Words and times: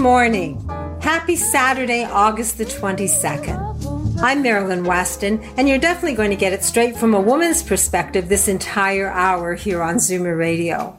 Morning. 0.00 0.66
Happy 1.02 1.36
Saturday, 1.36 2.04
August 2.04 2.56
the 2.56 2.64
22nd. 2.64 4.22
I'm 4.22 4.40
Marilyn 4.40 4.84
Weston, 4.84 5.42
and 5.58 5.68
you're 5.68 5.76
definitely 5.76 6.16
going 6.16 6.30
to 6.30 6.36
get 6.36 6.54
it 6.54 6.64
straight 6.64 6.96
from 6.96 7.12
a 7.12 7.20
woman's 7.20 7.62
perspective 7.62 8.30
this 8.30 8.48
entire 8.48 9.10
hour 9.10 9.54
here 9.54 9.82
on 9.82 9.96
Zoomer 9.96 10.38
Radio. 10.38 10.98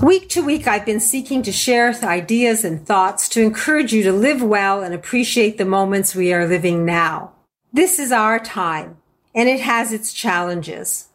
Week 0.00 0.28
to 0.28 0.44
week, 0.44 0.68
I've 0.68 0.86
been 0.86 1.00
seeking 1.00 1.42
to 1.42 1.50
share 1.50 1.92
ideas 2.04 2.64
and 2.64 2.86
thoughts 2.86 3.28
to 3.30 3.42
encourage 3.42 3.92
you 3.92 4.04
to 4.04 4.12
live 4.12 4.40
well 4.40 4.80
and 4.80 4.94
appreciate 4.94 5.58
the 5.58 5.64
moments 5.64 6.14
we 6.14 6.32
are 6.32 6.46
living 6.46 6.84
now. 6.84 7.32
This 7.72 7.98
is 7.98 8.12
our 8.12 8.38
time, 8.38 8.96
and 9.34 9.48
it 9.48 9.58
has 9.58 9.92
its 9.92 10.12
challenges. 10.12 11.08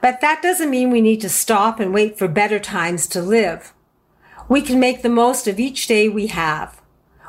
But 0.00 0.22
that 0.22 0.40
doesn't 0.40 0.70
mean 0.70 0.90
we 0.90 1.02
need 1.02 1.20
to 1.20 1.28
stop 1.28 1.80
and 1.80 1.92
wait 1.92 2.16
for 2.16 2.28
better 2.28 2.58
times 2.58 3.06
to 3.08 3.20
live. 3.20 3.74
We 4.48 4.62
can 4.62 4.78
make 4.78 5.02
the 5.02 5.08
most 5.08 5.48
of 5.48 5.58
each 5.58 5.86
day 5.86 6.08
we 6.08 6.28
have. 6.28 6.80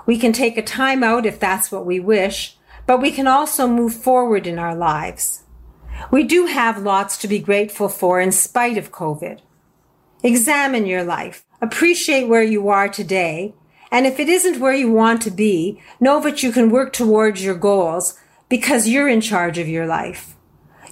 We 0.05 0.17
can 0.17 0.34
take 0.34 0.57
a 0.57 0.62
time 0.62 1.03
out 1.03 1.26
if 1.26 1.40
that's 1.40 1.71
what 1.71 1.85
we 1.85 1.99
wish, 1.99 2.57
but 2.85 3.01
we 3.01 3.12
can 3.12 3.27
also 3.27 3.68
move 3.68 3.93
forward 3.93 4.46
in 4.46 4.59
our 4.59 4.76
lives. 4.76 5.43
We 6.12 6.24
do 6.24 6.46
have 6.46 6.84
lots 6.84 7.18
to 7.18 7.27
be 7.27 7.40
grateful 7.40 7.90
for 7.90 8.21
in 8.21 8.32
spite 8.32 8.77
of 8.77 8.91
COVID. 8.91 9.40
Examine 10.24 10.85
your 10.85 11.04
life. 11.04 11.43
Appreciate 11.62 12.27
where 12.27 12.43
you 12.43 12.70
are 12.70 12.87
today. 12.87 13.55
And 13.91 14.05
if 14.05 14.20
it 14.20 14.29
isn't 14.29 14.59
where 14.59 14.74
you 14.74 14.91
want 14.91 15.21
to 15.24 15.31
be, 15.31 15.81
know 15.99 16.20
that 16.21 16.43
you 16.43 16.52
can 16.52 16.70
work 16.70 16.93
towards 16.93 17.43
your 17.43 17.55
goals 17.55 18.20
because 18.48 18.87
you're 18.87 19.07
in 19.07 19.21
charge 19.21 19.57
of 19.57 19.68
your 19.68 19.87
life. 19.87 20.35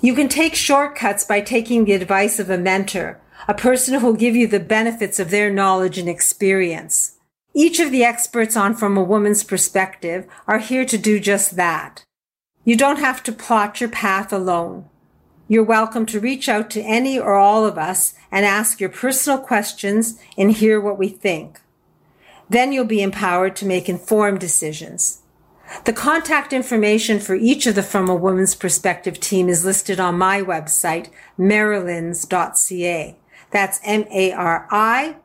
You 0.02 0.16
can 0.16 0.28
take 0.28 0.56
shortcuts 0.56 1.24
by 1.24 1.42
taking 1.42 1.86
the 1.86 1.94
advice 1.94 2.40
of 2.40 2.50
a 2.50 2.58
mentor 2.58 3.22
a 3.48 3.54
person 3.54 4.00
who 4.00 4.06
will 4.06 4.14
give 4.14 4.36
you 4.36 4.48
the 4.48 4.60
benefits 4.60 5.20
of 5.20 5.30
their 5.30 5.52
knowledge 5.52 5.98
and 5.98 6.10
experience. 6.10 7.18
Each 7.54 7.80
of 7.80 7.92
the 7.92 8.04
experts 8.04 8.58
on 8.58 8.76
From 8.76 8.98
a 8.98 9.04
Woman's 9.04 9.44
Perspective 9.44 10.26
are 10.48 10.60
here 10.60 10.86
to 10.86 10.98
do 10.98 11.20
just 11.20 11.56
that. 11.56 12.04
You 12.64 12.76
don't 12.76 13.00
have 13.00 13.22
to 13.24 13.32
plot 13.32 13.80
your 13.80 13.90
path 13.90 14.34
alone. 14.34 14.90
You're 15.48 15.64
welcome 15.64 16.08
to 16.08 16.20
reach 16.20 16.50
out 16.50 16.72
to 16.72 16.82
any 16.82 17.20
or 17.20 17.36
all 17.36 17.66
of 17.66 17.78
us 17.78 18.16
and 18.32 18.46
ask 18.46 18.80
your 18.80 18.90
personal 18.90 19.38
questions 19.38 20.20
and 20.38 20.52
hear 20.52 20.82
what 20.82 20.98
we 20.98 21.08
think. 21.08 21.62
Then 22.50 22.72
you'll 22.72 22.86
be 22.86 23.04
empowered 23.04 23.56
to 23.58 23.66
make 23.66 23.88
informed 23.88 24.40
decisions. 24.40 25.22
The 25.86 25.94
contact 25.94 26.52
information 26.52 27.20
for 27.20 27.36
each 27.36 27.68
of 27.68 27.76
the 27.76 27.84
From 27.84 28.10
a 28.10 28.16
Woman's 28.16 28.56
Perspective 28.56 29.20
team 29.20 29.50
is 29.50 29.66
listed 29.66 30.00
on 30.00 30.18
my 30.18 30.42
website, 30.42 31.10
marilyns.ca. 31.40 33.16
That's 33.52 33.80
M-A-R-I-L-Y-N-S 33.84 35.18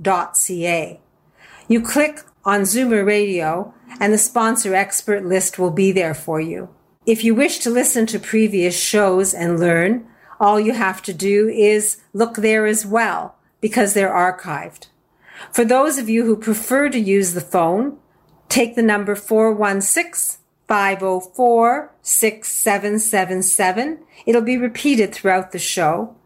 dot 0.00 0.36
C-A. 0.36 1.00
You 1.68 1.80
click 1.80 2.20
on 2.44 2.62
Zoomer 2.62 3.06
Radio 3.06 3.72
and 4.00 4.12
the 4.12 4.18
sponsor 4.18 4.74
expert 4.74 5.24
list 5.24 5.58
will 5.58 5.70
be 5.70 5.92
there 5.92 6.14
for 6.14 6.40
you. 6.40 6.68
If 7.06 7.24
you 7.24 7.34
wish 7.34 7.58
to 7.60 7.70
listen 7.70 8.06
to 8.06 8.18
previous 8.18 8.78
shows 8.78 9.34
and 9.34 9.58
learn, 9.58 10.06
all 10.40 10.58
you 10.58 10.72
have 10.72 11.02
to 11.02 11.12
do 11.12 11.48
is 11.48 11.98
look 12.12 12.36
there 12.36 12.66
as 12.66 12.84
well 12.84 13.36
because 13.60 13.94
they're 13.94 14.10
archived. 14.10 14.88
For 15.50 15.64
those 15.64 15.98
of 15.98 16.08
you 16.08 16.24
who 16.24 16.36
prefer 16.36 16.88
to 16.90 16.98
use 16.98 17.34
the 17.34 17.40
phone, 17.40 17.98
take 18.48 18.74
the 18.74 18.82
number 18.82 19.14
416 19.14 20.38
504 20.68 21.92
6777. 22.02 23.98
It'll 24.26 24.42
be 24.42 24.56
repeated 24.56 25.12
throughout 25.12 25.52
the 25.52 25.58
show. 25.58 26.16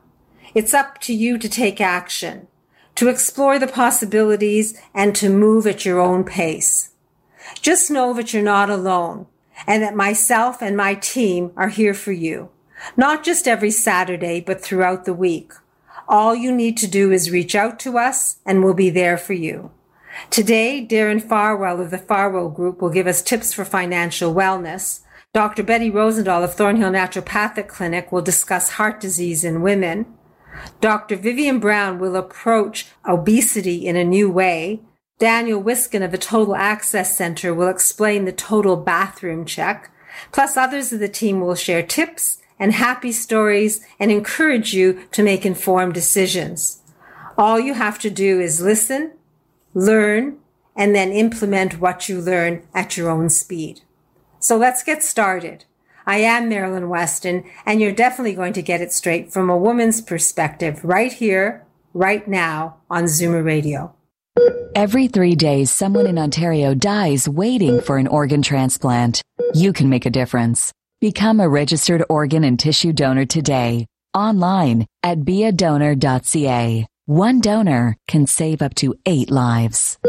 It's 0.54 0.74
up 0.74 1.00
to 1.02 1.14
you 1.14 1.38
to 1.38 1.48
take 1.48 1.80
action, 1.80 2.48
to 2.96 3.10
explore 3.10 3.60
the 3.60 3.68
possibilities 3.68 4.80
and 4.94 5.16
to 5.16 5.30
move 5.30 5.66
at 5.66 5.86
your 5.86 6.00
own 6.00 6.24
pace. 6.24 6.90
Just 7.62 7.90
know 7.90 8.14
that 8.14 8.34
you're 8.34 8.44
not 8.44 8.70
alone 8.70 9.28
and 9.68 9.81
that 9.84 9.96
myself 9.96 10.62
and 10.62 10.75
my 10.75 10.96
team 10.96 11.51
are 11.56 11.69
here 11.69 11.94
for 11.94 12.12
you. 12.12 12.50
Not 12.97 13.24
just 13.24 13.47
every 13.47 13.72
Saturday, 13.72 14.41
but 14.41 14.62
throughout 14.62 15.06
the 15.06 15.13
week. 15.13 15.53
All 16.07 16.35
you 16.35 16.51
need 16.51 16.78
to 16.78 16.88
do 16.88 17.12
is 17.12 17.31
reach 17.31 17.56
out 17.56 17.79
to 17.79 17.97
us 17.97 18.40
and 18.46 18.63
we'll 18.63 18.74
be 18.74 18.90
there 18.90 19.18
for 19.18 19.34
you. 19.34 19.72
Today, 20.29 20.85
Darren 20.88 21.22
Farwell 21.22 21.81
of 21.81 21.91
the 21.91 21.97
Farwell 21.97 22.50
Group 22.50 22.81
will 22.81 22.90
give 22.90 23.07
us 23.07 23.22
tips 23.22 23.53
for 23.53 23.66
financial 23.66 24.34
wellness. 24.34 25.01
Dr. 25.34 25.63
Betty 25.63 25.90
Rosendahl 25.90 26.44
of 26.44 26.53
Thornhill 26.53 26.91
Naturopathic 26.91 27.68
Clinic 27.68 28.12
will 28.12 28.22
discuss 28.22 28.72
heart 28.72 29.00
disease 29.00 29.44
in 29.44 29.62
women. 29.62 30.06
Dr. 30.81 31.16
Vivian 31.16 31.59
Brown 31.59 31.97
will 31.97 32.16
approach 32.16 32.88
obesity 33.07 33.88
in 33.88 33.95
a 33.95 34.03
new 34.03 34.30
way. 34.30 34.81
Daniel 35.23 35.63
Wiskin 35.63 36.03
of 36.03 36.11
the 36.11 36.17
Total 36.17 36.53
Access 36.53 37.16
Center 37.16 37.53
will 37.53 37.69
explain 37.69 38.25
the 38.25 38.34
total 38.34 38.75
bathroom 38.75 39.45
check. 39.45 39.89
Plus 40.34 40.57
others 40.57 40.91
of 40.91 41.00
the 41.00 41.07
team 41.07 41.39
will 41.39 41.56
share 41.56 41.81
tips 41.81 42.39
and 42.59 42.73
happy 42.73 43.13
stories 43.13 43.79
and 44.01 44.12
encourage 44.12 44.73
you 44.73 45.07
to 45.13 45.23
make 45.23 45.45
informed 45.45 45.94
decisions. 45.94 46.81
All 47.38 47.57
you 47.57 47.73
have 47.73 48.00
to 48.00 48.09
do 48.09 48.41
is 48.41 48.59
listen, 48.59 49.13
learn, 49.73 50.39
and 50.75 50.94
then 50.94 51.13
implement 51.13 51.79
what 51.79 52.09
you 52.09 52.19
learn 52.19 52.67
at 52.73 52.97
your 52.97 53.09
own 53.09 53.29
speed. 53.29 53.79
So 54.39 54.57
let's 54.57 54.83
get 54.83 55.03
started. 55.03 55.63
I 56.06 56.17
am 56.17 56.50
Marilyn 56.50 56.89
Weston, 56.89 57.45
and 57.66 57.79
you're 57.79 57.94
definitely 57.94 58.35
going 58.35 58.51
to 58.51 58.62
get 58.62 58.81
it 58.81 58.91
straight 58.91 59.31
from 59.31 59.50
a 59.50 59.56
woman's 59.56 60.01
perspective 60.01 60.83
right 60.83 61.13
here, 61.13 61.66
right 61.94 62.28
now 62.28 62.79
on 62.89 63.06
Zoomer 63.06 63.41
Radio. 63.41 63.95
Every 64.75 65.07
three 65.07 65.35
days, 65.35 65.69
someone 65.69 66.07
in 66.07 66.17
Ontario 66.17 66.73
dies 66.73 67.29
waiting 67.29 67.79
for 67.79 67.97
an 67.97 68.07
organ 68.07 68.41
transplant. 68.41 69.21
You 69.53 69.71
can 69.71 69.88
make 69.88 70.05
a 70.07 70.09
difference. 70.09 70.73
Become 70.99 71.39
a 71.39 71.47
registered 71.47 72.03
organ 72.09 72.44
and 72.44 72.59
tissue 72.59 72.91
donor 72.91 73.25
today. 73.25 73.85
Online 74.16 74.88
at 75.03 75.19
beadonor.ca. 75.19 76.88
One 77.05 77.39
donor 77.39 77.97
can 78.07 78.25
save 78.25 78.61
up 78.61 78.73
to 78.75 78.95
eight 79.05 79.29
lives. 79.29 79.99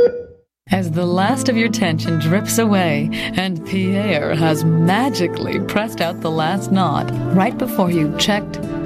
As 0.71 0.93
the 0.93 1.05
last 1.05 1.51
of 1.51 1.59
your 1.59 1.69
tension 1.69 2.19
drips 2.19 2.57
away 2.57 3.11
and 3.13 3.65
Pierre 3.67 4.35
has 4.35 4.65
magically 4.65 5.61
pressed 5.61 6.01
out 6.01 6.23
the 6.23 6.31
last 6.31 6.73
knot 6.73 7.11
right 7.37 7.57
before 7.57 7.91
you 7.91 8.17
checked 8.17 8.57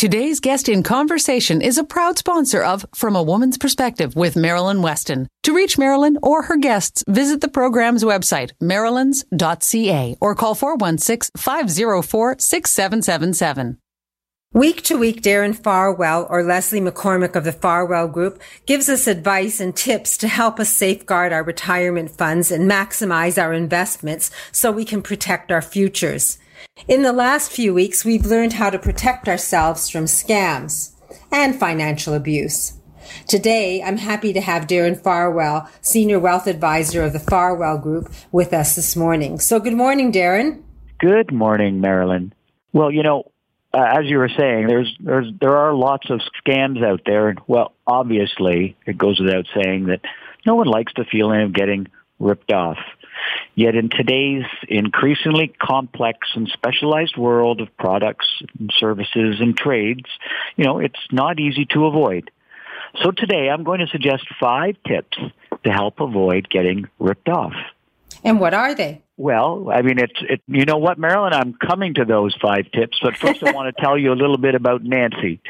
Today's 0.00 0.40
guest 0.40 0.70
in 0.70 0.82
conversation 0.82 1.60
is 1.60 1.76
a 1.76 1.84
proud 1.84 2.16
sponsor 2.16 2.62
of 2.62 2.86
From 2.94 3.14
a 3.16 3.22
Woman's 3.22 3.58
Perspective 3.58 4.16
with 4.16 4.34
Marilyn 4.34 4.80
Weston. 4.80 5.28
To 5.42 5.52
reach 5.52 5.76
Marilyn 5.76 6.16
or 6.22 6.44
her 6.44 6.56
guests, 6.56 7.04
visit 7.06 7.42
the 7.42 7.48
program's 7.48 8.02
website, 8.02 8.52
marilyns.ca, 8.62 10.16
or 10.18 10.34
call 10.34 10.54
416 10.54 11.32
504 11.36 12.36
6777. 12.38 13.76
Week 14.54 14.80
to 14.84 14.96
week, 14.96 15.20
Darren 15.20 15.54
Farwell 15.54 16.26
or 16.30 16.42
Leslie 16.44 16.80
McCormick 16.80 17.36
of 17.36 17.44
the 17.44 17.52
Farwell 17.52 18.08
Group 18.08 18.40
gives 18.64 18.88
us 18.88 19.06
advice 19.06 19.60
and 19.60 19.76
tips 19.76 20.16
to 20.16 20.28
help 20.28 20.58
us 20.58 20.70
safeguard 20.70 21.30
our 21.34 21.42
retirement 21.42 22.10
funds 22.10 22.50
and 22.50 22.70
maximize 22.70 23.36
our 23.36 23.52
investments 23.52 24.30
so 24.50 24.72
we 24.72 24.86
can 24.86 25.02
protect 25.02 25.52
our 25.52 25.60
futures. 25.60 26.38
In 26.88 27.02
the 27.02 27.12
last 27.12 27.52
few 27.52 27.74
weeks, 27.74 28.04
we've 28.04 28.24
learned 28.24 28.54
how 28.54 28.70
to 28.70 28.78
protect 28.78 29.28
ourselves 29.28 29.90
from 29.90 30.04
scams 30.06 30.92
and 31.30 31.54
financial 31.54 32.14
abuse. 32.14 32.78
Today, 33.26 33.82
I'm 33.82 33.98
happy 33.98 34.32
to 34.32 34.40
have 34.40 34.66
Darren 34.66 34.98
Farwell, 34.98 35.68
Senior 35.82 36.18
Wealth 36.18 36.46
Advisor 36.46 37.02
of 37.02 37.12
the 37.12 37.18
Farwell 37.18 37.76
Group, 37.78 38.10
with 38.32 38.54
us 38.54 38.76
this 38.76 38.96
morning. 38.96 39.38
So, 39.38 39.60
good 39.60 39.74
morning, 39.74 40.10
Darren. 40.10 40.62
Good 40.98 41.32
morning, 41.32 41.80
Marilyn. 41.80 42.32
Well, 42.72 42.90
you 42.90 43.02
know, 43.02 43.30
uh, 43.74 43.98
as 43.98 44.06
you 44.06 44.18
were 44.18 44.30
saying, 44.36 44.66
there's 44.66 44.96
there's 45.00 45.26
there 45.38 45.56
are 45.56 45.74
lots 45.74 46.08
of 46.08 46.20
scams 46.42 46.84
out 46.84 47.02
there, 47.04 47.34
well, 47.46 47.72
obviously, 47.86 48.76
it 48.86 48.96
goes 48.96 49.20
without 49.20 49.46
saying 49.54 49.86
that 49.86 50.00
no 50.46 50.54
one 50.54 50.66
likes 50.66 50.92
the 50.96 51.04
feeling 51.04 51.42
of 51.42 51.52
getting 51.52 51.88
ripped 52.18 52.52
off. 52.52 52.78
Yet 53.54 53.74
in 53.74 53.88
today's 53.90 54.44
increasingly 54.68 55.48
complex 55.60 56.28
and 56.34 56.48
specialized 56.48 57.16
world 57.16 57.60
of 57.60 57.76
products 57.76 58.26
and 58.58 58.70
services 58.76 59.40
and 59.40 59.56
trades, 59.56 60.06
you 60.56 60.64
know, 60.64 60.78
it's 60.78 61.00
not 61.10 61.40
easy 61.40 61.66
to 61.66 61.86
avoid. 61.86 62.30
So 63.02 63.10
today 63.10 63.48
I'm 63.50 63.64
going 63.64 63.80
to 63.80 63.86
suggest 63.86 64.24
five 64.40 64.76
tips 64.86 65.16
to 65.64 65.70
help 65.70 66.00
avoid 66.00 66.48
getting 66.48 66.88
ripped 66.98 67.28
off. 67.28 67.52
And 68.24 68.40
what 68.40 68.54
are 68.54 68.74
they? 68.74 69.02
Well, 69.16 69.70
I 69.72 69.82
mean, 69.82 69.98
it's 69.98 70.18
it, 70.28 70.40
you 70.46 70.64
know 70.64 70.78
what, 70.78 70.98
Marilyn, 70.98 71.32
I'm 71.32 71.52
coming 71.54 71.94
to 71.94 72.04
those 72.04 72.34
five 72.40 72.70
tips, 72.72 72.98
but 73.02 73.16
first 73.16 73.42
I 73.42 73.52
want 73.52 73.74
to 73.74 73.82
tell 73.82 73.96
you 73.98 74.12
a 74.12 74.14
little 74.14 74.38
bit 74.38 74.54
about 74.54 74.82
Nancy 74.82 75.40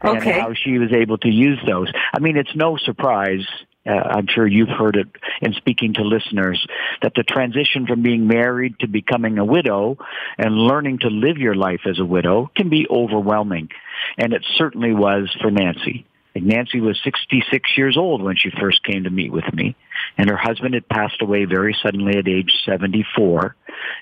and 0.00 0.18
Okay. 0.18 0.38
how 0.38 0.52
she 0.54 0.78
was 0.78 0.92
able 0.92 1.18
to 1.18 1.28
use 1.28 1.58
those. 1.66 1.90
I 2.14 2.20
mean, 2.20 2.36
it's 2.36 2.54
no 2.54 2.76
surprise. 2.76 3.44
Uh, 3.86 3.92
I'm 3.92 4.26
sure 4.28 4.46
you've 4.46 4.68
heard 4.68 4.96
it 4.96 5.08
in 5.40 5.52
speaking 5.54 5.94
to 5.94 6.02
listeners 6.02 6.66
that 7.02 7.12
the 7.14 7.22
transition 7.22 7.86
from 7.86 8.02
being 8.02 8.26
married 8.26 8.78
to 8.80 8.88
becoming 8.88 9.38
a 9.38 9.44
widow 9.44 9.98
and 10.38 10.54
learning 10.54 11.00
to 11.00 11.08
live 11.08 11.38
your 11.38 11.54
life 11.54 11.80
as 11.86 11.98
a 11.98 12.04
widow 12.04 12.50
can 12.56 12.68
be 12.68 12.86
overwhelming. 12.90 13.68
And 14.18 14.32
it 14.32 14.44
certainly 14.56 14.92
was 14.92 15.34
for 15.40 15.50
Nancy. 15.50 16.06
Nancy 16.34 16.80
was 16.80 17.00
66 17.02 17.78
years 17.78 17.96
old 17.96 18.22
when 18.22 18.36
she 18.36 18.50
first 18.50 18.84
came 18.84 19.04
to 19.04 19.10
meet 19.10 19.32
with 19.32 19.50
me, 19.54 19.74
and 20.18 20.28
her 20.28 20.36
husband 20.36 20.74
had 20.74 20.88
passed 20.88 21.22
away 21.22 21.44
very 21.44 21.76
suddenly 21.82 22.18
at 22.18 22.28
age 22.28 22.52
74. 22.64 23.56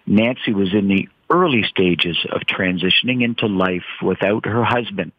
Nancy 0.06 0.52
was 0.52 0.72
in 0.74 0.88
the 0.88 1.08
early 1.30 1.62
stages 1.68 2.16
of 2.30 2.42
transitioning 2.42 3.22
into 3.22 3.46
life 3.46 3.84
without 4.02 4.46
her 4.46 4.64
husband. 4.64 5.12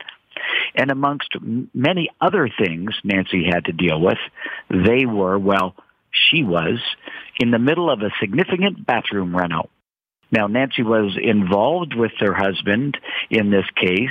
And 0.76 0.92
amongst 0.92 1.30
many 1.74 2.10
other 2.20 2.50
things 2.50 2.92
Nancy 3.04 3.46
had 3.46 3.66
to 3.66 3.72
deal 3.72 4.00
with, 4.00 4.18
they 4.70 5.06
were, 5.06 5.38
well, 5.38 5.76
she 6.12 6.44
was, 6.44 6.80
in 7.40 7.52
the 7.52 7.60
middle 7.60 7.90
of 7.90 8.02
a 8.02 8.12
significant 8.20 8.86
bathroom 8.86 9.36
reno. 9.36 9.70
Now, 10.32 10.48
Nancy 10.48 10.84
was 10.84 11.18
involved 11.22 11.94
with 11.96 12.12
her 12.20 12.34
husband 12.34 12.98
in 13.30 13.52
this 13.52 13.66
case, 13.76 14.10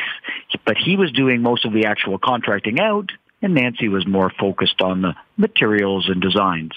but 0.65 0.77
he 0.77 0.97
was 0.97 1.13
doing 1.13 1.43
most 1.43 1.65
of 1.65 1.73
the 1.73 1.87
actual 1.87 2.19
contracting 2.19 2.81
out, 2.81 3.11
and 3.43 3.55
Nancy 3.55 3.89
was 3.89 4.07
more 4.07 4.31
focused 4.39 4.81
on 4.81 5.03
the 5.03 5.15
materials 5.37 6.09
and 6.09 6.23
designs. 6.23 6.73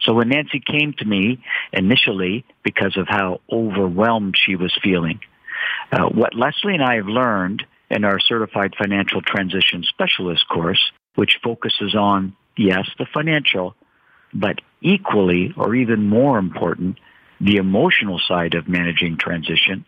So 0.00 0.12
when 0.14 0.28
Nancy 0.28 0.60
came 0.60 0.92
to 0.98 1.04
me 1.04 1.42
initially 1.72 2.44
because 2.62 2.96
of 2.96 3.06
how 3.08 3.40
overwhelmed 3.50 4.34
she 4.36 4.56
was 4.56 4.76
feeling, 4.82 5.20
uh, 5.92 6.08
what 6.08 6.34
Leslie 6.34 6.74
and 6.74 6.82
I 6.82 6.96
have 6.96 7.06
learned 7.06 7.64
in 7.94 8.04
our 8.04 8.18
Certified 8.18 8.74
Financial 8.76 9.22
Transition 9.22 9.84
Specialist 9.84 10.46
course, 10.48 10.90
which 11.14 11.38
focuses 11.42 11.94
on, 11.94 12.36
yes, 12.56 12.88
the 12.98 13.06
financial, 13.14 13.76
but 14.34 14.60
equally 14.80 15.54
or 15.56 15.74
even 15.76 16.08
more 16.08 16.38
important, 16.38 16.98
the 17.40 17.56
emotional 17.56 18.18
side 18.18 18.54
of 18.54 18.68
managing 18.68 19.16
transition, 19.16 19.86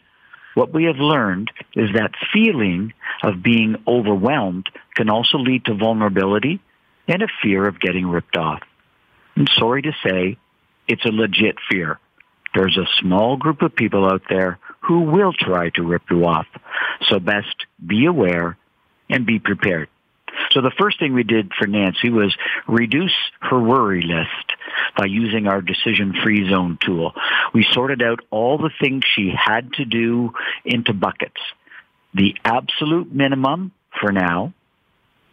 what 0.55 0.73
we 0.73 0.85
have 0.85 0.97
learned 0.97 1.51
is 1.75 1.91
that 1.95 2.13
feeling 2.33 2.93
of 3.23 3.43
being 3.43 3.77
overwhelmed 3.87 4.69
can 4.95 5.11
also 5.11 5.39
lead 5.39 5.65
to 5.65 5.75
vulnerability 5.75 6.61
and 7.09 7.23
a 7.23 7.29
fear 7.43 7.67
of 7.67 7.81
getting 7.81 8.07
ripped 8.07 8.37
off. 8.37 8.63
And 9.35 9.51
sorry 9.55 9.83
to 9.83 9.93
say, 10.05 10.39
it's 10.89 11.05
a 11.05 11.11
legit 11.11 11.57
fear. 11.69 11.99
There's 12.55 12.79
a 12.79 12.89
small 13.01 13.37
group 13.37 13.63
of 13.63 13.75
people 13.75 14.07
out 14.07 14.23
there 14.31 14.59
who 14.87 15.01
will 15.01 15.33
try 15.33 15.71
to 15.71 15.83
rip 15.83 16.03
you 16.11 16.25
off. 16.25 16.47
So 17.09 17.19
best 17.19 17.67
be 17.85 18.07
aware 18.07 18.57
and 19.09 19.27
be 19.27 19.39
prepared. 19.39 19.89
So 20.51 20.61
the 20.61 20.73
first 20.79 20.99
thing 20.99 21.15
we 21.15 21.23
did 21.23 21.53
for 21.59 21.67
Nancy 21.67 22.11
was 22.11 22.37
reduce 22.69 23.15
her 23.41 23.59
worry 23.59 24.03
list 24.03 24.53
by 24.97 25.07
using 25.07 25.47
our 25.47 25.63
decision 25.63 26.15
free 26.23 26.49
zone 26.51 26.79
tool. 26.85 27.13
We 27.55 27.67
sorted 27.73 28.03
out 28.03 28.21
all 28.31 28.59
the 28.59 28.71
things 28.81 29.05
she 29.15 29.33
had 29.35 29.73
to 29.75 29.85
do 29.85 30.33
into 30.65 30.93
buckets. 30.93 31.41
The 32.15 32.35
absolute 32.45 33.13
minimum 33.13 33.73
for 34.01 34.13
now, 34.13 34.53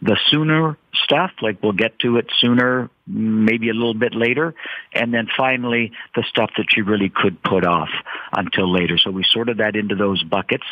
the 0.02 0.18
sooner 0.28 0.76
stuff, 1.02 1.30
like 1.40 1.62
we'll 1.62 1.72
get 1.72 1.98
to 2.00 2.18
it 2.18 2.26
sooner, 2.38 2.90
maybe 3.06 3.70
a 3.70 3.74
little 3.74 3.94
bit 3.94 4.14
later, 4.14 4.54
and 4.92 5.14
then 5.14 5.28
finally 5.36 5.92
the 6.14 6.22
stuff 6.28 6.50
that 6.56 6.66
she 6.68 6.82
really 6.82 7.10
could 7.14 7.42
put 7.42 7.64
off 7.64 7.88
until 8.32 8.70
later. 8.70 8.98
So 8.98 9.10
we 9.10 9.24
sorted 9.26 9.58
that 9.58 9.76
into 9.76 9.94
those 9.94 10.22
buckets. 10.22 10.64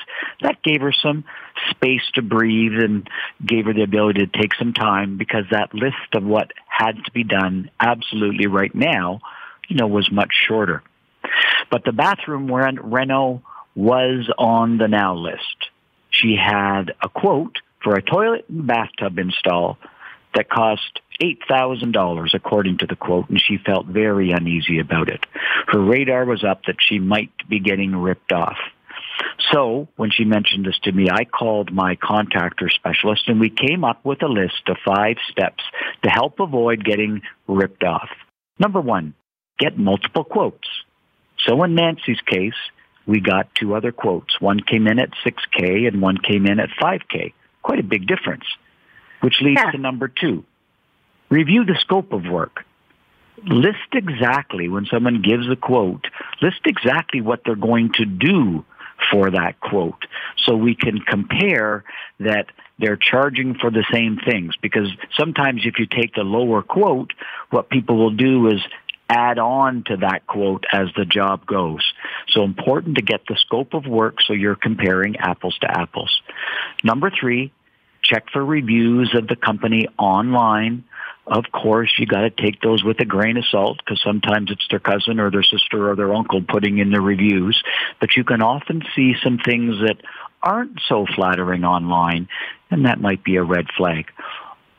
That 0.42 0.62
gave 0.62 0.80
her 0.82 0.92
some 0.92 1.24
space 1.70 2.02
to 2.14 2.22
breathe 2.22 2.78
and 2.78 3.08
gave 3.44 3.66
her 3.66 3.72
the 3.72 3.82
ability 3.82 4.26
to 4.26 4.38
take 4.38 4.54
some 4.54 4.72
time 4.72 5.16
because 5.16 5.44
that 5.50 5.74
list 5.74 6.14
of 6.14 6.24
what 6.24 6.52
had 6.66 7.02
to 7.04 7.10
be 7.12 7.24
done 7.24 7.70
absolutely 7.80 8.46
right 8.46 8.74
now, 8.74 9.20
you 9.68 9.76
know, 9.76 9.86
was 9.86 10.10
much 10.12 10.32
shorter. 10.46 10.82
But 11.70 11.84
the 11.84 11.92
bathroom 11.92 12.52
ren- 12.52 12.90
reno 12.90 13.42
was 13.74 14.30
on 14.36 14.78
the 14.78 14.88
now 14.88 15.14
list. 15.14 15.70
She 16.10 16.36
had 16.36 16.94
a 17.02 17.08
quote 17.08 17.56
for 17.82 17.94
a 17.94 18.02
toilet 18.02 18.44
and 18.48 18.66
bathtub 18.66 19.18
install 19.18 19.78
that 20.34 20.48
cost 20.48 21.00
$8,000 21.22 22.34
according 22.34 22.78
to 22.78 22.86
the 22.86 22.96
quote 22.96 23.28
and 23.28 23.40
she 23.40 23.58
felt 23.58 23.86
very 23.86 24.30
uneasy 24.30 24.78
about 24.78 25.08
it. 25.08 25.24
Her 25.68 25.80
radar 25.80 26.24
was 26.24 26.44
up 26.44 26.64
that 26.66 26.76
she 26.80 26.98
might 26.98 27.32
be 27.48 27.60
getting 27.60 27.94
ripped 27.94 28.32
off. 28.32 28.56
So 29.52 29.88
when 29.96 30.10
she 30.10 30.24
mentioned 30.24 30.64
this 30.64 30.78
to 30.84 30.92
me, 30.92 31.08
I 31.10 31.24
called 31.24 31.72
my 31.72 31.96
contactor 31.96 32.70
specialist 32.70 33.28
and 33.28 33.38
we 33.38 33.50
came 33.50 33.84
up 33.84 34.04
with 34.04 34.22
a 34.22 34.28
list 34.28 34.68
of 34.68 34.76
five 34.84 35.16
steps 35.30 35.62
to 36.02 36.10
help 36.10 36.40
avoid 36.40 36.84
getting 36.84 37.22
ripped 37.46 37.84
off. 37.84 38.08
Number 38.58 38.80
one, 38.80 39.14
get 39.58 39.78
multiple 39.78 40.24
quotes. 40.24 40.68
So 41.46 41.62
in 41.64 41.74
Nancy's 41.74 42.20
case, 42.20 42.54
we 43.06 43.20
got 43.20 43.54
two 43.54 43.74
other 43.74 43.92
quotes. 43.92 44.40
One 44.40 44.60
came 44.60 44.86
in 44.86 44.98
at 44.98 45.10
6K 45.24 45.88
and 45.88 46.00
one 46.00 46.18
came 46.18 46.46
in 46.46 46.60
at 46.60 46.70
5K. 46.80 47.32
Quite 47.62 47.80
a 47.80 47.84
big 47.84 48.06
difference. 48.06 48.44
Which 49.20 49.40
leads 49.40 49.60
Yeah. 49.62 49.70
to 49.70 49.78
number 49.78 50.08
two. 50.08 50.44
Review 51.28 51.64
the 51.64 51.76
scope 51.76 52.12
of 52.12 52.26
work. 52.26 52.64
List 53.44 53.94
exactly 53.94 54.68
when 54.68 54.86
someone 54.86 55.22
gives 55.22 55.48
a 55.48 55.56
quote, 55.56 56.06
list 56.42 56.60
exactly 56.66 57.20
what 57.20 57.42
they're 57.44 57.56
going 57.56 57.92
to 57.94 58.04
do 58.04 58.64
for 59.10 59.30
that 59.30 59.58
quote 59.60 60.06
so 60.36 60.54
we 60.54 60.74
can 60.74 61.00
compare 61.00 61.82
that 62.20 62.46
they're 62.78 62.96
charging 62.96 63.54
for 63.54 63.70
the 63.70 63.84
same 63.92 64.18
things 64.18 64.54
because 64.60 64.88
sometimes 65.18 65.62
if 65.64 65.78
you 65.78 65.86
take 65.86 66.14
the 66.14 66.22
lower 66.22 66.62
quote, 66.62 67.12
what 67.50 67.68
people 67.68 67.96
will 67.96 68.10
do 68.14 68.48
is 68.48 68.60
add 69.08 69.38
on 69.38 69.84
to 69.84 69.96
that 69.98 70.26
quote 70.26 70.64
as 70.72 70.88
the 70.96 71.04
job 71.04 71.46
goes. 71.46 71.92
So 72.28 72.44
important 72.44 72.96
to 72.96 73.02
get 73.02 73.22
the 73.28 73.36
scope 73.36 73.74
of 73.74 73.86
work 73.86 74.22
so 74.22 74.32
you're 74.32 74.56
comparing 74.56 75.16
apples 75.16 75.56
to 75.58 75.70
apples. 75.70 76.22
Number 76.84 77.10
three, 77.10 77.52
check 78.02 78.26
for 78.32 78.44
reviews 78.44 79.14
of 79.14 79.28
the 79.28 79.36
company 79.36 79.88
online. 79.98 80.84
Of 81.26 81.44
course, 81.52 81.92
you 81.98 82.06
got 82.06 82.22
to 82.22 82.30
take 82.30 82.60
those 82.60 82.82
with 82.82 82.98
a 83.00 83.04
grain 83.04 83.36
of 83.36 83.44
salt 83.46 83.78
because 83.78 84.00
sometimes 84.02 84.50
it's 84.50 84.66
their 84.70 84.80
cousin 84.80 85.20
or 85.20 85.30
their 85.30 85.44
sister 85.44 85.90
or 85.90 85.94
their 85.94 86.12
uncle 86.12 86.42
putting 86.42 86.78
in 86.78 86.90
the 86.90 87.00
reviews. 87.00 87.62
But 88.00 88.16
you 88.16 88.24
can 88.24 88.42
often 88.42 88.82
see 88.96 89.14
some 89.22 89.38
things 89.38 89.76
that 89.86 89.98
aren't 90.42 90.80
so 90.88 91.06
flattering 91.14 91.64
online, 91.64 92.28
and 92.70 92.86
that 92.86 93.00
might 93.00 93.22
be 93.22 93.36
a 93.36 93.44
red 93.44 93.66
flag. 93.76 94.10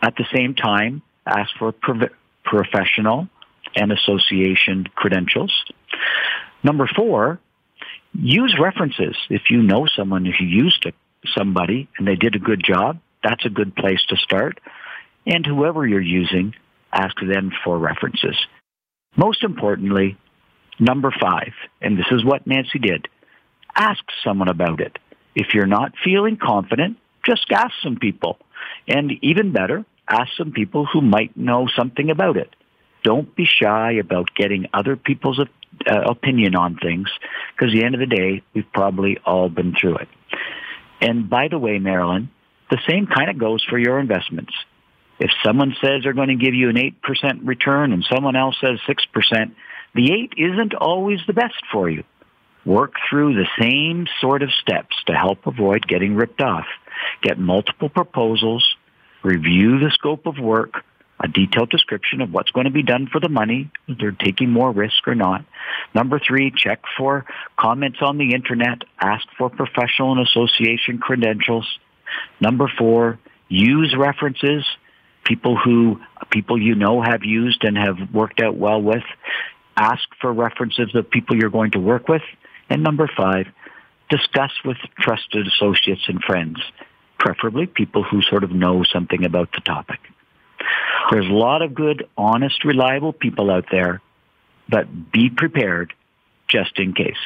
At 0.01 0.17
the 0.17 0.25
same 0.36 0.53
time, 0.53 1.01
ask 1.25 1.50
for 1.58 1.74
professional 2.43 3.29
and 3.74 3.93
association 3.93 4.88
credentials. 4.96 5.63
Number 6.62 6.89
four, 6.93 7.39
use 8.13 8.58
references. 8.60 9.15
If 9.29 9.43
you 9.50 9.62
know 9.62 9.86
someone 9.86 10.25
who 10.25 10.43
used 10.43 10.86
it, 10.86 10.96
somebody 11.38 11.88
and 11.98 12.08
they 12.08 12.15
did 12.15 12.36
a 12.36 12.39
good 12.39 12.63
job, 12.63 13.00
that's 13.24 13.46
a 13.46 13.50
good 13.50 13.75
place 13.75 14.01
to 14.10 14.18
start. 14.18 14.60
And 15.25 15.46
whoever 15.46 15.88
you're 15.88 16.01
using, 16.01 16.53
ask 16.92 17.15
them 17.20 17.51
for 17.63 17.77
references. 17.77 18.38
Most 19.15 19.44
importantly, 19.44 20.18
number 20.80 21.13
five, 21.20 21.53
and 21.82 21.98
this 21.98 22.08
is 22.12 22.25
what 22.25 22.46
Nancy 22.46 22.80
did, 22.80 23.08
ask 23.75 24.03
someone 24.24 24.50
about 24.50 24.82
it. 24.82 24.98
If 25.36 25.53
you're 25.53 25.65
not 25.65 25.94
feeling 26.03 26.38
confident, 26.38 26.98
just 27.25 27.46
ask 27.51 27.74
some 27.82 27.96
people. 27.96 28.38
And 28.88 29.12
even 29.22 29.51
better, 29.51 29.86
ask 30.08 30.30
some 30.38 30.51
people 30.51 30.86
who 30.86 31.01
might 31.01 31.36
know 31.38 31.68
something 31.75 32.10
about 32.10 32.38
it. 32.38 32.50
Don't 33.03 33.36
be 33.36 33.46
shy 33.46 33.94
about 33.94 34.34
getting 34.36 34.68
other 34.74 34.96
people's 34.96 35.39
uh, 35.39 36.01
opinion 36.06 36.56
on 36.56 36.77
things 36.77 37.10
because 37.51 37.74
at 37.74 37.80
the 37.80 37.86
end 37.86 37.96
of 37.96 38.00
the 38.00 38.15
day, 38.15 38.42
we've 38.53 38.72
probably 38.74 39.18
all 39.25 39.50
been 39.50 39.74
through 39.80 39.98
it. 39.98 40.08
And 41.03 41.29
by 41.29 41.50
the 41.50 41.60
way, 41.60 41.79
Marilyn, 41.79 42.31
the 42.72 42.79
same 42.89 43.07
kind 43.07 43.29
of 43.29 43.38
goes 43.38 43.63
for 43.69 43.77
your 43.77 44.00
investments. 44.00 44.53
If 45.19 45.29
someone 45.45 45.75
says 45.81 46.01
they're 46.01 46.13
going 46.13 46.29
to 46.29 46.36
give 46.36 46.53
you 46.53 46.69
an 46.69 46.77
8% 46.77 47.41
return 47.43 47.91
and 47.91 48.05
someone 48.10 48.38
else 48.38 48.55
says 48.60 48.79
6%, 48.88 49.51
the 49.93 50.12
8 50.12 50.33
isn't 50.38 50.74
always 50.74 51.19
the 51.27 51.33
best 51.33 51.62
for 51.72 51.89
you. 51.89 52.03
Work 52.65 52.93
through 53.10 53.36
the 53.36 53.48
same 53.60 54.07
sort 54.22 54.41
of 54.41 54.50
steps 54.62 54.95
to 55.07 55.13
help 55.13 55.45
avoid 55.45 55.86
getting 55.86 56.15
ripped 56.15 56.41
off. 56.41 56.65
Get 57.22 57.38
multiple 57.38 57.89
proposals, 57.89 58.65
review 59.24 59.79
the 59.79 59.91
scope 59.91 60.25
of 60.25 60.39
work, 60.39 60.86
a 61.19 61.27
detailed 61.27 61.69
description 61.69 62.22
of 62.22 62.31
what's 62.31 62.51
going 62.51 62.65
to 62.65 62.72
be 62.72 62.83
done 62.83 63.07
for 63.12 63.19
the 63.19 63.29
money, 63.29 63.69
they're 63.88 64.12
taking 64.12 64.50
more 64.50 64.72
risk 64.72 65.05
or 65.07 65.15
not. 65.15 65.43
Number 65.94 66.20
three, 66.20 66.52
check 66.56 66.82
for 66.98 67.26
comments 67.58 68.00
on 68.02 68.18
the 68.18 68.34
internet, 68.34 68.84
ask 69.00 69.26
for 69.38 69.50
professional 69.50 70.12
and 70.12 70.28
association 70.28 70.98
credentials. 70.98 71.68
Number 72.40 72.72
four, 72.78 73.20
use 73.48 73.96
references, 73.98 74.66
people 75.24 75.58
who, 75.58 76.00
people 76.32 76.62
you 76.62 76.76
know 76.76 77.02
have 77.02 77.24
used 77.24 77.64
and 77.64 77.78
have 77.78 77.98
worked 78.14 78.42
out 78.42 78.58
well 78.58 78.82
with. 78.82 79.04
Ask 79.78 80.04
for 80.20 80.32
references 80.34 80.94
of 80.96 81.10
people 81.10 81.36
you're 81.36 81.50
going 81.50 81.72
to 81.72 81.80
work 81.80 82.08
with. 82.08 82.22
And 82.70 82.84
number 82.84 83.10
five, 83.16 83.48
discuss 84.10 84.52
with 84.66 84.78
trusted 85.00 85.48
associates 85.48 86.04
and 86.08 86.24
friends, 86.24 86.58
preferably 87.20 87.66
people 87.66 88.04
who 88.04 88.22
sort 88.22 88.44
of 88.44 88.52
know 88.52 88.84
something 88.84 89.26
about 89.26 89.52
the 89.54 89.62
topic. 89.62 90.00
There's 91.12 91.28
a 91.28 91.34
lot 91.34 91.62
of 91.62 91.74
good, 91.74 92.08
honest, 92.18 92.64
reliable 92.64 93.14
people 93.14 93.52
out 93.52 93.66
there, 93.72 94.02
but 94.70 95.12
be 95.12 95.29
prepared 95.29 95.93
just 96.48 96.79
in 96.79 96.93
case. 96.93 97.17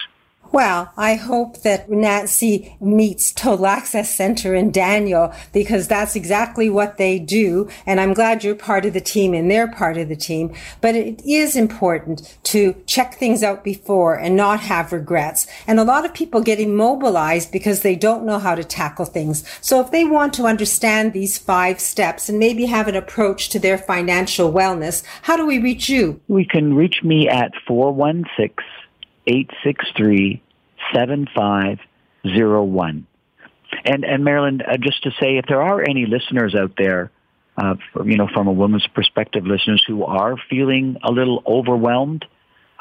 Well, 0.52 0.92
I 0.96 1.16
hope 1.16 1.62
that 1.64 1.90
Nancy 1.90 2.78
meets 2.80 3.32
Total 3.34 3.68
Access 3.68 4.14
Center 4.14 4.56
in 4.56 4.72
Daniel 4.72 5.34
because 5.52 5.88
that's 5.88 6.16
exactly 6.16 6.70
what 6.70 6.98
they 6.98 7.20
do. 7.20 7.70
And 7.86 8.00
I'm 8.00 8.14
glad 8.14 8.44
you're 8.44 8.56
part 8.56 8.86
of 8.86 8.94
the 8.94 9.02
team 9.02 9.34
and 9.34 9.52
they're 9.52 9.68
part 9.68 9.98
of 9.98 10.08
the 10.08 10.16
team. 10.16 10.54
But 10.80 10.96
it 10.96 11.22
is 11.26 11.56
important 11.56 12.38
to 12.44 12.82
check 12.86 13.16
things 13.16 13.44
out 13.44 13.64
before 13.64 14.16
and 14.16 14.36
not 14.36 14.62
have 14.62 14.94
regrets. 14.94 15.48
And 15.68 15.80
a 15.80 15.84
lot 15.84 16.06
of 16.06 16.14
people 16.14 16.42
get 16.42 16.60
immobilized 16.60 17.52
because 17.52 17.82
they 17.82 17.96
don't 17.96 18.26
know 18.26 18.40
how 18.40 18.56
to 18.56 18.64
tackle 18.64 19.06
things. 19.06 19.44
So 19.60 19.82
if 19.82 19.92
they 19.92 20.06
want 20.06 20.34
to 20.36 20.46
understand 20.46 21.12
these 21.12 21.38
five 21.38 21.80
steps 21.80 22.30
and 22.30 22.40
maybe 22.40 22.66
have 22.66 22.88
an 22.88 22.96
approach 22.96 23.50
to 23.50 23.60
their 23.60 23.78
financial 23.78 24.52
wellness, 24.52 25.04
how 25.24 25.36
do 25.36 25.46
we 25.46 25.60
reach 25.60 25.90
you? 25.90 26.22
We 26.28 26.46
can 26.46 26.74
reach 26.74 27.04
me 27.04 27.28
at 27.28 27.52
416 27.68 28.87
863 29.28 30.42
7501. 30.94 33.08
And, 33.84 34.06
and 34.06 34.24
Marilyn, 34.24 34.62
uh, 34.62 34.78
just 34.78 35.04
to 35.04 35.12
say, 35.12 35.38
if 35.38 35.46
there 35.48 35.62
are 35.62 35.82
any 35.82 36.06
listeners 36.06 36.56
out 36.56 36.72
there, 36.78 37.12
uh, 37.58 37.76
you 38.06 38.16
know, 38.18 38.30
from 38.34 38.48
a 38.48 38.52
woman's 38.52 38.88
perspective, 38.88 39.46
listeners 39.46 39.84
who 39.86 40.06
are 40.06 40.38
feeling 40.50 40.98
a 41.04 41.12
little 41.12 41.44
overwhelmed, 41.46 42.26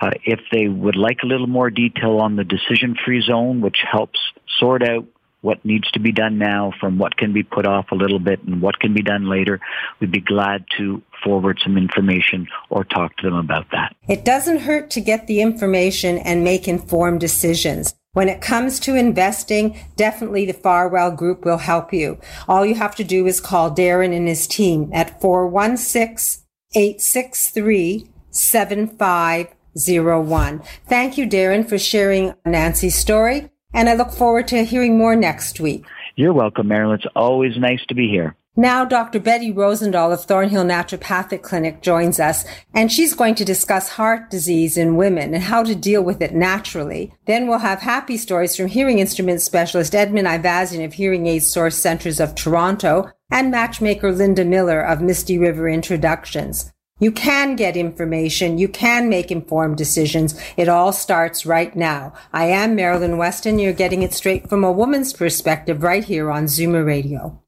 uh, 0.01 0.11
if 0.25 0.41
they 0.53 0.69
would 0.69 0.97
like 0.97 1.19
a 1.23 1.27
little 1.27 1.47
more 1.47 1.71
detail 1.71 2.19
on 2.19 2.37
the 2.37 2.45
decision-free 2.45 3.23
zone, 3.23 3.63
which 3.63 3.79
helps 3.91 4.21
sort 4.59 4.83
out 4.83 5.07
what 5.47 5.65
needs 5.65 5.89
to 5.93 6.01
be 6.01 6.11
done 6.11 6.39
now 6.39 6.73
from 6.81 6.99
what 6.99 7.17
can 7.17 7.33
be 7.33 7.45
put 7.45 7.67
off 7.67 7.93
a 7.93 7.95
little 7.95 8.19
bit 8.19 8.43
and 8.43 8.61
what 8.61 8.81
can 8.81 8.93
be 8.93 9.01
done 9.01 9.31
later, 9.31 9.61
we'd 10.01 10.11
be 10.11 10.21
glad 10.21 10.65
to 10.77 11.01
forward 11.23 11.61
some 11.63 11.79
information 11.79 12.49
or 12.69 12.83
talk 12.83 13.17
to 13.17 13.31
them 13.31 13.39
about 13.39 13.71
that. 13.71 13.95
It 14.09 14.25
doesn't 14.25 14.63
hurt 14.63 14.91
to 14.91 15.01
get 15.01 15.29
the 15.29 15.41
information 15.41 16.19
and 16.19 16.43
make 16.43 16.67
informed 16.67 17.21
decisions. 17.21 17.95
When 18.13 18.29
it 18.29 18.41
comes 18.41 18.81
to 18.81 18.97
investing, 18.97 19.79
definitely 19.95 20.47
the 20.47 20.53
Farwell 20.53 21.13
Group 21.13 21.45
will 21.45 21.59
help 21.59 21.93
you. 21.93 22.19
All 22.49 22.67
you 22.67 22.75
have 22.75 22.97
to 22.97 23.05
do 23.05 23.29
is 23.29 23.41
call 23.41 23.71
Darren 23.71 24.13
and 24.17 24.27
his 24.27 24.49
team 24.49 24.91
at 24.93 25.21
416 25.21 26.43
863 26.75 28.11
7501. 28.31 30.63
Thank 30.89 31.17
you, 31.17 31.25
Darren, 31.27 31.69
for 31.69 31.79
sharing 31.79 32.35
Nancy's 32.45 32.97
story 32.97 33.51
and 33.73 33.89
I 33.89 33.95
look 33.95 34.13
forward 34.13 34.49
to 34.49 34.65
hearing 34.65 34.99
more 34.99 35.17
next 35.17 35.61
week. 35.61 35.85
You're 36.15 36.33
welcome, 36.33 36.69
Marilyn. 36.69 36.99
It's 36.99 37.13
always 37.15 37.59
nice 37.59 37.85
to 37.89 37.95
be 37.95 38.09
here. 38.09 38.37
Now, 38.59 38.87
Dr. 38.87 39.21
Betty 39.21 39.53
Rosendahl 39.53 40.15
of 40.15 40.25
Thornhill 40.25 40.65
Naturopathic 40.65 41.43
Clinic 41.43 41.83
joins 41.83 42.19
us, 42.19 42.47
and 42.73 42.91
she's 42.91 43.13
going 43.13 43.35
to 43.35 43.45
discuss 43.45 43.91
heart 43.91 44.31
disease 44.31 44.79
in 44.79 44.97
women 44.97 45.35
and 45.35 45.43
how 45.43 45.63
to 45.63 45.75
deal 45.75 46.03
with 46.03 46.23
it 46.23 46.35
naturally. 46.35 47.13
Then 47.27 47.47
we'll 47.47 47.59
have 47.59 47.81
happy 47.81 48.17
stories 48.17 48.57
from 48.57 48.69
hearing 48.69 48.99
instrument 48.99 49.43
specialist 49.43 49.95
Edmund 49.95 50.27
Ivazian 50.27 50.87
of 50.87 50.95
Hearing 50.95 51.27
Aid 51.27 51.43
Source 51.43 51.77
Centers 51.77 52.19
of 52.19 52.35
Toronto 52.35 53.11
and 53.31 53.51
matchmaker 53.51 54.11
Linda 54.11 54.43
Miller 54.45 54.81
of 54.81 55.03
Misty 55.03 55.37
River 55.37 55.69
Introductions. 55.69 56.73
You 56.99 57.13
can 57.13 57.57
get 57.57 57.77
information. 57.77 58.57
You 58.57 58.69
can 58.69 59.11
make 59.11 59.31
informed 59.31 59.77
decisions. 59.77 60.35
It 60.57 60.67
all 60.67 60.93
starts 60.93 61.45
right 61.45 61.77
now. 61.77 62.15
I 62.33 62.47
am 62.47 62.75
Marilyn 62.75 63.19
Weston. 63.19 63.59
You're 63.59 63.75
getting 63.75 64.03
it 64.03 64.15
straight 64.15 64.49
from 64.49 64.65
a 64.65 64.73
woman's 64.73 65.13
perspective 65.13 65.83
right 65.83 66.03
here 66.03 66.31
on 66.31 66.45
Zoomer 66.45 66.87
Radio. 66.87 67.39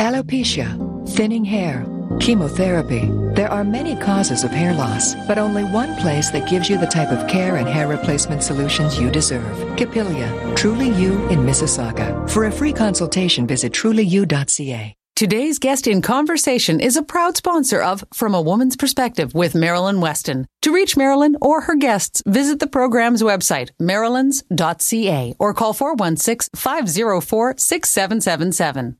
Alopecia, 0.00 1.06
thinning 1.06 1.44
hair, 1.44 1.84
chemotherapy. 2.18 3.10
There 3.34 3.50
are 3.50 3.62
many 3.62 3.94
causes 3.94 4.42
of 4.42 4.52
hair 4.52 4.72
loss, 4.72 5.14
but 5.26 5.36
only 5.36 5.64
one 5.64 5.94
place 5.96 6.30
that 6.30 6.48
gives 6.48 6.70
you 6.70 6.78
the 6.78 6.86
type 6.86 7.10
of 7.10 7.28
care 7.28 7.56
and 7.56 7.68
hair 7.68 7.88
replacement 7.88 8.42
solutions 8.42 8.98
you 8.98 9.10
deserve. 9.10 9.76
Capilia, 9.76 10.32
Truly 10.56 10.88
You 10.92 11.28
in 11.28 11.40
Mississauga. 11.40 12.30
For 12.30 12.46
a 12.46 12.52
free 12.52 12.72
consultation, 12.72 13.46
visit 13.46 13.74
trulyu.ca. 13.74 14.94
Today's 15.18 15.58
guest 15.58 15.88
in 15.88 16.00
conversation 16.00 16.78
is 16.78 16.96
a 16.96 17.02
proud 17.02 17.36
sponsor 17.36 17.82
of 17.82 18.04
From 18.14 18.36
a 18.36 18.40
Woman's 18.40 18.76
Perspective 18.76 19.34
with 19.34 19.52
Marilyn 19.52 20.00
Weston. 20.00 20.46
To 20.62 20.72
reach 20.72 20.96
Marilyn 20.96 21.36
or 21.42 21.62
her 21.62 21.74
guests, 21.74 22.22
visit 22.24 22.60
the 22.60 22.68
program's 22.68 23.20
website, 23.20 23.70
marilyns.ca, 23.80 25.34
or 25.40 25.54
call 25.54 25.72
416 25.72 26.50
504 26.54 27.54
6777. 27.58 28.96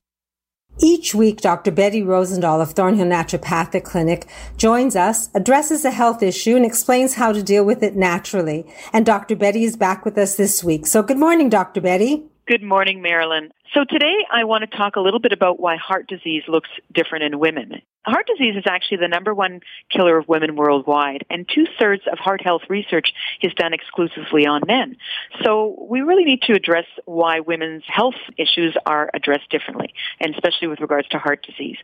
Each 0.81 1.15
week, 1.15 1.41
Dr. 1.41 1.71
Betty 1.71 2.03
Rosendahl 2.03 2.61
of 2.61 2.73
Thornhill 2.73 3.07
Naturopathic 3.07 3.85
Clinic 3.85 4.27
joins 4.57 4.97
us, 4.97 5.29
addresses 5.37 5.85
a 5.85 5.93
health 5.93 6.21
issue, 6.21 6.57
and 6.57 6.67
explains 6.67 7.15
how 7.15 7.31
to 7.31 7.45
deal 7.45 7.65
with 7.65 7.85
it 7.85 7.95
naturally. 7.95 8.67
And 8.93 9.07
Dr. 9.07 9.37
Betty 9.37 9.63
is 9.63 9.77
back 9.77 10.05
with 10.05 10.19
us 10.19 10.35
this 10.35 10.65
week. 10.65 10.89
So 10.89 11.01
good 11.05 11.17
morning, 11.17 11.49
Dr. 11.49 11.81
Betty. 11.81 12.25
Good 12.49 12.63
morning, 12.63 13.03
Marilyn. 13.03 13.53
So 13.75 13.85
today 13.85 14.15
I 14.31 14.45
want 14.45 14.69
to 14.69 14.77
talk 14.77 14.97
a 14.97 15.01
little 15.01 15.21
bit 15.21 15.33
about 15.33 15.61
why 15.61 15.77
heart 15.77 16.09
disease 16.09 16.43
looks 16.49 16.71
different 16.93 17.25
in 17.25 17.39
women. 17.39 17.83
Heart 18.07 18.27
disease 18.27 18.57
is 18.57 18.65
actually 18.67 18.99
the 18.99 19.09
number 19.09 19.35
one 19.35 19.61
killer 19.91 20.17
of 20.17 20.27
women 20.27 20.57
worldwide, 20.57 21.27
and 21.29 21.47
two 21.47 21.67
thirds 21.79 22.03
of 22.11 22.19
heart 22.19 22.41
health 22.43 22.63
research 22.71 23.13
is 23.43 23.53
done 23.55 23.75
exclusively 23.75 24.47
on 24.47 24.63
men. 24.67 24.97
So 25.45 25.87
we 25.91 26.01
really 26.01 26.25
need 26.25 26.41
to 26.43 26.55
address 26.55 26.87
why 27.05 27.41
women's 27.41 27.83
health 27.87 28.15
issues 28.39 28.75
are 28.87 29.11
addressed 29.13 29.51
differently, 29.51 29.93
and 30.19 30.35
especially 30.35 30.69
with 30.69 30.81
regards 30.81 31.09
to 31.09 31.19
heart 31.19 31.45
disease. 31.45 31.77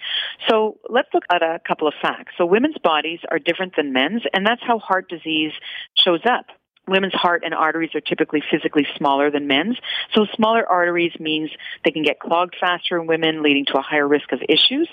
So 0.49 0.79
let's 0.89 1.09
look 1.13 1.25
at 1.31 1.43
a 1.43 1.61
couple 1.69 1.87
of 1.87 1.95
facts. 2.01 2.33
So 2.39 2.47
women's 2.47 2.79
bodies 2.79 3.21
are 3.31 3.39
different 3.39 3.77
than 3.77 3.93
men's, 3.93 4.23
and 4.33 4.47
that's 4.47 4.63
how 4.63 4.79
heart 4.79 5.11
disease 5.11 5.53
shows 5.95 6.21
up. 6.25 6.47
Women's 6.87 7.15
heart 7.15 7.43
and 7.45 7.55
arteries 7.55 7.95
are 7.95 8.01
typically 8.01 8.43
physically 8.51 8.87
smaller 8.97 9.31
than 9.31 9.47
men's. 9.47 9.79
So 10.15 10.27
smaller 10.35 10.69
arteries 10.69 11.13
means 11.19 11.51
they 11.85 11.91
can 11.91 12.03
get 12.03 12.21
clogged 12.21 12.57
faster 12.61 13.01
in 13.01 13.07
women, 13.07 13.43
leading 13.43 13.65
to 13.67 13.79
a 13.79 13.83
higher 13.83 14.07
risk 14.07 14.33
of 14.33 14.41
issues. 14.49 14.89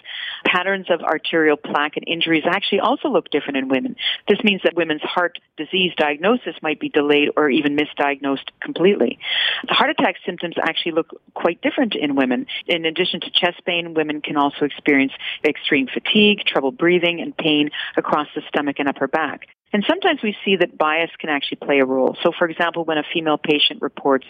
Patterns 0.46 0.88
of 0.90 1.02
arterial 1.02 1.58
plaque 1.58 1.98
and 1.98 2.06
injuries 2.08 2.44
actually 2.46 2.80
also 2.80 3.10
look 3.10 3.30
different 3.30 3.58
in 3.58 3.68
women. 3.68 3.96
This 4.28 4.40
means 4.44 4.62
that 4.64 4.76
women's 4.76 5.02
heart 5.02 5.40
disease 5.58 5.92
diagnosis 5.98 6.56
might 6.62 6.80
be 6.80 6.90
delayed 6.90 7.30
or 7.36 7.50
even 7.50 7.76
misdiagnosed 7.76 8.50
completely. 8.62 9.20
The 9.68 9.74
heart 9.74 9.90
attack 9.90 10.16
symptoms 10.26 10.56
actually 10.62 10.94
look 10.94 11.22
quite 11.34 11.62
different 11.62 11.96
in 11.96 12.16
women. 12.16 12.48
In 12.68 12.86
addition 12.86 13.20
to 13.22 13.30
chest 13.32 13.64
pain, 13.66 13.94
women 13.94 14.22
can 14.22 14.38
also 14.38 14.66
experience 14.66 15.14
extreme 15.44 15.88
fatigue, 15.88 16.46
trouble 16.46 16.72
breathing, 16.72 17.22
and 17.22 17.36
pain 17.36 17.70
across 17.98 18.28
the 18.36 18.42
stomach 18.48 18.78
and 18.80 18.88
upper 18.88 19.08
back. 19.08 19.48
And 19.74 19.84
sometimes 19.88 20.22
we 20.22 20.36
see 20.44 20.58
that 20.58 20.78
bias 20.78 21.12
can 21.20 21.30
actually 21.30 21.58
play 21.58 21.80
a 21.80 21.86
role. 21.86 22.18
So 22.24 22.32
for 22.38 22.48
example, 22.50 22.84
when 22.84 22.98
a 22.98 23.04
female 23.14 23.38
patient 23.38 23.82
reports 23.82 24.26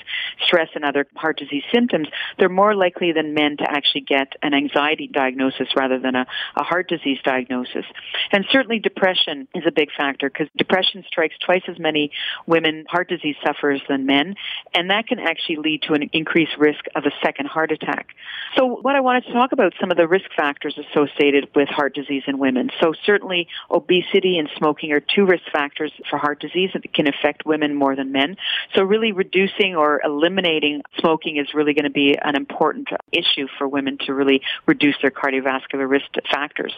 stress 0.45 0.69
and 0.75 0.85
other 0.85 1.07
heart 1.15 1.37
disease 1.37 1.63
symptoms, 1.73 2.07
they're 2.37 2.49
more 2.49 2.75
likely 2.75 3.11
than 3.11 3.33
men 3.33 3.57
to 3.57 3.69
actually 3.69 4.01
get 4.01 4.33
an 4.41 4.53
anxiety 4.53 5.07
diagnosis 5.07 5.67
rather 5.75 5.99
than 5.99 6.15
a, 6.15 6.25
a 6.55 6.63
heart 6.63 6.87
disease 6.87 7.17
diagnosis. 7.23 7.85
And 8.31 8.45
certainly 8.51 8.79
depression 8.79 9.47
is 9.55 9.63
a 9.65 9.71
big 9.71 9.89
factor 9.97 10.29
because 10.29 10.47
depression 10.57 11.03
strikes 11.07 11.35
twice 11.43 11.63
as 11.67 11.79
many 11.79 12.11
women 12.45 12.85
heart 12.87 13.09
disease 13.09 13.35
sufferers 13.43 13.81
than 13.89 14.05
men, 14.05 14.35
and 14.73 14.89
that 14.89 15.07
can 15.07 15.19
actually 15.19 15.57
lead 15.57 15.83
to 15.83 15.93
an 15.93 16.09
increased 16.13 16.57
risk 16.57 16.85
of 16.95 17.05
a 17.05 17.11
second 17.23 17.47
heart 17.47 17.71
attack. 17.71 18.09
So 18.55 18.65
what 18.65 18.95
I 18.95 18.99
wanted 19.01 19.25
to 19.25 19.33
talk 19.33 19.51
about 19.51 19.73
some 19.79 19.91
of 19.91 19.97
the 19.97 20.07
risk 20.07 20.29
factors 20.35 20.77
associated 20.77 21.49
with 21.55 21.69
heart 21.69 21.95
disease 21.95 22.23
in 22.27 22.37
women. 22.37 22.69
So 22.79 22.93
certainly 23.05 23.47
obesity 23.69 24.37
and 24.37 24.49
smoking 24.57 24.91
are 24.91 24.99
two 24.99 25.25
risk 25.31 25.43
factors 25.51 25.91
for 26.09 26.17
heart 26.17 26.39
disease 26.41 26.69
that 26.73 26.93
can 26.93 27.07
affect 27.07 27.45
women 27.45 27.73
more 27.73 27.95
than 27.95 28.11
men. 28.11 28.35
So 28.75 28.83
really 28.83 29.13
reducing 29.13 29.75
or 29.75 30.01
eliminating 30.03 30.81
smoking 30.99 31.37
is 31.37 31.53
really 31.53 31.73
going 31.73 31.85
to 31.85 31.89
be 31.89 32.17
an 32.21 32.35
important 32.35 32.89
issue 33.11 33.47
for 33.57 33.67
women 33.67 33.97
to 34.05 34.13
really 34.13 34.41
reduce 34.67 34.95
their 35.01 35.09
cardiovascular 35.11 35.89
risk 35.89 36.09
factors. 36.29 36.73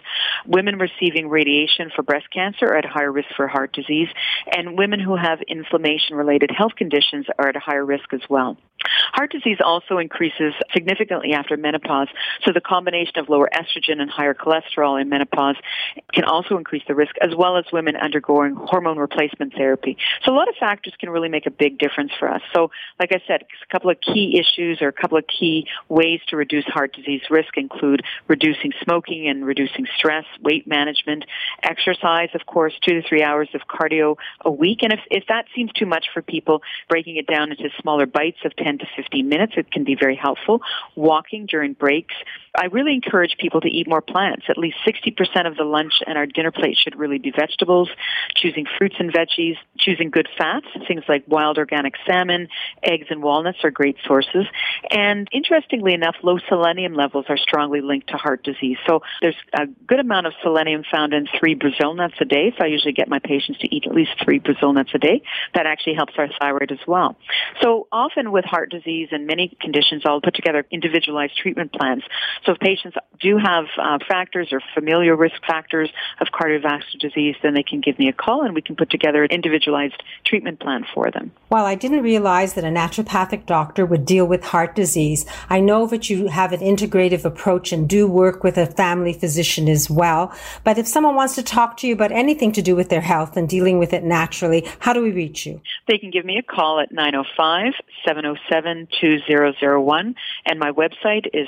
Women 0.45 0.77
receiving 0.77 1.27
radiation 1.29 1.91
for 1.95 2.03
breast 2.03 2.29
cancer 2.31 2.67
are 2.67 2.77
at 2.77 2.85
higher 2.85 3.11
risk 3.11 3.29
for 3.35 3.47
heart 3.47 3.73
disease, 3.73 4.09
and 4.55 4.77
women 4.77 4.99
who 4.99 5.15
have 5.15 5.41
inflammation 5.41 6.15
related 6.15 6.51
health 6.55 6.75
conditions 6.75 7.25
are 7.39 7.47
at 7.49 7.55
a 7.55 7.59
higher 7.59 7.85
risk 7.85 8.13
as 8.13 8.21
well. 8.29 8.57
Heart 9.13 9.31
disease 9.31 9.57
also 9.63 9.97
increases 9.97 10.53
significantly 10.73 11.33
after 11.33 11.57
menopause, 11.57 12.07
so 12.43 12.51
the 12.51 12.61
combination 12.61 13.17
of 13.17 13.29
lower 13.29 13.49
estrogen 13.53 14.01
and 14.01 14.09
higher 14.09 14.33
cholesterol 14.33 14.99
in 14.99 15.09
menopause 15.09 15.55
can 16.13 16.23
also 16.23 16.57
increase 16.57 16.83
the 16.87 16.95
risk, 16.95 17.15
as 17.21 17.35
well 17.35 17.57
as 17.57 17.65
women 17.71 17.95
undergoing 17.95 18.55
hormone 18.55 18.97
replacement 18.97 19.53
therapy. 19.53 19.97
So 20.23 20.33
a 20.33 20.35
lot 20.35 20.49
of 20.49 20.55
factors 20.55 20.93
can 20.99 21.09
really 21.09 21.29
make 21.29 21.45
a 21.45 21.51
big 21.51 21.77
difference 21.77 22.11
for 22.19 22.29
us. 22.29 22.41
So, 22.53 22.71
like 22.99 23.11
I 23.11 23.21
said, 23.27 23.43
a 23.43 23.71
couple 23.71 23.89
of 23.89 23.97
key 24.01 24.39
issues 24.39 24.81
or 24.81 24.87
a 24.87 24.93
couple 24.93 25.17
of 25.17 25.25
key 25.27 25.67
ways 25.89 26.19
to 26.29 26.37
reduce 26.37 26.65
heart 26.65 26.93
disease 26.93 27.21
risk 27.29 27.57
include 27.57 28.03
reducing 28.27 28.71
smoking 28.83 29.27
and 29.27 29.45
reducing 29.45 29.87
stress, 29.97 30.25
weight 30.41 30.67
management, 30.67 31.25
exercise, 31.61 32.29
of 32.33 32.45
course, 32.45 32.73
two 32.81 33.01
to 33.01 33.07
three 33.07 33.23
hours 33.23 33.49
of 33.53 33.61
cardio 33.67 34.15
a 34.41 34.51
week. 34.51 34.79
And 34.81 34.93
if, 34.93 34.99
if 35.09 35.23
that 35.27 35.45
seems 35.55 35.71
too 35.73 35.85
much 35.85 36.07
for 36.13 36.21
people, 36.21 36.61
breaking 36.89 37.17
it 37.17 37.27
down 37.27 37.51
into 37.51 37.69
smaller 37.81 38.05
bites 38.05 38.39
of 38.45 38.55
10 38.55 38.72
to 38.79 38.85
15 38.95 39.27
minutes, 39.27 39.53
it 39.57 39.71
can 39.71 39.83
be 39.83 39.95
very 39.95 40.15
helpful. 40.15 40.61
Walking 40.95 41.45
during 41.45 41.73
breaks. 41.73 42.15
I 42.55 42.65
really 42.65 42.93
encourage 42.93 43.35
people 43.39 43.61
to 43.61 43.67
eat 43.67 43.87
more 43.87 44.01
plants. 44.01 44.45
At 44.47 44.57
least 44.57 44.77
60% 44.85 45.47
of 45.47 45.57
the 45.57 45.63
lunch 45.63 45.93
and 46.05 46.17
our 46.17 46.27
dinner 46.27 46.51
plate 46.51 46.77
should 46.77 46.95
really 46.95 47.17
be 47.17 47.31
vegetables, 47.31 47.89
choosing 48.35 48.65
fruits 48.77 48.95
and 48.99 49.11
veggies, 49.11 49.55
choosing 49.77 50.11
good 50.11 50.29
fats, 50.37 50.67
things 50.87 51.03
like 51.09 51.23
wild 51.27 51.57
organic 51.57 51.95
salmon, 52.05 52.47
eggs 52.83 53.07
and 53.09 53.23
walnuts 53.23 53.59
are 53.63 53.71
great 53.71 53.97
sources. 54.05 54.45
And 54.91 55.27
interestingly 55.31 55.93
enough, 55.93 56.15
low 56.21 56.37
selenium 56.47 56.93
levels 56.93 57.25
are 57.29 57.37
strongly 57.37 57.81
linked 57.81 58.09
to 58.09 58.17
heart 58.17 58.43
disease. 58.43 58.77
So 58.85 59.01
there's 59.21 59.35
a 59.53 59.65
good 59.87 59.99
amount 59.99 60.27
of 60.27 60.33
selenium 60.43 60.83
found 60.91 61.13
in 61.13 61.27
three 61.39 61.55
Brazil 61.55 61.95
nuts 61.95 62.15
a 62.19 62.25
day. 62.25 62.53
So 62.55 62.63
I 62.63 62.67
usually 62.67 62.93
get 62.93 63.09
my 63.09 63.19
patients 63.19 63.59
to 63.61 63.75
eat 63.75 63.85
at 63.87 63.95
least 63.95 64.11
three 64.23 64.37
Brazil 64.37 64.73
nuts 64.73 64.91
a 64.93 64.99
day. 64.99 65.23
That 65.55 65.65
actually 65.65 65.95
helps 65.95 66.13
our 66.17 66.29
thyroid 66.39 66.71
as 66.71 66.85
well. 66.87 67.15
So 67.61 67.87
often 67.91 68.31
with 68.31 68.45
heart 68.45 68.69
disease 68.69 69.09
and 69.11 69.25
many 69.25 69.57
conditions, 69.59 70.03
I'll 70.05 70.21
put 70.21 70.35
together 70.35 70.65
individualized 70.69 71.35
treatment 71.35 71.73
plans. 71.73 72.03
So 72.45 72.53
if 72.53 72.59
patients 72.59 72.97
do 73.21 73.37
have 73.37 73.65
uh, 73.77 73.99
factors 74.07 74.49
or 74.51 74.61
familial 74.73 75.15
risk 75.15 75.35
factors 75.47 75.89
of 76.19 76.27
cardiovascular 76.27 76.99
disease, 76.99 77.35
then 77.41 77.53
they 77.53 77.63
can 77.63 77.79
give 77.79 77.97
me 77.97 78.09
a 78.09 78.13
call 78.13 78.43
and 78.43 78.53
we 78.53 78.61
can 78.61 78.75
put 78.75 78.89
together 78.89 79.23
an 79.23 79.31
individualized 79.31 80.01
treatment 80.25 80.59
plan 80.59 80.85
for 80.93 81.09
them. 81.09 81.31
While 81.47 81.65
I 81.65 81.75
didn't 81.75 82.03
realize 82.03 82.53
that 82.53 82.65
a 82.65 82.67
naturopathic 82.67 83.45
doctor 83.45 83.85
would 83.85 84.05
deal 84.05 84.25
with 84.25 84.43
heart 84.43 84.75
disease, 84.75 85.25
I 85.49 85.61
know 85.61 85.87
that 85.87 86.09
you 86.09 86.27
have 86.27 86.51
an 86.51 86.59
integrative 86.59 87.23
approach 87.23 87.71
and 87.71 87.87
do 87.87 88.07
work 88.07 88.43
with 88.43 88.57
a 88.57 88.65
family 88.65 89.13
physician 89.13 89.69
as 89.69 89.89
well. 89.89 90.33
But 90.63 90.77
if 90.77 90.87
someone 90.87 91.15
wants 91.15 91.35
to 91.35 91.43
talk 91.43 91.77
to 91.77 91.87
you 91.87 91.93
about 91.93 92.11
anything 92.11 92.51
to 92.53 92.61
do 92.61 92.75
with 92.75 92.89
their 92.89 93.01
health 93.01 93.37
and 93.37 93.47
dealing 93.47 93.79
with 93.79 93.93
it 93.93 94.03
naturally, 94.03 94.67
how 94.79 94.91
do 94.91 95.01
we 95.01 95.11
reach 95.11 95.45
you? 95.45 95.61
They 95.87 95.97
can 95.97 96.11
give 96.11 96.25
me 96.25 96.37
a 96.37 96.43
call 96.43 96.79
at 96.79 96.91
905 96.91 97.73
707 98.05 98.87
2001 98.99 100.15
and 100.45 100.59
my 100.59 100.71
website 100.71 101.27
is 101.33 101.47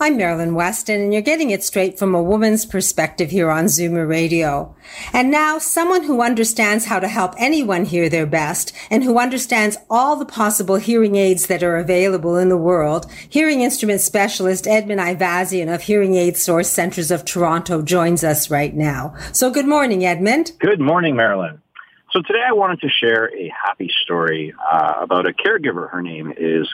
I'm 0.00 0.16
Marilyn 0.16 0.56
Weston, 0.56 1.00
and 1.00 1.12
you're 1.12 1.22
getting 1.22 1.50
it 1.50 1.62
straight 1.62 2.00
from 2.00 2.16
a 2.16 2.22
woman's 2.22 2.66
perspective 2.66 3.30
here 3.30 3.48
on 3.48 3.66
Zoomer 3.66 4.08
Radio. 4.08 4.74
And 5.12 5.30
now, 5.30 5.58
someone 5.58 6.02
who 6.02 6.20
understands 6.20 6.86
how 6.86 6.98
to 6.98 7.06
help 7.06 7.32
anyone 7.38 7.84
hear 7.84 8.08
their 8.08 8.26
best 8.26 8.74
and 8.90 9.04
who 9.04 9.20
understands 9.20 9.76
all 9.88 10.16
the 10.16 10.26
possible 10.26 10.76
hearing 10.76 11.14
aids 11.14 11.46
that 11.46 11.62
are 11.62 11.76
available 11.76 12.36
in 12.36 12.48
the 12.48 12.56
world, 12.56 13.06
hearing 13.28 13.60
instrument 13.60 14.00
specialist 14.00 14.66
Edmund 14.66 15.00
Ivazian 15.00 15.72
of 15.72 15.82
Hearing 15.82 16.16
Aid 16.16 16.36
Source 16.36 16.68
Centers 16.68 17.12
of 17.12 17.24
Toronto 17.24 17.80
joins 17.80 18.24
us 18.24 18.50
right 18.50 18.74
now. 18.74 19.14
So, 19.30 19.48
good 19.48 19.68
morning, 19.68 20.04
Edmund. 20.04 20.54
Good 20.58 20.80
morning, 20.80 21.14
Marilyn. 21.14 21.62
So, 22.10 22.20
today 22.20 22.42
I 22.44 22.52
wanted 22.52 22.80
to 22.80 22.88
share 22.88 23.32
a 23.32 23.48
happy 23.64 23.92
story 24.02 24.54
uh, 24.72 24.94
about 25.02 25.28
a 25.28 25.32
caregiver. 25.32 25.88
Her 25.88 26.02
name 26.02 26.34
is 26.36 26.68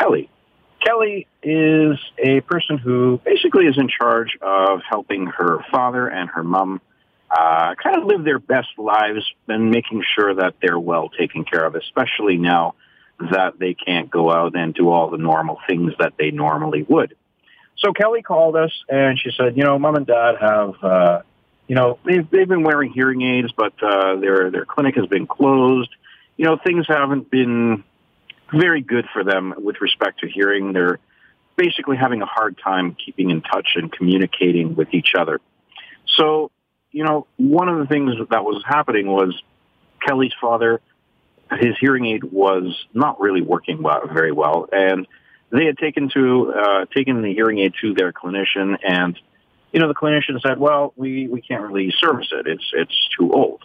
Kelly. 0.00 0.30
Kelly 0.82 1.26
is 1.44 1.98
a 2.18 2.40
person 2.40 2.78
who 2.78 3.20
basically 3.24 3.66
is 3.66 3.76
in 3.78 3.88
charge 3.88 4.36
of 4.40 4.80
helping 4.88 5.26
her 5.26 5.64
father 5.70 6.08
and 6.08 6.30
her 6.30 6.42
mom 6.42 6.80
uh, 7.30 7.74
kind 7.82 7.96
of 7.96 8.04
live 8.04 8.24
their 8.24 8.38
best 8.38 8.68
lives 8.78 9.24
and 9.48 9.70
making 9.70 10.02
sure 10.14 10.34
that 10.34 10.54
they're 10.62 10.78
well 10.78 11.08
taken 11.08 11.44
care 11.44 11.64
of, 11.64 11.74
especially 11.74 12.36
now 12.36 12.74
that 13.18 13.58
they 13.58 13.74
can't 13.74 14.10
go 14.10 14.30
out 14.30 14.56
and 14.56 14.74
do 14.74 14.90
all 14.90 15.10
the 15.10 15.18
normal 15.18 15.58
things 15.68 15.92
that 15.98 16.14
they 16.18 16.30
normally 16.30 16.82
would. 16.82 17.16
So 17.76 17.92
Kelly 17.92 18.22
called 18.22 18.56
us 18.56 18.72
and 18.88 19.18
she 19.18 19.30
said, 19.36 19.56
you 19.56 19.64
know, 19.64 19.78
mom 19.78 19.96
and 19.96 20.06
dad 20.06 20.36
have, 20.40 20.74
uh, 20.82 21.22
you 21.66 21.74
know, 21.74 21.98
they've, 22.04 22.28
they've 22.30 22.48
been 22.48 22.62
wearing 22.62 22.92
hearing 22.92 23.22
aids, 23.22 23.52
but 23.56 23.72
uh, 23.82 24.16
their 24.16 24.50
their 24.50 24.64
clinic 24.64 24.96
has 24.96 25.06
been 25.06 25.26
closed. 25.26 25.90
You 26.36 26.44
know, 26.44 26.58
things 26.64 26.86
haven't 26.88 27.30
been 27.30 27.84
very 28.52 28.80
good 28.80 29.06
for 29.12 29.24
them 29.24 29.54
with 29.56 29.80
respect 29.80 30.20
to 30.20 30.28
hearing. 30.28 30.72
They're 30.72 30.98
basically 31.56 31.96
having 31.96 32.22
a 32.22 32.26
hard 32.26 32.58
time 32.62 32.96
keeping 33.04 33.30
in 33.30 33.40
touch 33.40 33.68
and 33.76 33.92
communicating 33.92 34.74
with 34.74 34.88
each 34.92 35.12
other. 35.18 35.40
So, 36.16 36.50
you 36.90 37.04
know, 37.04 37.26
one 37.36 37.68
of 37.68 37.78
the 37.78 37.86
things 37.86 38.12
that 38.30 38.44
was 38.44 38.62
happening 38.66 39.06
was 39.06 39.40
Kelly's 40.06 40.34
father, 40.40 40.80
his 41.52 41.74
hearing 41.80 42.06
aid 42.06 42.24
was 42.24 42.84
not 42.92 43.20
really 43.20 43.42
working 43.42 43.82
well, 43.82 44.02
very 44.12 44.32
well, 44.32 44.68
and 44.72 45.06
they 45.50 45.66
had 45.66 45.78
taken 45.78 46.10
to 46.14 46.52
uh, 46.52 46.84
taken 46.86 47.22
the 47.22 47.32
hearing 47.32 47.58
aid 47.58 47.74
to 47.80 47.94
their 47.94 48.12
clinician, 48.12 48.76
and 48.82 49.18
you 49.72 49.80
know, 49.80 49.88
the 49.88 49.94
clinician 49.94 50.40
said, 50.40 50.58
"Well, 50.58 50.92
we 50.96 51.28
we 51.28 51.40
can't 51.42 51.62
really 51.62 51.92
service 51.98 52.28
it. 52.32 52.46
It's 52.46 52.70
it's 52.72 53.08
too 53.18 53.32
old." 53.32 53.62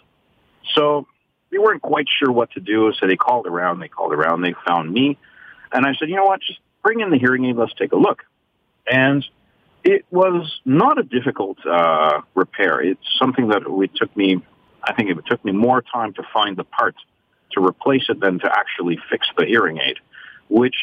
So 0.74 1.06
they 1.50 1.58
weren't 1.58 1.82
quite 1.82 2.06
sure 2.18 2.30
what 2.30 2.52
to 2.52 2.60
do, 2.60 2.92
so 2.98 3.06
they 3.06 3.16
called 3.16 3.46
around. 3.46 3.80
They 3.80 3.88
called 3.88 4.12
around. 4.12 4.42
They 4.42 4.54
found 4.66 4.92
me, 4.92 5.18
and 5.72 5.86
I 5.86 5.94
said, 5.98 6.08
"You 6.08 6.16
know 6.16 6.24
what? 6.24 6.40
Just 6.40 6.60
bring 6.82 7.00
in 7.00 7.10
the 7.10 7.18
hearing 7.18 7.44
aid. 7.44 7.56
Let's 7.56 7.74
take 7.74 7.92
a 7.92 7.96
look." 7.96 8.24
And 8.90 9.24
it 9.84 10.04
was 10.10 10.60
not 10.64 10.98
a 10.98 11.02
difficult 11.02 11.58
uh, 11.66 12.20
repair. 12.34 12.80
It's 12.80 13.00
something 13.18 13.48
that 13.48 13.62
it 13.66 13.90
took 13.94 14.14
me. 14.16 14.42
I 14.82 14.94
think 14.94 15.10
it 15.10 15.18
took 15.26 15.44
me 15.44 15.52
more 15.52 15.82
time 15.82 16.14
to 16.14 16.22
find 16.32 16.56
the 16.56 16.64
part 16.64 16.94
to 17.52 17.64
replace 17.64 18.04
it 18.08 18.20
than 18.20 18.38
to 18.40 18.50
actually 18.50 18.98
fix 19.10 19.26
the 19.36 19.44
hearing 19.44 19.78
aid, 19.78 19.98
which 20.48 20.76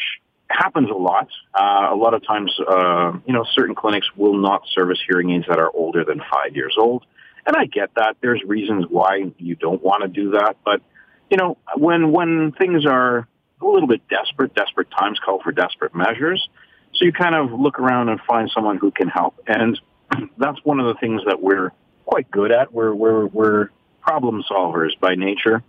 happens 0.48 0.88
a 0.90 0.94
lot. 0.94 1.28
Uh, 1.54 1.88
a 1.90 1.96
lot 1.96 2.14
of 2.14 2.26
times, 2.26 2.52
uh, 2.68 3.12
you 3.26 3.32
know, 3.32 3.44
certain 3.52 3.74
clinics 3.74 4.08
will 4.16 4.36
not 4.36 4.62
service 4.74 4.98
hearing 5.06 5.30
aids 5.30 5.46
that 5.48 5.58
are 5.58 5.70
older 5.74 6.04
than 6.04 6.20
five 6.32 6.54
years 6.54 6.76
old. 6.78 7.04
And 7.46 7.56
I 7.56 7.64
get 7.66 7.90
that. 7.96 8.16
There's 8.20 8.42
reasons 8.44 8.86
why 8.88 9.32
you 9.38 9.54
don't 9.54 9.82
want 9.82 10.02
to 10.02 10.08
do 10.08 10.32
that. 10.32 10.56
But, 10.64 10.82
you 11.30 11.36
know, 11.36 11.56
when, 11.76 12.12
when 12.12 12.52
things 12.52 12.84
are 12.86 13.26
a 13.60 13.66
little 13.66 13.88
bit 13.88 14.06
desperate, 14.08 14.54
desperate 14.54 14.88
times 14.90 15.18
call 15.24 15.42
for 15.42 15.52
desperate 15.52 15.94
measures. 15.94 16.48
So 16.94 17.04
you 17.04 17.12
kind 17.12 17.34
of 17.34 17.52
look 17.58 17.78
around 17.78 18.08
and 18.08 18.20
find 18.20 18.50
someone 18.54 18.78
who 18.78 18.90
can 18.90 19.08
help. 19.08 19.40
And 19.46 19.80
that's 20.38 20.58
one 20.64 20.80
of 20.80 20.86
the 20.86 20.94
things 20.94 21.22
that 21.26 21.40
we're 21.40 21.72
quite 22.04 22.30
good 22.30 22.50
at. 22.52 22.72
We're, 22.72 22.94
we're, 22.94 23.26
we're 23.26 23.68
problem 24.00 24.42
solvers 24.50 24.98
by 25.00 25.14
nature. 25.14 25.62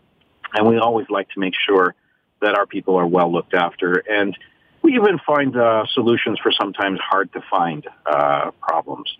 And 0.53 0.67
we 0.67 0.77
always 0.77 1.07
like 1.09 1.29
to 1.31 1.39
make 1.39 1.53
sure 1.67 1.95
that 2.41 2.55
our 2.55 2.65
people 2.65 2.95
are 2.95 3.05
well 3.05 3.31
looked 3.31 3.53
after. 3.53 4.03
And 4.09 4.37
we 4.81 4.95
even 4.95 5.19
find 5.25 5.55
uh, 5.55 5.85
solutions 5.93 6.39
for 6.41 6.51
sometimes 6.51 6.99
hard 7.01 7.31
to 7.33 7.41
find 7.49 7.85
uh, 8.05 8.51
problems. 8.61 9.13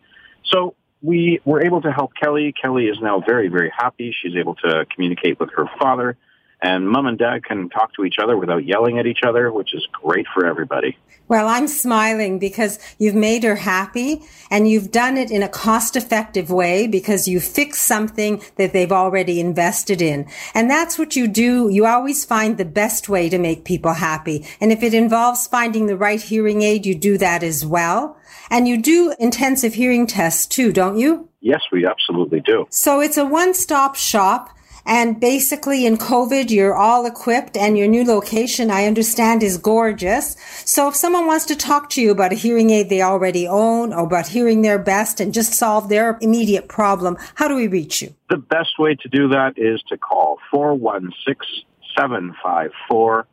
So 0.46 0.76
we 1.02 1.42
were 1.46 1.64
able 1.64 1.82
to 1.82 1.92
help 1.92 2.12
Kelly. 2.20 2.54
Kelly 2.60 2.86
is 2.86 2.98
now 3.02 3.20
very, 3.20 3.50
very 3.50 3.72
happy. 3.78 4.16
She's 4.22 4.36
able 4.36 4.56
to 4.56 4.86
communicate 4.94 5.40
with 5.40 5.50
her 5.56 5.66
father 5.78 6.18
and 6.62 6.90
mom 6.90 7.08
and 7.08 7.18
dad 7.18 7.46
can 7.46 7.70
talk 7.70 7.94
to 7.94 8.04
each 8.04 8.18
other 8.22 8.38
without 8.38 8.66
yelling 8.66 9.00
at 9.00 9.06
each 9.06 9.24
other, 9.26 9.52
which 9.52 9.74
is 9.74 9.88
great 9.92 10.26
for 10.34 10.46
everybody. 10.46 10.98
Well, 11.30 11.48
I'm 11.48 11.68
smiling 11.68 12.40
because 12.40 12.80
you've 12.98 13.16
made 13.16 13.44
her 13.44 13.56
happy 13.56 14.24
and 14.50 14.68
you've 14.68 14.92
done 14.92 15.16
it 15.16 15.30
in 15.30 15.44
a 15.44 15.48
cost 15.48 15.96
effective 15.96 16.50
way 16.50 16.88
because 16.88 17.28
you 17.28 17.40
fixed 17.40 17.84
something 17.84 18.42
that 18.56 18.74
they've 18.74 18.92
already 18.92 19.40
invested 19.40 20.02
in. 20.02 20.28
And 20.56 20.70
that's 20.70 20.98
what 20.98 21.16
you 21.16 21.28
do. 21.28 21.70
You 21.70 21.86
always 21.86 22.26
find 22.26 22.58
the 22.58 22.66
best 22.66 23.10
way 23.10 23.30
to 23.30 23.38
make 23.38 23.64
people 23.64 23.94
happy. 23.94 24.46
And 24.60 24.72
if 24.72 24.82
it 24.82 24.96
involves 24.96 25.46
finding 25.46 25.86
the 25.86 25.98
right 25.98 26.22
hearing 26.22 26.64
aid, 26.64 26.86
you 26.86 26.96
do 26.96 27.18
that 27.20 27.44
as 27.44 27.64
well. 27.64 28.18
And 28.50 28.68
you 28.68 28.82
do 28.82 29.14
intensive 29.20 29.76
hearing 29.76 30.08
tests 30.08 30.48
too, 30.48 30.74
don't 30.74 30.98
you? 30.98 31.30
Yes, 31.42 31.62
we 31.72 31.86
absolutely 31.86 32.42
do. 32.42 32.66
So 32.72 33.00
it's 33.00 33.18
a 33.18 33.26
one 33.26 33.54
stop 33.54 33.96
shop 33.96 34.50
and 34.86 35.20
basically 35.20 35.86
in 35.86 35.98
COVID, 35.98 36.50
you're 36.50 36.76
all 36.76 37.06
equipped 37.06 37.58
and 37.58 37.78
your 37.78 37.88
new 37.88 38.04
location, 38.04 38.72
I 38.72 38.86
understand, 38.86 39.44
is 39.44 39.58
gorgeous. 39.58 40.36
So 40.66 40.88
if 40.88 40.96
someone 40.96 41.28
wants 41.28 41.46
to 41.46 41.56
talk 41.56 41.90
to 41.92 42.02
you 42.02 42.12
about 42.12 42.32
a 42.32 42.36
hearing 42.36 42.70
aid 42.70 42.90
they 42.90 43.02
already 43.02 43.48
own 43.48 43.94
or 43.94 44.06
about 44.06 44.28
hearing 44.28 44.62
their 44.62 44.80
best 44.80 45.20
and 45.20 45.34
just 45.34 45.54
solve 45.54 45.90
their 45.90 46.18
immediate 46.22 46.68
problem, 46.68 47.18
how 47.36 47.48
do 47.48 47.56
we 47.56 47.68
reach 47.68 48.02
you? 48.02 48.14
The 48.30 48.38
best 48.38 48.80
way 48.80 48.96
to 48.96 49.10
do 49.10 49.28
that 49.30 49.54
is 49.58 49.82
to 49.90 49.98
call 49.98 50.38
416 50.52 51.66
754 51.98 53.28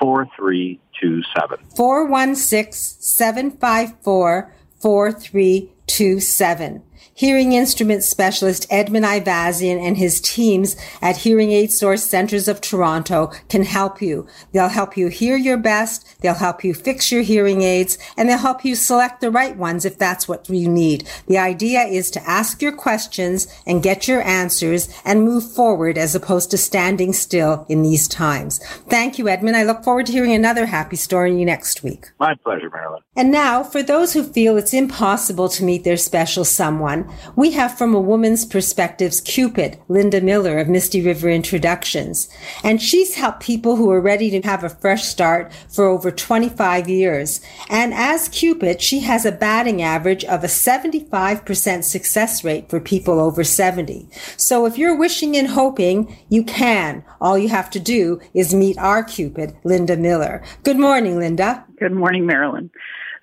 4327. 0.00 1.58
416 1.76 2.72
754 2.72 4.52
4327 4.80 6.82
hearing 7.18 7.52
instrument 7.52 8.04
specialist 8.04 8.64
Edmund 8.70 9.04
Ivazian 9.04 9.84
and 9.84 9.96
his 9.96 10.20
teams 10.20 10.76
at 11.02 11.16
Hearing 11.16 11.50
Aid 11.50 11.72
Source 11.72 12.04
Centers 12.04 12.46
of 12.46 12.60
Toronto 12.60 13.32
can 13.48 13.64
help 13.64 14.00
you. 14.00 14.24
They'll 14.52 14.68
help 14.68 14.96
you 14.96 15.08
hear 15.08 15.36
your 15.36 15.56
best, 15.56 16.20
they'll 16.20 16.34
help 16.34 16.62
you 16.62 16.72
fix 16.72 17.10
your 17.10 17.22
hearing 17.22 17.62
aids, 17.62 17.98
and 18.16 18.28
they'll 18.28 18.38
help 18.38 18.64
you 18.64 18.76
select 18.76 19.20
the 19.20 19.32
right 19.32 19.56
ones 19.56 19.84
if 19.84 19.98
that's 19.98 20.28
what 20.28 20.48
you 20.48 20.68
need. 20.68 21.08
The 21.26 21.38
idea 21.38 21.82
is 21.82 22.08
to 22.12 22.22
ask 22.28 22.62
your 22.62 22.70
questions 22.70 23.48
and 23.66 23.82
get 23.82 24.06
your 24.06 24.22
answers 24.22 24.88
and 25.04 25.24
move 25.24 25.42
forward 25.52 25.98
as 25.98 26.14
opposed 26.14 26.52
to 26.52 26.56
standing 26.58 27.12
still 27.12 27.66
in 27.68 27.82
these 27.82 28.06
times. 28.06 28.58
Thank 28.88 29.18
you, 29.18 29.28
Edmund. 29.28 29.56
I 29.56 29.64
look 29.64 29.82
forward 29.82 30.06
to 30.06 30.12
hearing 30.12 30.34
another 30.34 30.66
happy 30.66 30.96
story 30.96 31.32
next 31.44 31.82
week. 31.82 32.12
My 32.20 32.36
pleasure, 32.36 32.70
Marilyn. 32.70 33.02
And 33.16 33.32
now, 33.32 33.64
for 33.64 33.82
those 33.82 34.12
who 34.12 34.22
feel 34.22 34.56
it's 34.56 34.72
impossible 34.72 35.48
to 35.48 35.64
meet 35.64 35.82
their 35.82 35.96
special 35.96 36.44
someone, 36.44 37.07
we 37.36 37.52
have 37.52 37.76
from 37.76 37.94
a 37.94 38.00
woman's 38.00 38.44
perspectives 38.44 39.20
Cupid, 39.20 39.78
Linda 39.88 40.20
Miller 40.20 40.58
of 40.58 40.68
Misty 40.68 41.02
River 41.02 41.28
Introductions. 41.28 42.28
And 42.62 42.80
she's 42.80 43.14
helped 43.14 43.40
people 43.40 43.76
who 43.76 43.90
are 43.90 44.00
ready 44.00 44.30
to 44.30 44.40
have 44.42 44.64
a 44.64 44.68
fresh 44.68 45.04
start 45.04 45.52
for 45.68 45.86
over 45.86 46.10
25 46.10 46.88
years. 46.88 47.40
And 47.68 47.94
as 47.94 48.28
Cupid, 48.28 48.80
she 48.80 49.00
has 49.00 49.24
a 49.24 49.32
batting 49.32 49.82
average 49.82 50.24
of 50.24 50.44
a 50.44 50.48
75% 50.48 51.84
success 51.84 52.44
rate 52.44 52.68
for 52.68 52.80
people 52.80 53.18
over 53.20 53.44
70. 53.44 54.08
So 54.36 54.66
if 54.66 54.78
you're 54.78 54.98
wishing 54.98 55.36
and 55.36 55.48
hoping, 55.48 56.16
you 56.28 56.44
can. 56.44 57.04
All 57.20 57.38
you 57.38 57.48
have 57.48 57.70
to 57.70 57.80
do 57.80 58.20
is 58.34 58.54
meet 58.54 58.78
our 58.78 59.02
Cupid, 59.02 59.56
Linda 59.64 59.96
Miller. 59.96 60.42
Good 60.62 60.78
morning, 60.78 61.18
Linda. 61.18 61.64
Good 61.78 61.92
morning, 61.92 62.26
Marilyn. 62.26 62.70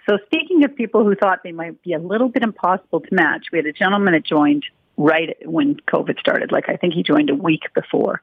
So 0.08 0.18
speaking 0.26 0.64
of 0.64 0.76
people 0.76 1.04
who 1.04 1.16
thought 1.16 1.42
they 1.44 1.52
might 1.52 1.82
be 1.82 1.94
a 1.94 2.00
little 2.00 2.30
bit 2.30 2.44
impossible 2.44 3.02
to 3.02 3.14
match, 3.14 3.48
we 3.52 3.58
had 3.58 3.66
a 3.66 3.74
gentleman 3.74 4.14
that 4.14 4.24
joined 4.26 4.66
right 4.98 5.36
when 5.46 5.76
COVID 5.88 6.20
started. 6.20 6.52
Like 6.52 6.70
I 6.70 6.78
think 6.78 6.94
he 6.94 7.04
joined 7.04 7.30
a 7.30 7.36
week 7.36 7.64
before, 7.74 8.22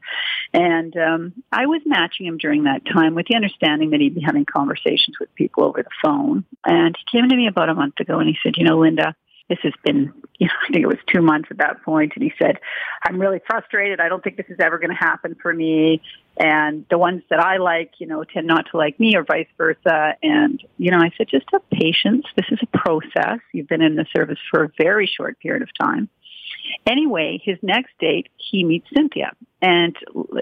and 0.52 0.96
um, 0.96 1.32
I 1.50 1.66
was 1.66 1.82
matching 1.84 2.26
him 2.26 2.38
during 2.38 2.64
that 2.64 2.82
time 2.86 3.14
with 3.14 3.26
the 3.26 3.36
understanding 3.36 3.90
that 3.90 4.00
he'd 4.00 4.14
be 4.14 4.22
having 4.22 4.44
conversations 4.44 5.16
with 5.20 5.34
people 5.34 5.64
over 5.64 5.82
the 5.82 5.90
phone. 6.02 6.44
And 6.64 6.96
he 6.96 7.18
came 7.18 7.28
to 7.28 7.36
me 7.36 7.46
about 7.46 7.68
a 7.68 7.74
month 7.74 8.00
ago 8.00 8.18
and 8.18 8.28
he 8.28 8.36
said, 8.42 8.54
"You 8.56 8.64
know, 8.64 8.78
Linda." 8.78 9.14
This 9.48 9.58
has 9.64 9.74
been, 9.84 10.12
you 10.38 10.46
know, 10.46 10.54
I 10.66 10.72
think 10.72 10.84
it 10.84 10.86
was 10.86 10.98
two 11.12 11.20
months 11.20 11.48
at 11.50 11.58
that 11.58 11.82
point, 11.82 12.12
and 12.14 12.22
he 12.22 12.32
said, 12.40 12.58
"I'm 13.04 13.20
really 13.20 13.40
frustrated. 13.46 14.00
I 14.00 14.08
don't 14.08 14.22
think 14.22 14.36
this 14.36 14.46
is 14.48 14.58
ever 14.60 14.78
going 14.78 14.90
to 14.90 14.96
happen 14.96 15.36
for 15.42 15.52
me 15.52 16.00
and 16.36 16.86
the 16.90 16.98
ones 16.98 17.22
that 17.30 17.40
I 17.40 17.58
like, 17.58 17.92
you 17.98 18.06
know, 18.06 18.24
tend 18.24 18.46
not 18.46 18.66
to 18.70 18.76
like 18.76 18.98
me 18.98 19.16
or 19.16 19.24
vice 19.24 19.48
versa. 19.58 20.14
And, 20.22 20.62
you 20.78 20.90
know, 20.90 20.98
I 20.98 21.10
said, 21.16 21.28
just 21.28 21.46
have 21.52 21.68
patience. 21.70 22.24
This 22.36 22.46
is 22.50 22.58
a 22.62 22.78
process. 22.78 23.40
You've 23.52 23.68
been 23.68 23.82
in 23.82 23.96
the 23.96 24.06
service 24.16 24.38
for 24.50 24.64
a 24.64 24.70
very 24.78 25.06
short 25.06 25.38
period 25.40 25.62
of 25.62 25.68
time. 25.80 26.08
Anyway, 26.86 27.40
his 27.44 27.58
next 27.62 27.92
date, 27.98 28.28
he 28.36 28.64
meets 28.64 28.86
Cynthia, 28.94 29.32
and 29.60 29.96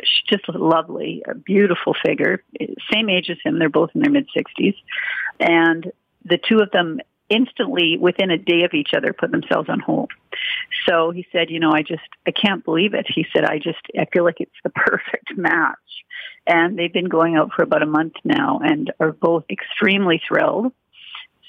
she's 0.04 0.38
just 0.38 0.48
lovely, 0.48 1.22
a 1.26 1.34
beautiful 1.34 1.94
figure, 2.04 2.42
same 2.92 3.08
age 3.08 3.30
as 3.30 3.38
him. 3.44 3.58
They're 3.58 3.68
both 3.68 3.90
in 3.94 4.02
their 4.02 4.10
mid 4.10 4.28
60s. 4.36 4.74
And 5.38 5.90
the 6.24 6.38
two 6.38 6.58
of 6.58 6.70
them 6.72 7.00
instantly, 7.28 7.96
within 7.98 8.30
a 8.30 8.38
day 8.38 8.64
of 8.64 8.74
each 8.74 8.90
other, 8.94 9.12
put 9.12 9.30
themselves 9.30 9.68
on 9.68 9.80
hold. 9.80 10.10
So 10.90 11.12
he 11.12 11.24
said, 11.30 11.50
you 11.50 11.60
know, 11.60 11.70
I 11.72 11.82
just, 11.82 12.02
I 12.26 12.32
can't 12.32 12.64
believe 12.64 12.94
it. 12.94 13.06
He 13.08 13.24
said, 13.32 13.44
I 13.44 13.58
just, 13.58 13.78
I 13.98 14.06
feel 14.12 14.24
like 14.24 14.40
it's 14.40 14.50
the 14.64 14.70
perfect 14.74 15.36
match. 15.36 15.76
And 16.46 16.78
they've 16.78 16.92
been 16.92 17.08
going 17.08 17.36
out 17.36 17.52
for 17.54 17.62
about 17.62 17.82
a 17.82 17.86
month 17.86 18.14
now 18.24 18.60
and 18.62 18.92
are 18.98 19.12
both 19.12 19.44
extremely 19.50 20.20
thrilled. 20.26 20.72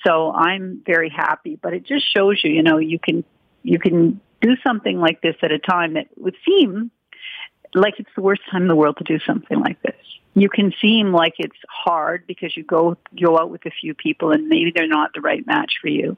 So 0.06 0.32
I'm 0.32 0.82
very 0.86 1.10
happy, 1.10 1.58
but 1.62 1.73
it 1.73 1.86
just 1.86 2.12
shows 2.12 2.39
you, 2.43 2.51
you 2.51 2.63
know, 2.63 2.77
you 2.77 2.99
can, 2.99 3.23
you 3.63 3.80
can 3.80 4.19
do 4.41 4.56
something 4.65 4.99
like 4.99 5.21
this 5.21 5.36
at 5.41 5.51
a 5.51 5.60
time 5.60 5.93
that 5.93 6.08
would 6.17 6.36
seem 6.45 6.91
like 7.73 7.99
it's 7.99 8.10
the 8.15 8.21
worst 8.21 8.41
time 8.51 8.63
in 8.63 8.67
the 8.67 8.75
world 8.75 8.97
to 8.97 9.03
do 9.03 9.19
something 9.25 9.60
like 9.60 9.81
this 9.81 9.95
you 10.34 10.49
can 10.49 10.73
seem 10.81 11.12
like 11.12 11.36
it's 11.39 11.57
hard 11.67 12.25
because 12.25 12.55
you 12.55 12.63
go 12.63 12.95
go 13.19 13.38
out 13.38 13.49
with 13.49 13.65
a 13.65 13.71
few 13.71 13.93
people 13.93 14.31
and 14.31 14.47
maybe 14.47 14.71
they're 14.73 14.88
not 14.88 15.12
the 15.13 15.21
right 15.21 15.45
match 15.45 15.73
for 15.81 15.89
you. 15.89 16.17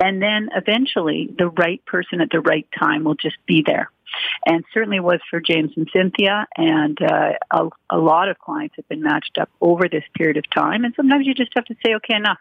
And 0.00 0.22
then 0.22 0.48
eventually 0.54 1.28
the 1.36 1.48
right 1.48 1.84
person 1.84 2.20
at 2.20 2.30
the 2.30 2.40
right 2.40 2.66
time 2.78 3.04
will 3.04 3.14
just 3.14 3.36
be 3.46 3.62
there. 3.64 3.90
And 4.46 4.64
certainly 4.74 5.00
was 5.00 5.20
for 5.30 5.40
James 5.40 5.72
and 5.76 5.88
Cynthia 5.92 6.46
and 6.56 6.98
uh, 7.00 7.32
a, 7.50 7.68
a 7.90 7.98
lot 7.98 8.28
of 8.28 8.38
clients 8.38 8.76
have 8.76 8.88
been 8.88 9.02
matched 9.02 9.38
up 9.40 9.50
over 9.60 9.88
this 9.88 10.04
period 10.16 10.36
of 10.36 10.44
time 10.50 10.84
and 10.84 10.94
sometimes 10.94 11.26
you 11.26 11.34
just 11.34 11.52
have 11.54 11.64
to 11.66 11.74
say 11.84 11.94
okay 11.94 12.14
enough 12.14 12.38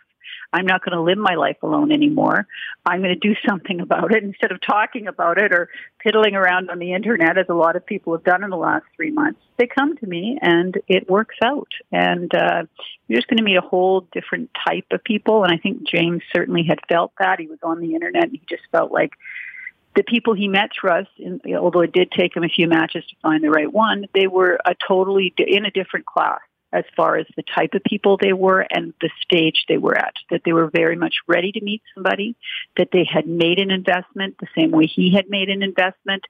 I'm 0.54 0.66
not 0.66 0.84
going 0.84 0.96
to 0.96 1.02
live 1.02 1.18
my 1.18 1.36
life 1.36 1.58
alone 1.64 1.92
anymore. 1.92 2.46
I'm 2.86 3.02
going 3.02 3.18
to 3.18 3.28
do 3.28 3.36
something 3.48 3.80
about 3.80 4.14
it 4.14 4.24
instead 4.24 4.52
of 4.52 4.60
talking 4.62 5.08
about 5.08 5.38
it 5.38 5.54
or 5.54 5.70
piddling 6.00 6.36
around 6.36 6.70
on 6.70 6.80
the 6.80 6.94
internet 6.94 7.38
as 7.38 7.48
a 7.50 7.54
lot 7.54 7.76
of 7.76 7.86
people 7.86 8.14
have 8.14 8.24
done 8.24 8.44
in 8.44 8.50
the 8.50 8.58
last 8.58 8.86
three 8.96 9.12
months. 9.12 9.40
They 9.58 9.68
come 9.68 9.98
to 9.98 10.08
me 10.08 10.38
and 10.42 10.78
it 10.88 11.10
works 11.10 11.38
out. 11.44 11.70
And 11.92 12.34
uh, 12.34 12.64
you're 13.08 13.20
just 13.20 13.30
going 13.30 13.38
to 13.38 13.44
meet 13.44 13.58
a 13.58 13.62
whole 13.62 14.08
different 14.12 14.50
type 14.68 14.88
of 14.92 15.04
people. 15.04 15.44
And 15.44 15.54
I 15.54 15.58
think 15.58 15.88
James 15.88 16.22
certainly 16.36 16.64
had 16.68 16.80
felt 16.90 17.14
that. 17.20 17.40
He 17.40 17.48
was 17.48 17.60
on 17.64 17.80
the 17.80 17.94
internet 17.94 18.24
and 18.24 18.32
he 18.32 18.42
just 18.50 18.64
felt 18.72 18.92
like 18.92 19.12
the 19.96 20.04
people 20.04 20.34
he 20.34 20.48
met 20.48 20.70
through 20.80 20.92
us, 20.92 21.08
in, 21.18 21.42
although 21.58 21.82
it 21.82 21.92
did 21.92 22.12
take 22.12 22.36
him 22.36 22.44
a 22.44 22.50
few 22.50 22.68
matches 22.68 23.04
to 23.10 23.16
find 23.22 23.44
the 23.44 23.50
right 23.50 23.72
one, 23.72 24.06
they 24.14 24.28
were 24.28 24.58
a 24.66 24.74
totally 24.88 25.34
in 25.38 25.66
a 25.66 25.72
different 25.72 26.06
class 26.06 26.40
as 26.74 26.84
far 26.96 27.18
as 27.18 27.26
the 27.36 27.44
type 27.44 27.74
of 27.74 27.84
people 27.84 28.18
they 28.18 28.34
were 28.34 28.66
and 28.70 28.94
the 29.02 29.10
stage 29.22 29.66
they 29.68 29.78
were 29.78 29.98
at, 29.98 30.14
that 30.30 30.42
they 30.46 30.54
were 30.54 30.70
very 30.70 30.96
much 30.96 31.16
ready 31.28 31.52
to 31.52 31.62
meet 31.62 31.82
somebody, 31.94 32.36
that 32.78 32.90
they 32.92 33.04
had 33.04 33.28
made 33.28 33.60
an 33.60 33.72
investment 33.72 34.36
the 34.40 34.48
same 34.56 34.72
way 34.72 34.86
he 34.86 35.14
had 35.14 35.30
made 35.30 35.50
an 35.50 35.64
investment, 35.64 36.24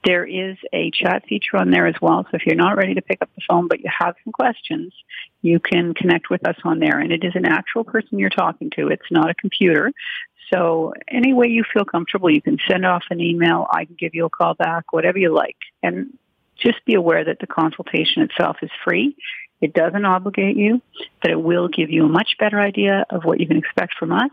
There 0.06 0.24
is 0.24 0.56
a 0.72 0.90
chat 0.90 1.26
feature 1.28 1.58
on 1.58 1.70
there 1.70 1.86
as 1.86 1.96
well. 2.00 2.24
So 2.30 2.32
if 2.32 2.46
you're 2.46 2.56
not 2.56 2.78
ready 2.78 2.94
to 2.94 3.02
pick 3.02 3.20
up 3.20 3.28
the 3.34 3.42
phone, 3.46 3.68
but 3.68 3.80
you 3.80 3.90
have 3.98 4.14
some 4.24 4.32
questions, 4.32 4.94
you 5.42 5.60
can 5.60 5.92
connect 5.92 6.30
with 6.30 6.48
us 6.48 6.56
on 6.64 6.78
there. 6.78 6.98
And 6.98 7.12
it 7.12 7.24
is 7.24 7.32
an 7.34 7.44
actual 7.44 7.84
person 7.84 8.18
you're 8.18 8.30
talking 8.30 8.70
to. 8.76 8.88
It's 8.88 9.10
not 9.10 9.28
a 9.28 9.34
computer. 9.34 9.92
So 10.50 10.94
any 11.06 11.34
way 11.34 11.48
you 11.48 11.62
feel 11.74 11.84
comfortable, 11.84 12.30
you 12.30 12.40
can 12.40 12.56
send 12.66 12.86
off 12.86 13.04
an 13.10 13.20
email. 13.20 13.66
I 13.70 13.84
can 13.84 13.96
give 13.98 14.14
you 14.14 14.24
a 14.24 14.30
call 14.30 14.54
back, 14.54 14.94
whatever 14.94 15.18
you 15.18 15.34
like. 15.34 15.58
And 15.82 16.16
just 16.58 16.84
be 16.84 16.94
aware 16.94 17.24
that 17.24 17.38
the 17.40 17.46
consultation 17.46 18.22
itself 18.22 18.56
is 18.62 18.70
free. 18.84 19.16
It 19.60 19.72
doesn't 19.72 20.04
obligate 20.04 20.56
you, 20.56 20.80
but 21.20 21.30
it 21.30 21.40
will 21.40 21.68
give 21.68 21.90
you 21.90 22.04
a 22.04 22.08
much 22.08 22.36
better 22.38 22.60
idea 22.60 23.04
of 23.10 23.24
what 23.24 23.40
you 23.40 23.46
can 23.46 23.56
expect 23.56 23.94
from 23.98 24.12
us, 24.12 24.30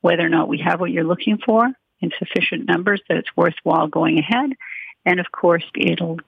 whether 0.00 0.24
or 0.24 0.28
not 0.28 0.48
we 0.48 0.62
have 0.64 0.80
what 0.80 0.90
you're 0.90 1.04
looking 1.04 1.38
for 1.44 1.66
in 2.00 2.10
sufficient 2.18 2.66
numbers 2.66 3.00
that 3.08 3.18
it's 3.18 3.36
worthwhile 3.36 3.88
going 3.88 4.18
ahead. 4.18 4.50
And 5.04 5.18
of 5.18 5.32
course, 5.32 5.64
it'll 5.74 6.20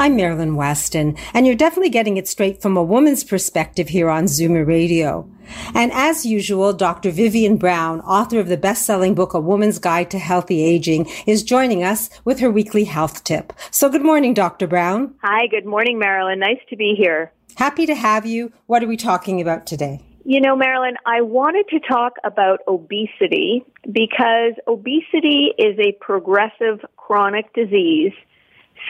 I'm 0.00 0.16
Marilyn 0.16 0.56
Weston, 0.56 1.14
and 1.34 1.46
you're 1.46 1.54
definitely 1.54 1.90
getting 1.90 2.16
it 2.16 2.26
straight 2.26 2.62
from 2.62 2.74
a 2.74 2.82
woman's 2.82 3.22
perspective 3.22 3.90
here 3.90 4.08
on 4.08 4.24
Zoomer 4.24 4.66
Radio. 4.66 5.28
And 5.74 5.92
as 5.92 6.24
usual, 6.24 6.72
Dr. 6.72 7.10
Vivian 7.10 7.58
Brown, 7.58 8.00
author 8.00 8.40
of 8.40 8.48
the 8.48 8.56
best-selling 8.56 9.14
book 9.14 9.34
A 9.34 9.40
Woman's 9.40 9.78
Guide 9.78 10.10
to 10.12 10.18
Healthy 10.18 10.64
Aging, 10.64 11.06
is 11.26 11.42
joining 11.42 11.84
us 11.84 12.08
with 12.24 12.40
her 12.40 12.50
weekly 12.50 12.84
health 12.84 13.24
tip. 13.24 13.52
So 13.70 13.90
good 13.90 14.02
morning, 14.02 14.32
Dr. 14.32 14.66
Brown. 14.66 15.16
Hi, 15.22 15.46
good 15.48 15.66
morning, 15.66 15.98
Marilyn. 15.98 16.38
Nice 16.38 16.60
to 16.70 16.76
be 16.76 16.94
here. 16.96 17.30
Happy 17.56 17.84
to 17.84 17.94
have 17.94 18.24
you. 18.24 18.54
What 18.68 18.82
are 18.82 18.88
we 18.88 18.96
talking 18.96 19.38
about 19.42 19.66
today? 19.66 20.00
You 20.24 20.40
know, 20.40 20.56
Marilyn, 20.56 20.94
I 21.04 21.20
wanted 21.20 21.68
to 21.68 21.78
talk 21.78 22.14
about 22.24 22.60
obesity 22.66 23.66
because 23.84 24.54
obesity 24.66 25.52
is 25.58 25.78
a 25.78 25.92
progressive 26.00 26.86
chronic 26.96 27.52
disease 27.52 28.12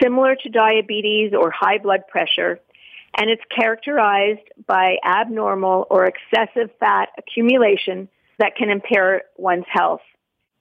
similar 0.01 0.35
to 0.35 0.49
diabetes 0.49 1.33
or 1.33 1.51
high 1.51 1.77
blood 1.77 2.07
pressure, 2.07 2.59
and 3.17 3.29
it's 3.29 3.41
characterized 3.55 4.47
by 4.67 4.97
abnormal 5.03 5.87
or 5.89 6.05
excessive 6.05 6.69
fat 6.79 7.09
accumulation 7.17 8.07
that 8.39 8.55
can 8.55 8.69
impair 8.69 9.23
one's 9.37 9.65
health. 9.67 10.01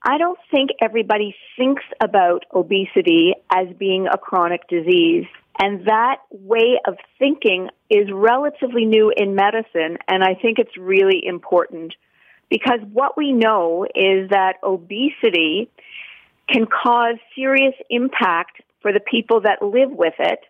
I 0.02 0.18
don't 0.18 0.38
think 0.50 0.70
everybody 0.80 1.34
thinks 1.56 1.82
about 2.00 2.46
obesity 2.54 3.34
as 3.54 3.68
being 3.78 4.06
a 4.06 4.16
chronic 4.16 4.66
disease. 4.68 5.26
And 5.62 5.86
that 5.86 6.16
way 6.30 6.80
of 6.86 6.96
thinking 7.18 7.68
is 7.90 8.08
relatively 8.10 8.86
new 8.86 9.12
in 9.14 9.34
medicine, 9.34 9.98
and 10.08 10.24
I 10.24 10.34
think 10.34 10.58
it's 10.58 10.76
really 10.78 11.22
important 11.24 11.94
because 12.48 12.80
what 12.92 13.16
we 13.16 13.32
know 13.32 13.84
is 13.94 14.30
that 14.30 14.54
obesity 14.62 15.70
can 16.48 16.66
cause 16.66 17.16
serious 17.34 17.74
impact 17.90 18.62
for 18.80 18.92
the 18.92 19.00
people 19.00 19.42
that 19.42 19.62
live 19.62 19.90
with 19.90 20.14
it. 20.18 20.40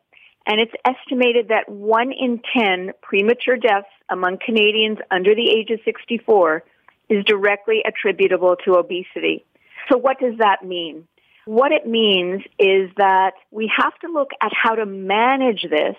And 0.47 0.61
it's 0.61 0.73
estimated 0.85 1.49
that 1.49 1.69
one 1.69 2.13
in 2.13 2.41
10 2.57 2.93
premature 3.03 3.57
deaths 3.57 3.89
among 4.09 4.39
Canadians 4.45 4.99
under 5.11 5.35
the 5.35 5.51
age 5.51 5.71
of 5.71 5.81
64 5.85 6.65
is 7.09 7.25
directly 7.25 7.83
attributable 7.87 8.57
to 8.65 8.77
obesity. 8.77 9.45
So 9.91 9.99
what 9.99 10.19
does 10.19 10.39
that 10.39 10.65
mean? 10.65 11.07
What 11.45 11.73
it 11.73 11.87
means 11.87 12.43
is 12.59 12.91
that 12.97 13.33
we 13.51 13.71
have 13.77 13.99
to 14.01 14.09
look 14.09 14.31
at 14.41 14.53
how 14.55 14.77
to 14.77 14.87
manage 14.87 15.63
this 15.69 15.97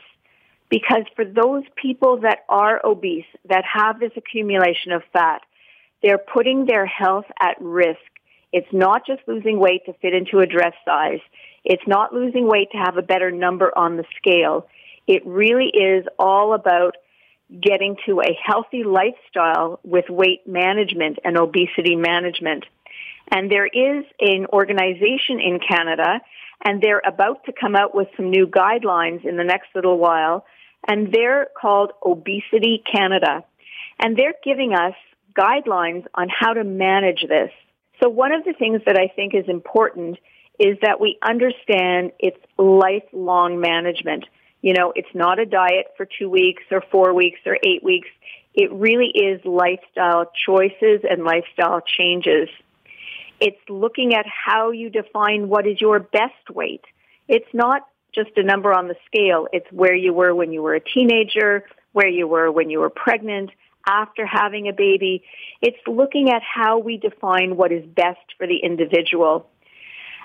because 0.70 1.04
for 1.16 1.26
those 1.26 1.64
people 1.76 2.22
that 2.22 2.40
are 2.48 2.80
obese, 2.84 3.26
that 3.50 3.64
have 3.66 4.00
this 4.00 4.12
accumulation 4.16 4.94
of 4.94 5.04
fat, 5.12 5.42
they're 6.02 6.18
putting 6.18 6.66
their 6.66 6.86
health 6.86 7.26
at 7.40 7.58
risk. 7.60 8.00
It's 8.52 8.72
not 8.72 9.06
just 9.06 9.22
losing 9.28 9.60
weight 9.60 9.86
to 9.86 9.94
fit 9.94 10.14
into 10.14 10.40
a 10.40 10.46
dress 10.46 10.74
size. 10.86 11.22
It's 11.64 11.88
not 11.88 12.14
losing 12.14 12.48
weight 12.48 12.72
to 12.72 12.78
have 12.78 12.98
a 12.98 13.02
better 13.02 13.32
number 13.32 13.72
on 13.78 13.98
the 13.98 14.06
scale. 14.18 14.68
It 15.08 15.26
really 15.26 15.68
is 15.68 16.06
all 16.20 16.54
about 16.54 16.96
getting 17.62 17.98
to 18.06 18.22
a 18.22 18.38
healthy 18.44 18.84
lifestyle 18.84 19.80
with 19.84 20.06
weight 20.10 20.48
management 20.48 21.20
and 21.24 21.38
obesity 21.38 21.96
management. 21.96 22.66
And 23.30 23.52
there 23.52 23.66
is 23.66 24.06
an 24.20 24.48
organization 24.52 25.40
in 25.40 25.60
Canada, 25.60 26.22
and 26.64 26.82
they're 26.82 27.02
about 27.06 27.46
to 27.46 27.54
come 27.54 27.76
out 27.76 27.96
with 27.96 28.08
some 28.16 28.30
new 28.30 28.48
guidelines 28.48 29.26
in 29.26 29.38
the 29.38 29.44
next 29.44 29.68
little 29.76 29.98
while, 29.98 30.46
and 30.88 31.12
they're 31.14 31.48
called 31.60 31.92
Obesity 32.06 32.84
Canada. 32.92 33.44
And 34.00 34.18
they're 34.18 34.36
giving 34.44 34.74
us 34.74 34.96
guidelines 35.38 36.06
on 36.14 36.28
how 36.30 36.54
to 36.54 36.64
manage 36.64 37.26
this. 37.28 37.52
So 38.02 38.10
one 38.10 38.32
of 38.34 38.44
the 38.44 38.54
things 38.54 38.82
that 38.86 38.98
I 38.98 39.08
think 39.16 39.34
is 39.36 39.48
important 39.48 40.18
is 40.60 40.78
that 40.82 41.00
we 41.00 41.18
understand 41.22 42.12
it's 42.20 42.40
lifelong 42.58 43.60
management. 43.60 44.26
You 44.62 44.74
know, 44.74 44.94
it's 44.96 45.14
not 45.14 45.40
a 45.40 45.46
diet 45.46 45.88
for 45.98 46.06
two 46.06 46.30
weeks 46.30 46.64
or 46.72 46.84
four 46.92 47.14
weeks 47.14 47.40
or 47.46 47.58
eight 47.64 47.84
weeks. 47.84 48.08
It 48.54 48.72
really 48.72 49.08
is 49.08 49.42
lifestyle 49.46 50.32
choices 50.46 51.02
and 51.10 51.24
lifestyle 51.24 51.82
changes. 51.82 52.50
It's 53.40 53.60
looking 53.70 54.14
at 54.14 54.26
how 54.28 54.72
you 54.72 54.90
define 54.90 55.50
what 55.50 55.66
is 55.66 55.82
your 55.82 56.00
best 56.00 56.50
weight. 56.54 56.84
It's 57.28 57.52
not 57.54 57.88
just 58.14 58.32
a 58.36 58.44
number 58.44 58.74
on 58.74 58.88
the 58.88 58.96
scale. 59.06 59.48
It's 59.52 59.66
where 59.72 59.96
you 59.96 60.14
were 60.14 60.36
when 60.36 60.52
you 60.52 60.62
were 60.62 60.76
a 60.76 60.82
teenager, 60.82 61.66
where 61.94 62.10
you 62.10 62.28
were 62.28 62.52
when 62.52 62.70
you 62.70 62.80
were 62.80 62.90
pregnant, 62.90 63.52
after 63.88 64.26
having 64.26 64.68
a 64.68 64.74
baby. 64.74 65.24
It's 65.62 65.78
looking 65.88 66.30
at 66.30 66.42
how 66.42 66.80
we 66.80 66.98
define 66.98 67.56
what 67.58 67.72
is 67.72 67.86
best 67.86 68.20
for 68.38 68.48
the 68.48 68.58
individual. 68.58 69.50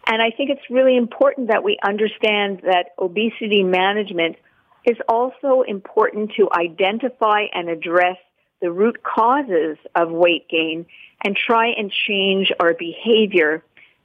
And 0.06 0.22
I 0.22 0.30
think 0.30 0.50
it's 0.50 0.70
really 0.70 0.96
important 0.96 1.48
that 1.48 1.64
we 1.64 1.78
understand 1.82 2.60
that 2.64 2.94
obesity 2.98 3.62
management 3.62 4.36
is 4.84 4.96
also 5.08 5.62
important 5.66 6.32
to 6.36 6.48
identify 6.52 7.46
and 7.52 7.68
address 7.68 8.16
the 8.62 8.70
root 8.70 9.02
causes 9.02 9.76
of 9.94 10.10
weight 10.10 10.48
gain 10.48 10.86
and 11.24 11.36
try 11.36 11.68
and 11.76 11.90
change 11.90 12.52
our 12.60 12.72
behavior 12.72 13.64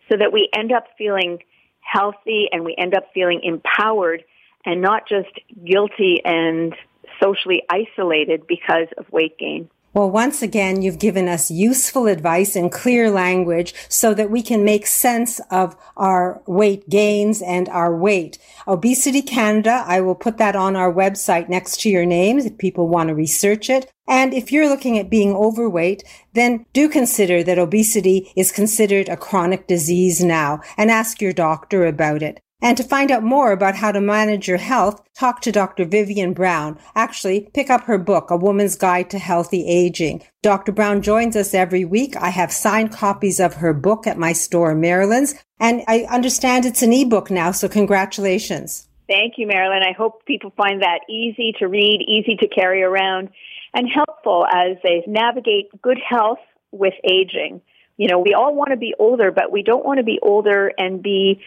so 0.10 0.18
that 0.18 0.34
we 0.34 0.50
end 0.54 0.72
up 0.72 0.86
feeling 0.98 1.40
healthy 1.80 2.48
and 2.52 2.66
we 2.66 2.76
end 2.78 2.96
up 2.96 3.14
feeling 3.14 3.42
empowered 3.44 4.24
and 4.66 4.82
not 4.82 5.08
just 5.08 5.30
guilty 5.66 6.22
and 6.24 6.76
socially 7.22 7.64
isolated 7.70 8.46
because 8.48 8.88
of 8.98 9.12
weight 9.12 9.38
gain. 9.38 9.70
Well, 9.94 10.10
once 10.10 10.42
again, 10.42 10.82
you've 10.82 11.00
given 11.00 11.28
us 11.28 11.52
useful 11.52 12.08
advice 12.08 12.56
in 12.56 12.70
clear 12.70 13.12
language 13.12 13.74
so 13.90 14.14
that 14.14 14.32
we 14.32 14.42
can 14.42 14.64
make 14.64 14.88
sense 14.88 15.42
of 15.52 15.76
our 15.98 16.42
weight 16.48 16.88
gains 16.88 17.42
and 17.42 17.68
our 17.68 17.94
weight. 17.94 18.38
Obesity 18.66 19.22
Canada, 19.22 19.84
I 19.86 20.00
will 20.00 20.16
put 20.16 20.38
that 20.38 20.56
on 20.56 20.78
our 20.78 20.94
website 20.94 21.50
next 21.50 21.82
to 21.82 21.90
your 21.90 22.06
names 22.06 22.46
if 22.46 22.58
people 22.58 22.88
want 22.88 23.10
to 23.10 23.16
research 23.16 23.70
it. 23.70 23.92
And 24.08 24.34
if 24.34 24.50
you're 24.50 24.70
looking 24.70 24.98
at 24.98 25.10
being 25.10 25.36
overweight, 25.36 26.06
then 26.32 26.66
do 26.72 26.88
consider 26.88 27.44
that 27.44 27.60
obesity 27.60 28.32
is 28.38 28.54
considered 28.54 29.10
a 29.10 29.18
chronic 29.18 29.68
disease 29.68 30.24
now 30.24 30.62
and 30.78 30.90
ask 30.90 31.22
your 31.22 31.34
doctor 31.34 31.86
about 31.86 32.24
it. 32.24 32.40
And 32.62 32.78
to 32.78 32.84
find 32.84 33.10
out 33.10 33.24
more 33.24 33.52
about 33.52 33.76
how 33.76 33.92
to 33.92 34.00
manage 34.00 34.48
your 34.48 34.58
health, 34.58 35.02
talk 35.16 35.42
to 35.42 35.52
Dr. 35.52 35.84
Vivian 35.86 36.34
Brown. 36.34 36.78
Actually, 36.96 37.50
pick 37.54 37.72
up 37.72 37.86
her 37.86 37.98
book, 37.98 38.30
A 38.30 38.38
Woman's 38.38 38.76
Guide 38.76 39.10
to 39.10 39.18
Healthy 39.18 39.68
Aging. 39.68 40.22
Dr. 40.44 40.72
Brown 40.72 41.02
joins 41.02 41.36
us 41.36 41.56
every 41.56 41.86
week. 41.86 42.16
I 42.16 42.30
have 42.30 42.52
signed 42.52 42.92
copies 42.92 43.40
of 43.40 43.56
her 43.56 43.74
book 43.74 44.06
at 44.06 44.18
my 44.18 44.34
store, 44.34 44.76
Marilyn's, 44.76 45.34
and 45.60 45.82
I 45.88 46.06
understand 46.10 46.66
it's 46.66 46.84
an 46.84 46.94
ebook 46.94 47.32
now, 47.32 47.52
so 47.52 47.68
congratulations. 47.68 48.88
Thank 49.08 49.34
you, 49.38 49.48
Marilyn. 49.48 49.84
I 49.84 49.94
hope 49.94 50.26
people 50.26 50.54
find 50.56 50.84
that 50.84 51.00
easy 51.10 51.54
to 51.60 51.68
read, 51.68 52.02
easy 52.08 52.36
to 52.38 52.48
carry 52.48 52.84
around, 52.84 53.30
and 53.74 53.88
helpful 53.90 54.46
as 54.46 54.78
they 54.84 55.04
navigate 55.08 55.70
good 55.82 56.00
health 56.08 56.40
with 56.72 56.94
aging. 57.04 57.62
You 57.98 58.08
know, 58.08 58.20
we 58.20 58.34
all 58.34 58.56
want 58.56 58.72
to 58.72 58.78
be 58.78 58.96
older, 58.98 59.32
but 59.32 59.52
we 59.52 59.64
don't 59.64 59.86
want 59.86 59.98
to 59.98 60.04
be 60.04 60.18
older 60.22 60.72
and 60.78 61.04
be 61.04 61.42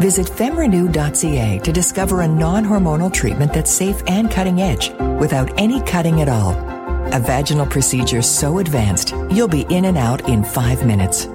Visit 0.01 0.27
femrenew.ca 0.27 1.59
to 1.61 1.73
discover 1.73 2.21
a 2.21 2.29
non 2.29 2.65
hormonal 2.65 3.13
treatment 3.13 3.53
that's 3.53 3.71
safe 3.71 4.03
and 4.07 4.31
cutting 4.31 4.61
edge 4.61 4.91
without 5.21 5.51
any 5.59 5.81
cutting 5.83 6.21
at 6.21 6.29
all. 6.29 6.78
A 7.11 7.21
vaginal 7.21 7.65
procedure 7.65 8.21
so 8.21 8.59
advanced, 8.59 9.15
you'll 9.31 9.49
be 9.49 9.67
in 9.71 9.87
and 9.87 9.97
out 9.97 10.29
in 10.29 10.45
five 10.45 10.85
minutes. 10.85 11.27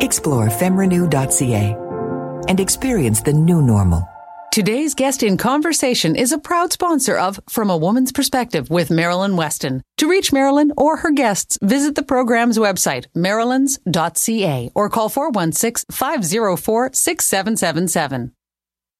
Explore 0.00 0.48
femrenew.ca 0.48 1.76
and 2.48 2.58
experience 2.58 3.22
the 3.22 3.32
new 3.32 3.62
normal. 3.62 4.08
Today's 4.50 4.94
guest 4.94 5.22
in 5.22 5.36
conversation 5.36 6.16
is 6.16 6.32
a 6.32 6.38
proud 6.38 6.72
sponsor 6.72 7.16
of 7.16 7.38
From 7.48 7.70
a 7.70 7.76
Woman's 7.76 8.10
Perspective 8.10 8.68
with 8.68 8.90
Marilyn 8.90 9.36
Weston. 9.36 9.82
To 9.98 10.08
reach 10.08 10.32
Marilyn 10.32 10.72
or 10.76 10.96
her 10.96 11.12
guests, 11.12 11.56
visit 11.62 11.94
the 11.94 12.02
program's 12.02 12.58
website, 12.58 13.06
marilyns.ca, 13.14 14.70
or 14.74 14.88
call 14.88 15.08
416 15.08 15.86
504 15.92 16.90
6777. 16.92 18.32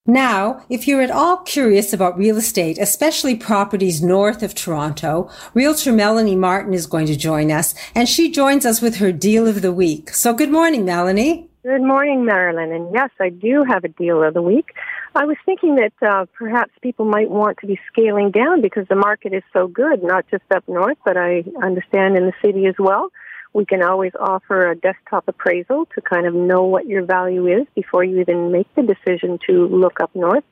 Now, 0.07 0.65
if 0.71 0.87
you're 0.87 1.03
at 1.03 1.11
all 1.11 1.39
curious 1.39 1.93
about 1.93 2.17
real 2.17 2.37
estate, 2.37 2.79
especially 2.79 3.35
properties 3.35 4.01
north 4.01 4.45
of 4.45 4.55
Toronto, 4.55 5.29
Realtor 5.53 5.93
Melanie 5.93 6.37
Martin 6.37 6.75
is 6.75 6.87
going 6.87 7.07
to 7.07 7.17
join 7.17 7.51
us, 7.51 7.75
and 7.93 8.09
she 8.09 8.31
joins 8.31 8.65
us 8.65 8.81
with 8.81 8.97
her 8.97 9.11
deal 9.11 9.49
of 9.49 9.63
the 9.63 9.73
week. 9.73 10.15
So 10.15 10.33
good 10.33 10.53
morning, 10.53 10.85
Melanie. 10.85 11.49
Good 11.65 11.83
morning, 11.83 12.25
Marilyn. 12.25 12.71
And 12.71 12.95
yes, 12.95 13.11
I 13.19 13.31
do 13.31 13.65
have 13.69 13.83
a 13.83 13.89
deal 13.89 14.23
of 14.23 14.35
the 14.35 14.43
week. 14.43 14.71
I 15.17 15.25
was 15.25 15.37
thinking 15.45 15.75
that 15.77 15.95
uh, 16.07 16.27
perhaps 16.39 16.71
people 16.83 17.07
might 17.07 17.29
want 17.29 17.59
to 17.59 17.67
be 17.67 17.81
scaling 17.91 18.31
down 18.31 18.61
because 18.61 18.87
the 18.87 18.95
market 18.95 19.33
is 19.33 19.43
so 19.53 19.67
good, 19.67 20.05
not 20.05 20.27
just 20.31 20.45
up 20.55 20.63
north, 20.69 20.99
but 21.05 21.17
I 21.17 21.43
understand 21.61 22.17
in 22.17 22.27
the 22.27 22.35
city 22.45 22.67
as 22.67 22.77
well. 22.79 23.11
We 23.57 23.65
can 23.65 23.83
always 23.83 24.13
offer 24.21 24.71
a 24.71 24.77
desktop 24.77 25.29
appraisal 25.29 25.87
to 25.95 26.03
kind 26.03 26.27
of 26.27 26.35
know 26.35 26.65
what 26.65 26.87
your 26.87 27.03
value 27.03 27.47
is 27.47 27.67
before 27.75 28.05
you 28.05 28.21
even 28.21 28.53
make 28.53 28.69
the 28.75 28.83
decision 28.83 29.39
to 29.47 29.67
look 29.69 29.99
up 29.99 30.15
north. 30.15 30.45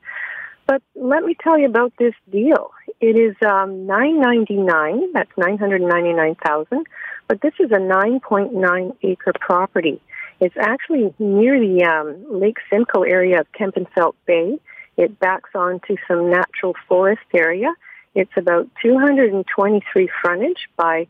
But 0.66 0.80
let 0.94 1.22
me 1.22 1.36
tell 1.38 1.58
you 1.58 1.66
about 1.66 1.92
this 1.98 2.14
deal. 2.32 2.70
It 3.02 3.18
is 3.18 3.36
um, 3.46 3.86
nine 3.86 4.22
ninety 4.22 4.56
nine. 4.56 5.12
That's 5.12 5.28
nine 5.36 5.58
hundred 5.58 5.82
ninety 5.82 6.14
nine 6.14 6.34
thousand. 6.46 6.86
But 7.28 7.42
this 7.42 7.52
is 7.60 7.70
a 7.72 7.78
nine 7.78 8.20
point 8.20 8.54
nine 8.54 8.94
acre 9.02 9.34
property. 9.38 10.00
It's 10.40 10.56
actually 10.58 11.12
near 11.18 11.60
the 11.60 11.84
um, 11.84 12.40
Lake 12.40 12.56
Simcoe 12.70 13.02
area 13.02 13.38
of 13.40 13.46
Kempenfelt 13.52 14.14
Bay. 14.24 14.58
It 14.96 15.18
backs 15.18 15.50
onto 15.54 15.96
some 16.08 16.30
natural 16.30 16.72
forest 16.88 17.28
area. 17.34 17.68
It's 18.14 18.32
about 18.38 18.70
223 18.80 20.08
frontage 20.22 20.70
by 20.76 21.06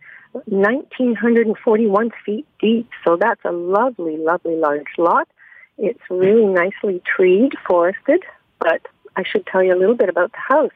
1,941 0.47 2.11
feet 2.25 2.47
deep. 2.61 2.88
So 3.05 3.16
that's 3.16 3.44
a 3.44 3.53
lovely, 3.53 4.16
lovely 4.16 4.57
large 4.57 4.99
lot. 4.99 5.29
It's 5.79 6.01
really 6.11 6.47
nicely 6.47 7.03
treed, 7.05 7.53
forested, 7.66 8.23
but 8.59 8.83
I 9.16 9.25
should 9.25 9.47
tell 9.47 9.62
you 9.62 9.75
a 9.75 9.79
little 9.79 9.94
bit 9.94 10.09
about 10.09 10.33
the 10.33 10.38
house. 10.38 10.73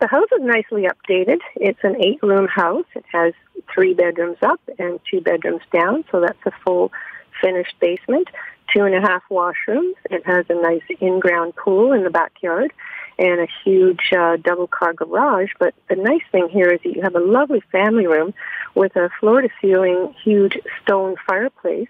The 0.00 0.06
house 0.08 0.28
is 0.32 0.42
nicely 0.42 0.88
updated. 0.88 1.38
It's 1.56 1.78
an 1.84 2.02
eight 2.02 2.22
room 2.22 2.48
house. 2.48 2.86
It 2.94 3.04
has 3.12 3.34
three 3.72 3.94
bedrooms 3.94 4.38
up 4.42 4.60
and 4.78 4.98
two 5.08 5.20
bedrooms 5.20 5.62
down, 5.72 6.04
so 6.10 6.20
that's 6.20 6.44
a 6.44 6.50
full 6.64 6.90
finished 7.40 7.74
basement, 7.80 8.28
two 8.74 8.82
and 8.82 8.94
a 8.94 9.00
half 9.00 9.22
washrooms. 9.30 9.94
It 10.10 10.26
has 10.26 10.46
a 10.48 10.54
nice 10.54 10.82
in 11.00 11.20
ground 11.20 11.54
pool 11.56 11.92
in 11.92 12.02
the 12.02 12.10
backyard 12.10 12.72
and 13.18 13.40
a 13.40 13.48
huge 13.64 14.12
uh, 14.16 14.36
double 14.36 14.66
car 14.66 14.92
garage. 14.92 15.50
But 15.58 15.74
the 15.88 15.96
nice 15.96 16.22
thing 16.30 16.48
here 16.50 16.70
is 16.70 16.80
that 16.84 16.94
you 16.94 17.02
have 17.02 17.14
a 17.14 17.20
lovely 17.20 17.62
family 17.72 18.06
room 18.06 18.34
with 18.74 18.96
a 18.96 19.10
floor 19.20 19.42
to 19.42 19.48
ceiling 19.60 20.14
huge 20.24 20.58
stone 20.82 21.16
fireplace, 21.26 21.88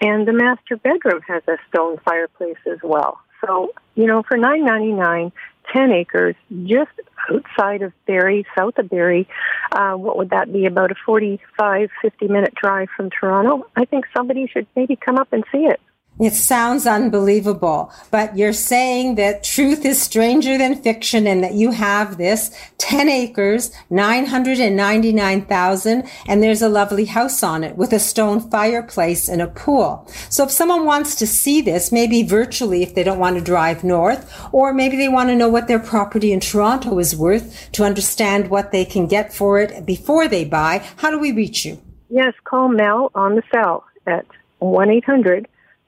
and 0.00 0.26
the 0.26 0.32
master 0.32 0.76
bedroom 0.76 1.20
has 1.26 1.42
a 1.48 1.56
stone 1.68 1.98
fireplace 2.04 2.58
as 2.70 2.78
well. 2.82 3.20
So, 3.44 3.72
you 3.94 4.06
know, 4.06 4.22
for 4.22 4.36
nine 4.36 4.64
ninety 4.64 4.92
nine, 4.92 5.32
ten 5.72 5.92
acres, 5.92 6.34
just 6.64 6.90
outside 7.30 7.82
of 7.82 7.92
Barrie, 8.06 8.46
south 8.56 8.78
of 8.78 8.88
Barrie, 8.88 9.28
uh, 9.72 9.94
what 9.94 10.16
would 10.16 10.30
that 10.30 10.52
be? 10.52 10.66
About 10.66 10.90
a 10.90 10.94
45, 11.04 11.90
50 12.02 12.28
minute 12.28 12.54
drive 12.54 12.88
from 12.96 13.10
Toronto. 13.10 13.66
I 13.76 13.84
think 13.84 14.06
somebody 14.16 14.46
should 14.46 14.66
maybe 14.76 14.96
come 14.96 15.16
up 15.16 15.32
and 15.32 15.44
see 15.52 15.66
it. 15.66 15.80
It 16.18 16.32
sounds 16.32 16.86
unbelievable, 16.86 17.92
but 18.10 18.38
you're 18.38 18.54
saying 18.54 19.16
that 19.16 19.44
truth 19.44 19.84
is 19.84 20.00
stranger 20.00 20.56
than 20.56 20.80
fiction 20.80 21.26
and 21.26 21.44
that 21.44 21.52
you 21.52 21.72
have 21.72 22.16
this 22.16 22.58
10 22.78 23.10
acres, 23.10 23.70
999,000, 23.90 26.08
and 26.26 26.42
there's 26.42 26.62
a 26.62 26.70
lovely 26.70 27.04
house 27.04 27.42
on 27.42 27.62
it 27.62 27.76
with 27.76 27.92
a 27.92 27.98
stone 27.98 28.40
fireplace 28.40 29.28
and 29.28 29.42
a 29.42 29.46
pool. 29.46 30.10
So 30.30 30.44
if 30.44 30.50
someone 30.50 30.86
wants 30.86 31.16
to 31.16 31.26
see 31.26 31.60
this, 31.60 31.92
maybe 31.92 32.22
virtually 32.22 32.82
if 32.82 32.94
they 32.94 33.04
don't 33.04 33.18
want 33.18 33.36
to 33.36 33.44
drive 33.44 33.84
north, 33.84 34.26
or 34.52 34.72
maybe 34.72 34.96
they 34.96 35.10
want 35.10 35.28
to 35.28 35.36
know 35.36 35.50
what 35.50 35.68
their 35.68 35.78
property 35.78 36.32
in 36.32 36.40
Toronto 36.40 36.98
is 36.98 37.14
worth 37.14 37.70
to 37.72 37.84
understand 37.84 38.48
what 38.48 38.72
they 38.72 38.86
can 38.86 39.06
get 39.06 39.34
for 39.34 39.58
it 39.58 39.84
before 39.84 40.28
they 40.28 40.46
buy, 40.46 40.82
how 40.96 41.10
do 41.10 41.18
we 41.18 41.32
reach 41.32 41.66
you? 41.66 41.78
Yes, 42.08 42.32
call 42.44 42.68
Mel 42.68 43.10
on 43.14 43.34
the 43.34 43.42
cell 43.52 43.84
at 44.06 44.24
1 44.60 44.90
800 44.90 45.46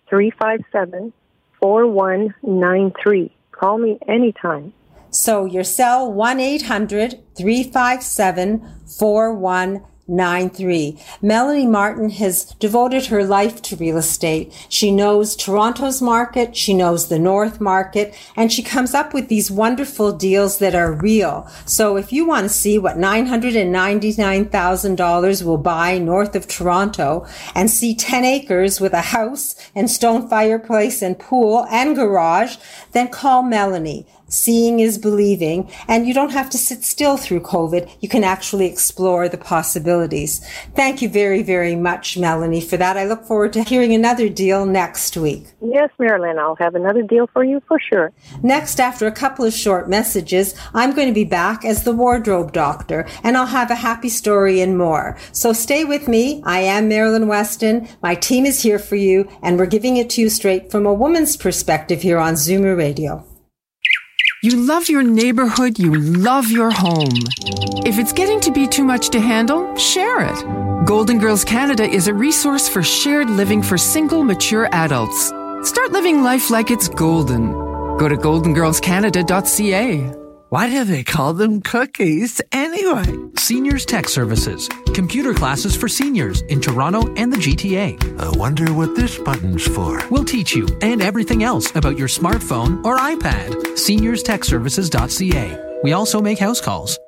357 0.09 1.13
4193. 1.61 3.37
Call 3.53 3.79
me 3.79 3.99
anytime. 4.07 4.73
So 5.11 5.45
your 5.45 5.65
cell 5.65 6.13
1 6.13 6.41
800 6.41 7.19
357 7.35 8.67
4193. 8.99 9.98
93. 10.09 10.99
Melanie 11.21 11.67
Martin 11.67 12.09
has 12.11 12.47
devoted 12.59 13.07
her 13.07 13.25
life 13.25 13.63
to 13.63 13.77
real 13.77 13.97
estate. 13.99 14.53
She 14.69 14.91
knows 14.91 15.37
Toronto's 15.37 16.03
market, 16.03 16.57
she 16.57 16.75
knows 16.75 17.09
the 17.09 17.19
North 17.19 17.61
market, 17.61 18.15
and 18.35 18.53
she 18.53 18.63
comes 18.63 18.95
up 18.95 19.13
with 19.13 19.29
these 19.29 19.51
wonderful 19.51 20.13
deals 20.13 20.59
that 20.59 20.75
are 20.75 20.93
real. 20.93 21.47
So 21.67 21.97
if 21.97 22.13
you 22.13 22.27
want 22.27 22.45
to 22.45 22.49
see 22.49 22.79
what 22.79 22.97
$999,000 22.97 25.43
will 25.43 25.59
buy 25.59 25.99
north 25.99 26.35
of 26.35 26.49
Toronto 26.49 27.27
and 27.55 27.71
see 27.71 27.95
10 27.95 28.25
acres 28.25 28.81
with 28.81 28.95
a 28.95 29.03
house 29.03 29.55
and 29.75 29.91
stone 29.91 30.27
fireplace 30.29 31.03
and 31.03 31.19
pool 31.19 31.67
and 31.71 31.95
garage, 31.95 32.57
then 32.93 33.09
call 33.09 33.43
Melanie. 33.43 34.07
Seeing 34.29 34.81
is 34.81 34.99
believing, 34.99 35.71
and 35.89 36.07
you 36.07 36.13
don't 36.13 36.33
have 36.33 36.51
to 36.51 36.59
sit 36.59 36.85
still 36.85 37.17
through 37.17 37.41
COVID. 37.41 37.91
You 38.01 38.09
can 38.09 38.25
actually 38.25 38.67
explore 38.67 39.29
the 39.29 39.39
possibilities. 39.39 40.47
Thank 40.75 41.01
you 41.01 41.09
very, 41.09 41.43
very 41.43 41.75
much, 41.75 42.19
Melanie, 42.19 42.61
for 42.61 42.77
that. 42.77 42.99
I 42.99 43.05
look 43.05 43.25
forward 43.25 43.55
to 43.55 43.63
hearing 43.63 43.95
another 43.95 44.29
deal 44.29 44.67
next 44.67 45.17
week. 45.17 45.47
Yes, 45.63 45.91
Marilyn, 45.99 46.39
I'll 46.39 46.57
have 46.57 46.75
another 46.75 47.03
deal 47.03 47.27
for 47.33 47.43
you 47.43 47.63
for 47.67 47.81
sure. 47.81 48.13
Next, 48.43 48.81
after 48.81 49.07
a 49.07 49.13
couple 49.13 49.47
of 49.47 49.55
short 49.55 49.89
messages, 49.89 50.55
I'm 50.75 50.95
going 50.95 51.09
to 51.09 51.15
be 51.15 51.25
back 51.25 51.65
as 51.65 51.85
the 51.85 51.95
wardrobe 51.95 52.53
doctor, 52.53 53.07
and 53.25 53.37
I'll 53.37 53.47
have 53.47 53.71
a 53.71 53.77
happy 53.77 54.11
story 54.11 54.61
and 54.61 54.77
more. 54.77 55.17
So 55.33 55.55
stay 55.55 55.85
with 55.85 56.07
me. 56.07 56.43
I 56.45 56.61
am 56.61 56.89
Marilyn 56.89 57.29
Weston. 57.29 57.89
My 58.03 58.15
team 58.15 58.45
is 58.45 58.63
here 58.63 58.79
for 58.79 58.97
you, 58.97 59.29
and 59.43 59.59
we're 59.59 59.67
giving 59.67 59.97
it 59.97 60.11
to 60.11 60.21
you 60.21 60.29
straight 60.29 60.71
from 60.71 60.85
a 60.85 60.93
woman's 60.93 61.37
perspective 61.37 62.03
here 62.03 62.19
on 62.19 62.35
Zoomer 62.35 62.77
Radio. 62.77 63.25
You 64.41 64.55
love 64.55 64.89
your 64.89 65.03
neighborhood, 65.03 65.81
you 65.81 65.97
love 65.97 66.49
your 66.49 66.71
home. 66.71 67.11
If 67.85 67.99
it's 67.99 68.13
getting 68.13 68.39
to 68.43 68.53
be 68.53 68.69
too 68.69 68.85
much 68.85 69.09
to 69.11 69.21
handle, 69.21 69.75
share 69.75 70.21
it. 70.21 70.87
Golden 70.87 71.19
Girls 71.19 71.45
Canada 71.45 71.83
is 71.83 72.07
a 72.07 72.15
resource 72.15 72.69
for 72.69 72.85
shared 72.85 73.29
living 73.29 73.65
for 73.65 73.77
single, 73.77 74.23
mature 74.23 74.69
adults. 74.71 75.27
Start 75.69 75.91
living 75.91 76.23
life 76.23 76.51
like 76.51 76.71
it's 76.71 76.89
golden. 76.89 77.51
Go 77.99 78.09
to 78.09 78.17
goldengirlscanada.ca. 78.17 80.18
Why 80.51 80.71
do 80.71 80.85
they 80.85 81.05
call 81.05 81.35
them 81.35 81.61
cookies 81.61 82.41
anyway? 82.53 83.05
Seniors 83.37 83.85
Tech 83.85 84.09
Services. 84.09 84.67
Computer 84.95 85.35
classes 85.35 85.77
for 85.77 85.89
seniors 85.89 86.41
in 86.49 86.63
Toronto 86.63 87.13
and 87.17 87.31
the 87.31 87.37
GTA. 87.37 88.19
I 88.19 88.31
wonder 88.39 88.73
what 88.73 88.97
this 88.97 89.19
button's 89.19 89.67
for. 89.67 90.01
We'll 90.09 90.25
teach 90.25 90.57
you 90.57 90.67
and 90.81 91.03
everything 91.03 91.43
else 91.43 91.77
about 91.77 91.99
your 91.99 92.09
smartphone 92.09 92.83
or 92.83 92.97
iPad. 92.97 93.51
SeniorsTechServices.ca. 93.77 95.81
We 95.83 95.93
also 95.93 96.23
make 96.23 96.39
house 96.39 96.63
calls. 96.63 96.99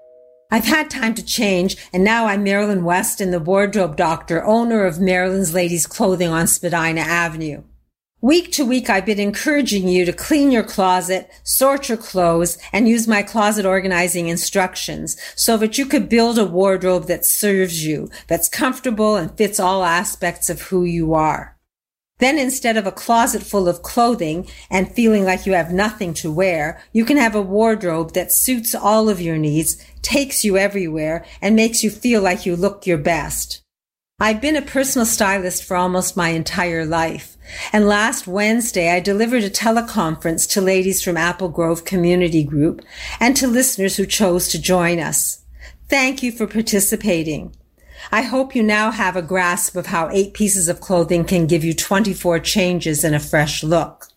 I've 0.50 0.64
had 0.64 0.90
time 0.90 1.14
to 1.14 1.24
change, 1.24 1.78
and 1.94 2.04
now 2.04 2.26
I'm 2.26 2.44
Marilyn 2.44 2.84
West 2.84 3.20
Weston, 3.20 3.30
the 3.30 3.40
wardrobe 3.40 3.96
doctor, 3.96 4.44
owner 4.44 4.84
of 4.84 5.00
Marilyn's 5.00 5.54
Ladies 5.54 5.86
Clothing 5.86 6.28
on 6.28 6.46
Spadina 6.46 7.00
Avenue. 7.00 7.62
Week 8.22 8.52
to 8.52 8.66
week, 8.66 8.90
I've 8.90 9.06
been 9.06 9.18
encouraging 9.18 9.88
you 9.88 10.04
to 10.04 10.12
clean 10.12 10.50
your 10.50 10.62
closet, 10.62 11.30
sort 11.42 11.88
your 11.88 11.96
clothes, 11.96 12.58
and 12.70 12.86
use 12.86 13.08
my 13.08 13.22
closet 13.22 13.64
organizing 13.64 14.28
instructions 14.28 15.16
so 15.34 15.56
that 15.56 15.78
you 15.78 15.86
could 15.86 16.10
build 16.10 16.38
a 16.38 16.44
wardrobe 16.44 17.06
that 17.06 17.24
serves 17.24 17.82
you, 17.82 18.10
that's 18.26 18.50
comfortable 18.50 19.16
and 19.16 19.34
fits 19.38 19.58
all 19.58 19.84
aspects 19.84 20.50
of 20.50 20.60
who 20.60 20.84
you 20.84 21.14
are. 21.14 21.56
Then 22.18 22.36
instead 22.36 22.76
of 22.76 22.86
a 22.86 22.92
closet 22.92 23.42
full 23.42 23.66
of 23.66 23.80
clothing 23.80 24.46
and 24.70 24.92
feeling 24.92 25.24
like 25.24 25.46
you 25.46 25.54
have 25.54 25.72
nothing 25.72 26.12
to 26.14 26.30
wear, 26.30 26.82
you 26.92 27.06
can 27.06 27.16
have 27.16 27.34
a 27.34 27.40
wardrobe 27.40 28.12
that 28.12 28.32
suits 28.32 28.74
all 28.74 29.08
of 29.08 29.22
your 29.22 29.38
needs, 29.38 29.82
takes 30.02 30.44
you 30.44 30.58
everywhere, 30.58 31.24
and 31.40 31.56
makes 31.56 31.82
you 31.82 31.88
feel 31.88 32.20
like 32.20 32.44
you 32.44 32.54
look 32.54 32.86
your 32.86 32.98
best. 32.98 33.62
I've 34.22 34.42
been 34.42 34.56
a 34.56 34.60
personal 34.60 35.06
stylist 35.06 35.64
for 35.64 35.78
almost 35.78 36.14
my 36.14 36.28
entire 36.28 36.84
life. 36.84 37.38
And 37.72 37.86
last 37.86 38.26
Wednesday, 38.26 38.90
I 38.90 39.00
delivered 39.00 39.44
a 39.44 39.50
teleconference 39.50 40.48
to 40.50 40.60
ladies 40.60 41.02
from 41.02 41.16
Apple 41.16 41.48
Grove 41.48 41.84
Community 41.84 42.44
Group 42.44 42.82
and 43.18 43.36
to 43.36 43.46
listeners 43.46 43.96
who 43.96 44.06
chose 44.06 44.48
to 44.48 44.60
join 44.60 44.98
us. 44.98 45.44
Thank 45.88 46.22
you 46.22 46.32
for 46.32 46.46
participating. 46.46 47.54
I 48.12 48.22
hope 48.22 48.54
you 48.54 48.62
now 48.62 48.90
have 48.90 49.16
a 49.16 49.22
grasp 49.22 49.76
of 49.76 49.86
how 49.86 50.08
eight 50.10 50.34
pieces 50.34 50.68
of 50.68 50.80
clothing 50.80 51.24
can 51.24 51.46
give 51.46 51.64
you 51.64 51.74
24 51.74 52.38
changes 52.40 53.04
and 53.04 53.14
a 53.14 53.20
fresh 53.20 53.62
look. 53.62 54.08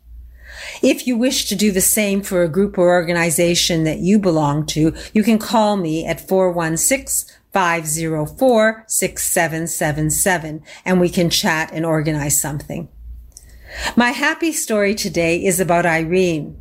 If 0.81 1.05
you 1.05 1.17
wish 1.17 1.45
to 1.45 1.55
do 1.55 1.71
the 1.71 1.81
same 1.81 2.21
for 2.21 2.43
a 2.43 2.49
group 2.49 2.77
or 2.77 2.93
organization 2.93 3.83
that 3.83 3.99
you 3.99 4.19
belong 4.19 4.65
to, 4.67 4.93
you 5.13 5.23
can 5.23 5.37
call 5.37 5.77
me 5.77 6.05
at 6.05 6.27
416 6.27 7.35
504 7.51 8.83
6777 8.87 10.63
and 10.85 10.99
we 10.99 11.09
can 11.09 11.29
chat 11.29 11.71
and 11.71 11.85
organize 11.85 12.39
something. 12.39 12.87
My 13.95 14.11
happy 14.11 14.51
story 14.51 14.95
today 14.95 15.43
is 15.43 15.59
about 15.59 15.85
Irene. 15.85 16.59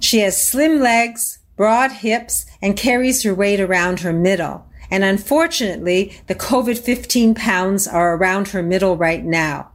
She 0.00 0.18
has 0.18 0.40
slim 0.40 0.80
legs, 0.80 1.38
broad 1.56 1.90
hips, 1.90 2.46
and 2.60 2.76
carries 2.76 3.22
her 3.22 3.34
weight 3.34 3.60
around 3.60 4.00
her 4.00 4.12
middle. 4.12 4.66
And 4.90 5.02
unfortunately, 5.04 6.20
the 6.26 6.34
COVID 6.34 6.78
15 6.78 7.34
pounds 7.34 7.88
are 7.88 8.14
around 8.16 8.48
her 8.48 8.62
middle 8.62 8.96
right 8.96 9.24
now. 9.24 9.72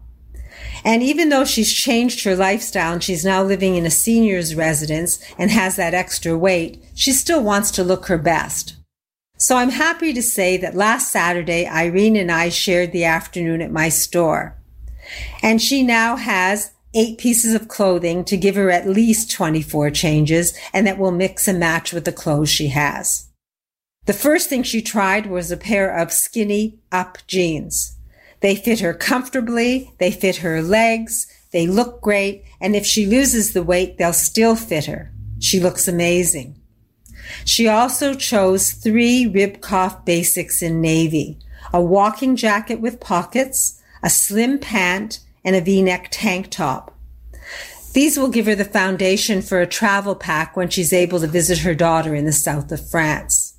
And 0.83 1.03
even 1.03 1.29
though 1.29 1.45
she's 1.45 1.71
changed 1.71 2.23
her 2.23 2.35
lifestyle 2.35 2.93
and 2.93 3.03
she's 3.03 3.25
now 3.25 3.43
living 3.43 3.75
in 3.75 3.85
a 3.85 3.91
senior's 3.91 4.55
residence 4.55 5.19
and 5.37 5.51
has 5.51 5.75
that 5.75 5.93
extra 5.93 6.37
weight, 6.37 6.83
she 6.95 7.11
still 7.11 7.43
wants 7.43 7.71
to 7.71 7.83
look 7.83 8.07
her 8.07 8.17
best. 8.17 8.75
So 9.37 9.57
I'm 9.57 9.71
happy 9.71 10.13
to 10.13 10.21
say 10.21 10.57
that 10.57 10.75
last 10.75 11.11
Saturday, 11.11 11.67
Irene 11.67 12.15
and 12.15 12.31
I 12.31 12.49
shared 12.49 12.91
the 12.91 13.05
afternoon 13.05 13.61
at 13.61 13.71
my 13.71 13.89
store. 13.89 14.60
And 15.41 15.61
she 15.61 15.83
now 15.83 16.15
has 16.15 16.71
eight 16.93 17.17
pieces 17.17 17.53
of 17.53 17.67
clothing 17.67 18.25
to 18.25 18.37
give 18.37 18.55
her 18.55 18.69
at 18.69 18.87
least 18.87 19.31
24 19.31 19.91
changes 19.91 20.53
and 20.73 20.85
that 20.85 20.97
will 20.97 21.11
mix 21.11 21.47
and 21.47 21.59
match 21.59 21.93
with 21.93 22.05
the 22.05 22.11
clothes 22.11 22.49
she 22.49 22.67
has. 22.67 23.29
The 24.05 24.13
first 24.13 24.49
thing 24.49 24.63
she 24.63 24.81
tried 24.81 25.27
was 25.27 25.51
a 25.51 25.57
pair 25.57 25.95
of 25.95 26.11
skinny 26.11 26.79
up 26.91 27.19
jeans. 27.27 27.97
They 28.41 28.55
fit 28.55 28.79
her 28.79 28.93
comfortably. 28.93 29.93
They 29.99 30.11
fit 30.11 30.37
her 30.37 30.61
legs. 30.61 31.27
They 31.51 31.67
look 31.67 32.01
great. 32.01 32.43
And 32.59 32.75
if 32.75 32.85
she 32.85 33.05
loses 33.05 33.53
the 33.53 33.63
weight, 33.63 33.97
they'll 33.97 34.13
still 34.13 34.55
fit 34.55 34.85
her. 34.85 35.13
She 35.39 35.59
looks 35.59 35.87
amazing. 35.87 36.59
She 37.45 37.67
also 37.67 38.13
chose 38.13 38.71
three 38.71 39.25
Ribkoff 39.25 40.05
basics 40.05 40.61
in 40.61 40.81
navy, 40.81 41.39
a 41.71 41.81
walking 41.81 42.35
jacket 42.35 42.81
with 42.81 42.99
pockets, 42.99 43.80
a 44.03 44.09
slim 44.09 44.59
pant, 44.59 45.19
and 45.43 45.55
a 45.55 45.61
v-neck 45.61 46.07
tank 46.11 46.49
top. 46.49 46.95
These 47.93 48.17
will 48.17 48.29
give 48.29 48.45
her 48.45 48.55
the 48.55 48.65
foundation 48.65 49.41
for 49.41 49.59
a 49.59 49.67
travel 49.67 50.15
pack 50.15 50.55
when 50.55 50.69
she's 50.69 50.93
able 50.93 51.19
to 51.19 51.27
visit 51.27 51.59
her 51.59 51.75
daughter 51.75 52.15
in 52.15 52.25
the 52.25 52.31
south 52.31 52.71
of 52.71 52.89
France. 52.89 53.57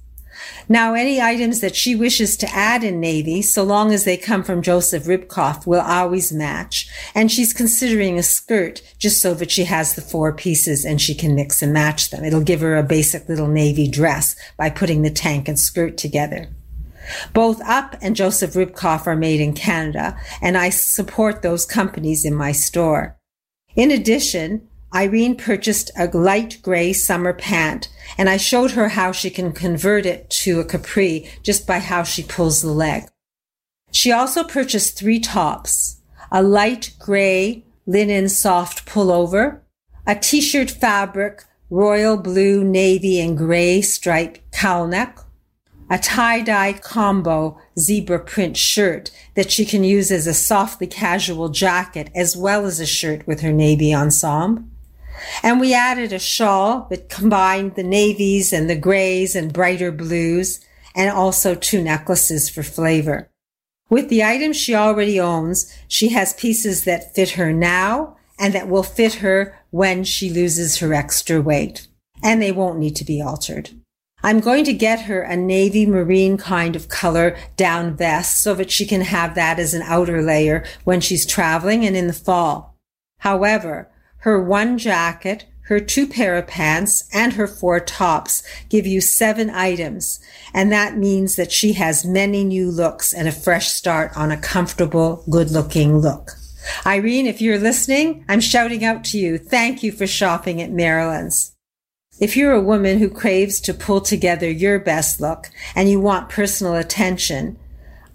Now, 0.68 0.94
any 0.94 1.20
items 1.20 1.60
that 1.60 1.76
she 1.76 1.94
wishes 1.94 2.36
to 2.38 2.48
add 2.50 2.82
in 2.84 3.00
navy, 3.00 3.42
so 3.42 3.62
long 3.62 3.92
as 3.92 4.04
they 4.04 4.16
come 4.16 4.42
from 4.42 4.62
Joseph 4.62 5.04
Ribkoff, 5.04 5.66
will 5.66 5.80
always 5.80 6.32
match. 6.32 6.88
And 7.14 7.30
she's 7.30 7.52
considering 7.52 8.18
a 8.18 8.22
skirt 8.22 8.80
just 8.98 9.20
so 9.20 9.34
that 9.34 9.50
she 9.50 9.64
has 9.64 9.94
the 9.94 10.00
four 10.00 10.32
pieces 10.32 10.84
and 10.84 11.00
she 11.00 11.14
can 11.14 11.34
mix 11.34 11.62
and 11.62 11.72
match 11.72 12.10
them. 12.10 12.24
It'll 12.24 12.40
give 12.40 12.60
her 12.60 12.76
a 12.76 12.82
basic 12.82 13.28
little 13.28 13.48
navy 13.48 13.88
dress 13.88 14.36
by 14.56 14.70
putting 14.70 15.02
the 15.02 15.10
tank 15.10 15.48
and 15.48 15.58
skirt 15.58 15.98
together. 15.98 16.48
Both 17.32 17.60
Up 17.62 17.96
and 18.00 18.16
Joseph 18.16 18.54
Ribkoff 18.54 19.06
are 19.06 19.16
made 19.16 19.40
in 19.40 19.54
Canada, 19.54 20.16
and 20.40 20.56
I 20.56 20.70
support 20.70 21.42
those 21.42 21.66
companies 21.66 22.24
in 22.24 22.34
my 22.34 22.52
store. 22.52 23.16
In 23.74 23.90
addition, 23.90 24.68
Irene 24.94 25.36
purchased 25.36 25.90
a 25.96 26.06
light 26.06 26.58
gray 26.62 26.92
summer 26.92 27.32
pant 27.32 27.88
and 28.18 28.28
I 28.28 28.36
showed 28.36 28.72
her 28.72 28.90
how 28.90 29.12
she 29.12 29.30
can 29.30 29.52
convert 29.52 30.04
it 30.04 30.28
to 30.30 30.60
a 30.60 30.64
capri 30.64 31.30
just 31.42 31.66
by 31.66 31.78
how 31.78 32.02
she 32.02 32.22
pulls 32.22 32.60
the 32.60 32.70
leg. 32.70 33.04
She 33.90 34.12
also 34.12 34.44
purchased 34.44 34.98
three 34.98 35.18
tops, 35.18 36.00
a 36.30 36.42
light 36.42 36.94
gray 36.98 37.64
linen 37.86 38.28
soft 38.28 38.86
pullover, 38.86 39.60
a 40.06 40.14
t-shirt 40.14 40.70
fabric 40.70 41.44
royal 41.70 42.18
blue, 42.18 42.62
navy, 42.62 43.18
and 43.18 43.36
gray 43.36 43.80
striped 43.80 44.40
cowl 44.52 44.86
neck, 44.86 45.18
a 45.92 45.98
tie-dye 45.98 46.72
combo 46.72 47.60
zebra 47.78 48.18
print 48.18 48.56
shirt 48.56 49.10
that 49.34 49.50
she 49.50 49.66
can 49.66 49.84
use 49.84 50.10
as 50.10 50.26
a 50.26 50.32
softly 50.32 50.86
casual 50.86 51.50
jacket 51.50 52.10
as 52.14 52.34
well 52.34 52.64
as 52.64 52.80
a 52.80 52.86
shirt 52.86 53.26
with 53.26 53.42
her 53.42 53.52
navy 53.52 53.94
ensemble. 53.94 54.64
And 55.42 55.60
we 55.60 55.74
added 55.74 56.10
a 56.10 56.18
shawl 56.18 56.86
that 56.88 57.10
combined 57.10 57.74
the 57.74 57.82
navies 57.82 58.54
and 58.54 58.70
the 58.70 58.74
grays 58.74 59.36
and 59.36 59.52
brighter 59.52 59.92
blues 59.92 60.64
and 60.94 61.10
also 61.10 61.54
two 61.54 61.82
necklaces 61.82 62.48
for 62.48 62.62
flavor. 62.62 63.28
With 63.90 64.08
the 64.08 64.24
items 64.24 64.56
she 64.56 64.74
already 64.74 65.20
owns, 65.20 65.70
she 65.88 66.08
has 66.08 66.32
pieces 66.32 66.84
that 66.84 67.14
fit 67.14 67.32
her 67.32 67.52
now 67.52 68.16
and 68.38 68.54
that 68.54 68.66
will 68.66 68.82
fit 68.82 69.16
her 69.16 69.60
when 69.68 70.04
she 70.04 70.30
loses 70.30 70.78
her 70.78 70.94
extra 70.94 71.42
weight. 71.42 71.86
And 72.22 72.40
they 72.40 72.50
won't 72.50 72.78
need 72.78 72.96
to 72.96 73.04
be 73.04 73.20
altered. 73.20 73.81
I'm 74.22 74.40
going 74.40 74.64
to 74.64 74.72
get 74.72 75.02
her 75.02 75.22
a 75.22 75.36
navy 75.36 75.86
marine 75.86 76.36
kind 76.36 76.76
of 76.76 76.88
color 76.88 77.36
down 77.56 77.96
vest 77.96 78.42
so 78.42 78.54
that 78.54 78.70
she 78.70 78.86
can 78.86 79.00
have 79.00 79.34
that 79.34 79.58
as 79.58 79.74
an 79.74 79.82
outer 79.82 80.22
layer 80.22 80.64
when 80.84 81.00
she's 81.00 81.26
traveling 81.26 81.84
and 81.84 81.96
in 81.96 82.06
the 82.06 82.12
fall. 82.12 82.76
However, 83.18 83.90
her 84.18 84.42
one 84.42 84.78
jacket, 84.78 85.46
her 85.62 85.80
two 85.80 86.06
pair 86.06 86.36
of 86.36 86.46
pants, 86.46 87.08
and 87.12 87.32
her 87.32 87.46
four 87.46 87.80
tops 87.80 88.42
give 88.68 88.86
you 88.86 89.00
seven 89.00 89.50
items. 89.50 90.20
And 90.54 90.70
that 90.70 90.96
means 90.96 91.36
that 91.36 91.50
she 91.50 91.72
has 91.74 92.04
many 92.04 92.44
new 92.44 92.70
looks 92.70 93.12
and 93.12 93.26
a 93.26 93.32
fresh 93.32 93.68
start 93.68 94.12
on 94.16 94.30
a 94.30 94.36
comfortable, 94.36 95.24
good 95.30 95.50
looking 95.50 95.98
look. 95.98 96.32
Irene, 96.86 97.26
if 97.26 97.40
you're 97.40 97.58
listening, 97.58 98.24
I'm 98.28 98.40
shouting 98.40 98.84
out 98.84 99.02
to 99.06 99.18
you. 99.18 99.38
Thank 99.38 99.82
you 99.82 99.90
for 99.90 100.06
shopping 100.06 100.62
at 100.62 100.70
Marilyn's. 100.70 101.52
If 102.20 102.36
you're 102.36 102.52
a 102.52 102.60
woman 102.60 102.98
who 102.98 103.08
craves 103.08 103.58
to 103.62 103.72
pull 103.72 104.02
together 104.02 104.48
your 104.48 104.78
best 104.78 105.18
look 105.18 105.48
and 105.74 105.88
you 105.90 105.98
want 105.98 106.28
personal 106.28 106.74
attention, 106.74 107.58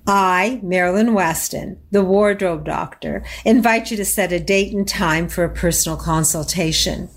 I, 0.05 0.59
Marilyn 0.61 1.15
Weston, 1.15 1.79
the 1.89 2.03
wardrobe 2.03 2.63
doctor, 2.63 3.25
invite 3.43 3.89
you 3.89 3.97
to 3.97 4.05
set 4.05 4.31
a 4.31 4.39
date 4.39 4.71
and 4.71 4.87
time 4.87 5.27
for 5.27 5.43
a 5.43 5.53
personal 5.53 5.97
consultation. 5.97 7.09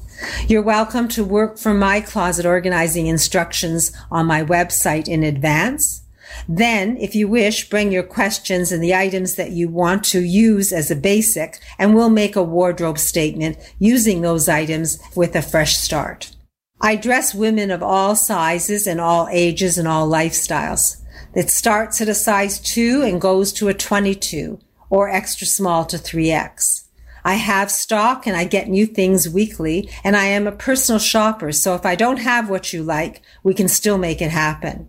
You're 0.49 0.63
welcome 0.63 1.07
to 1.09 1.23
work 1.23 1.59
from 1.59 1.79
my 1.79 2.01
closet 2.01 2.47
organizing 2.47 3.07
instructions 3.09 3.93
on 4.11 4.25
my 4.25 4.43
website 4.43 5.07
in 5.07 5.23
advance. 5.23 6.03
Then, 6.49 6.97
if 6.97 7.15
you 7.15 7.29
wish, 7.29 7.69
bring 7.69 7.93
your 7.93 8.05
questions 8.05 8.73
and 8.73 8.83
the 8.83 8.95
items 8.95 9.35
that 9.35 9.51
you 9.51 9.69
want 9.69 10.03
to 10.05 10.21
use 10.21 10.73
as 10.73 10.91
a 10.91 10.97
basic, 10.97 11.61
and 11.79 11.95
we'll 11.95 12.11
make 12.11 12.37
a 12.37 12.43
wardrobe 12.43 12.99
statement 12.99 13.59
using 13.79 14.23
those 14.23 14.49
items 14.49 14.99
with 15.15 15.37
a 15.37 15.43
fresh 15.43 15.77
start. 15.77 16.35
I 16.83 16.97
dress 16.97 17.35
women 17.35 17.71
of 17.71 17.83
all 17.83 18.17
sizes 18.17 18.87
and 18.87 19.01
all 19.01 19.29
ages 19.31 19.77
and 19.77 19.87
all 19.87 20.09
lifestyles. 20.09 20.97
It 21.35 21.51
starts 21.51 22.01
at 22.01 22.09
a 22.09 22.15
size 22.15 22.59
2 22.59 23.03
and 23.03 23.21
goes 23.21 23.53
to 23.55 23.69
a 23.69 23.75
22 23.75 24.59
or 24.89 25.11
extra 25.11 25.47
small 25.47 25.85
to 25.85 25.99
3X. 25.99 26.85
I 27.23 27.35
have 27.35 27.71
stock 27.71 28.27
and 28.27 28.35
I 28.35 28.45
get 28.45 28.69
new 28.69 28.87
things 28.87 29.29
weekly 29.29 29.91
and 30.03 30.17
I 30.17 30.25
am 30.25 30.47
a 30.47 30.53
personal 30.53 30.99
shopper. 30.99 31.53
So 31.53 31.75
if 31.75 31.85
I 31.85 31.95
don't 31.95 32.17
have 32.17 32.49
what 32.49 32.73
you 32.73 32.83
like, 32.83 33.21
we 33.43 33.53
can 33.53 33.69
still 33.69 33.99
make 33.99 34.23
it 34.23 34.31
happen. 34.31 34.89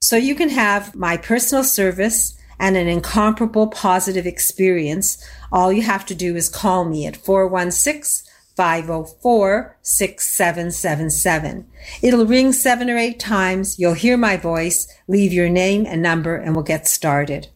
So 0.00 0.16
you 0.16 0.36
can 0.36 0.50
have 0.50 0.94
my 0.94 1.16
personal 1.16 1.64
service 1.64 2.38
and 2.60 2.76
an 2.76 2.86
incomparable 2.86 3.66
positive 3.66 4.26
experience. 4.26 5.22
All 5.50 5.72
you 5.72 5.82
have 5.82 6.06
to 6.06 6.14
do 6.14 6.36
is 6.36 6.48
call 6.48 6.84
me 6.84 7.06
at 7.06 7.16
416 7.16 8.27
504 8.58 9.78
6777. 9.82 11.64
It'll 12.02 12.26
ring 12.26 12.52
seven 12.52 12.90
or 12.90 12.96
eight 12.96 13.20
times. 13.20 13.78
You'll 13.78 13.94
hear 13.94 14.16
my 14.16 14.36
voice, 14.36 14.88
leave 15.06 15.32
your 15.32 15.48
name 15.48 15.86
and 15.86 16.02
number, 16.02 16.34
and 16.34 16.56
we'll 16.56 16.64
get 16.64 16.88
started. 16.88 17.46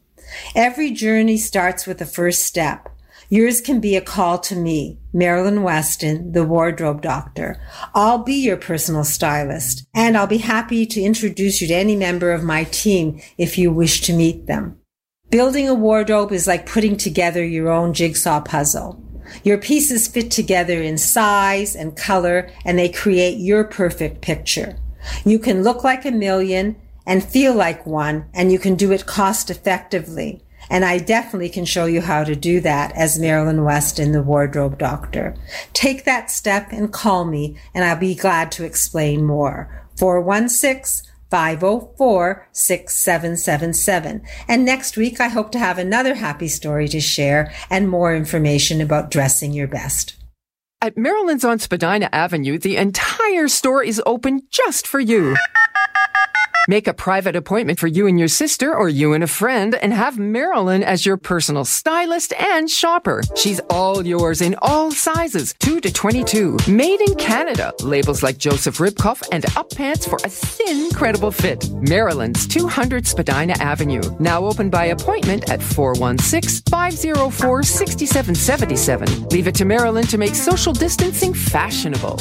Every 0.55 0.93
journey 0.93 1.39
starts 1.39 1.89
with 1.89 1.99
the 1.99 2.07
first 2.07 2.45
step. 2.45 2.89
Yours 3.29 3.61
can 3.61 3.81
be 3.81 3.97
a 3.97 4.01
call 4.01 4.39
to 4.39 4.55
me, 4.55 5.01
Marilyn 5.13 5.65
Weston, 5.65 6.31
the 6.31 6.45
wardrobe 6.45 7.03
doctor. 7.03 7.61
I'll 7.97 8.23
be 8.23 8.35
your 8.35 8.57
personal 8.57 9.03
stylist, 9.03 9.85
and 9.93 10.17
I'll 10.17 10.29
be 10.29 10.39
happy 10.39 10.87
to 10.87 11.03
introduce 11.03 11.61
you 11.61 11.67
to 11.67 11.75
any 11.75 11.97
member 11.97 12.31
of 12.31 12.45
my 12.45 12.63
team 12.65 13.21
if 13.39 13.59
you 13.59 13.73
wish 13.73 14.03
to 14.03 14.13
meet 14.13 14.47
them. 14.47 14.79
Building 15.31 15.69
a 15.69 15.75
wardrobe 15.75 16.31
is 16.31 16.47
like 16.47 16.71
putting 16.71 16.97
together 16.97 17.45
your 17.45 17.71
own 17.71 17.93
jigsaw 17.93 18.41
puzzle. 18.41 19.03
Your 19.45 19.59
pieces 19.59 20.09
fit 20.09 20.31
together 20.31 20.83
in 20.83 20.99
size 20.99 21.75
and 21.75 21.97
color 21.97 22.51
and 22.65 22.79
they 22.79 22.89
create 22.89 23.39
your 23.39 23.65
perfect 23.65 24.21
picture. 24.21 24.77
You 25.25 25.39
can 25.39 25.63
look 25.63 25.85
like 25.85 26.05
a 26.05 26.11
million 26.11 26.77
and 27.07 27.25
feel 27.25 27.55
like 27.55 27.87
one 27.87 28.27
and 28.33 28.53
you 28.53 28.59
can 28.59 28.75
do 28.75 28.93
it 28.93 29.07
cost 29.07 29.51
effectively. 29.51 30.43
And 30.71 30.85
I 30.85 30.99
definitely 30.99 31.49
can 31.49 31.65
show 31.65 31.87
you 31.87 32.01
how 32.01 32.25
to 32.25 32.37
do 32.37 32.61
that 32.61 32.93
as 32.97 33.19
Marilyn 33.19 33.65
Weston 33.65 34.13
the 34.13 34.23
wardrobe 34.23 34.79
doctor. 34.79 35.35
Take 35.73 36.05
that 36.05 36.31
step 36.31 36.69
and 36.71 36.93
call 36.93 37.25
me 37.25 37.57
and 37.75 37.85
I'll 37.85 37.97
be 37.97 38.15
glad 38.15 38.53
to 38.53 38.65
explain 38.65 39.25
more. 39.25 39.87
416 39.97 41.12
504 41.33 42.47
6777. 42.53 44.21
And 44.49 44.67
next 44.67 44.99
week, 44.99 45.19
I 45.19 45.29
hope 45.29 45.51
to 45.53 45.59
have 45.59 45.79
another 45.79 46.15
happy 46.15 46.49
story 46.49 46.89
to 46.89 47.01
share 47.01 47.51
and 47.71 47.89
more 47.89 48.15
information 48.15 48.83
about 48.83 49.11
dressing 49.11 49.55
your 49.55 49.67
best. 49.67 50.15
At 50.83 50.99
Marilyn's 50.99 51.43
on 51.43 51.59
Spadina 51.59 52.11
Avenue, 52.13 52.59
the 52.59 52.77
entire 52.77 53.49
store 53.49 53.83
is 53.83 54.03
open 54.05 54.43
just 54.51 54.87
for 54.87 55.01
you. 55.01 55.35
Make 56.69 56.87
a 56.87 56.95
private 56.95 57.35
appointment 57.35 57.81
for 57.81 57.89
you 57.89 58.07
and 58.07 58.21
your 58.21 58.29
sister 58.29 58.73
or 58.73 58.89
you 58.89 59.15
and 59.15 59.25
a 59.25 59.27
friend 59.27 59.75
and 59.75 59.93
have 59.93 60.17
Marilyn 60.17 60.85
as 60.85 61.05
your 61.05 61.17
personal 61.17 61.65
stylist 61.65 62.33
and 62.35 62.71
shopper. 62.71 63.23
She's 63.35 63.61
all 63.69 64.07
yours 64.07 64.41
in 64.41 64.55
all 64.63 64.93
sizes, 64.93 65.55
2 65.59 65.81
to 65.81 65.93
22. 65.93 66.59
Made 66.69 67.01
in 67.01 67.17
Canada. 67.17 67.73
Labels 67.81 68.23
like 68.23 68.39
Joseph 68.39 68.79
Ribkoff 68.79 69.27
and 69.33 69.45
up 69.57 69.71
pants 69.71 70.07
for 70.07 70.19
a 70.25 70.29
thin, 70.29 70.91
credible 70.91 71.33
fit. 71.33 71.69
Marilyn's 71.73 72.47
200 72.47 73.09
Spadina 73.09 73.55
Avenue. 73.55 74.03
Now 74.21 74.45
open 74.45 74.71
by 74.71 74.87
appointment 74.87 75.51
at 75.51 75.61
416 75.61 76.63
504 76.71 77.63
6777. 77.65 79.29
Leave 79.31 79.49
it 79.49 79.57
to 79.57 79.65
Marilyn 79.65 80.07
to 80.07 80.17
make 80.17 80.37
social 80.37 80.73
distancing 80.73 81.35
fashionable. 81.35 82.21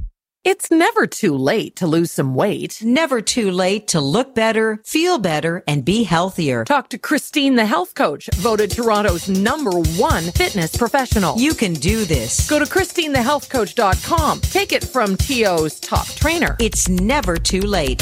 It's 0.43 0.71
never 0.71 1.05
too 1.05 1.37
late 1.37 1.75
to 1.75 1.85
lose 1.85 2.11
some 2.11 2.33
weight. 2.33 2.81
Never 2.83 3.21
too 3.21 3.51
late 3.51 3.89
to 3.89 4.01
look 4.01 4.33
better, 4.33 4.79
feel 4.83 5.19
better, 5.19 5.63
and 5.67 5.85
be 5.85 6.01
healthier. 6.01 6.65
Talk 6.65 6.89
to 6.89 6.97
Christine, 6.97 7.57
the 7.57 7.65
health 7.67 7.93
coach, 7.93 8.27
voted 8.37 8.71
Toronto's 8.71 9.29
number 9.29 9.69
one 9.99 10.23
fitness 10.31 10.75
professional. 10.75 11.37
You 11.37 11.53
can 11.53 11.73
do 11.73 12.05
this. 12.05 12.49
Go 12.49 12.57
to 12.57 12.65
ChristineTheHealthCoach.com. 12.65 14.41
Take 14.41 14.71
it 14.71 14.83
from 14.83 15.15
TO's 15.15 15.79
top 15.79 16.07
trainer. 16.07 16.55
It's 16.59 16.89
never 16.89 17.37
too 17.37 17.61
late. 17.61 18.01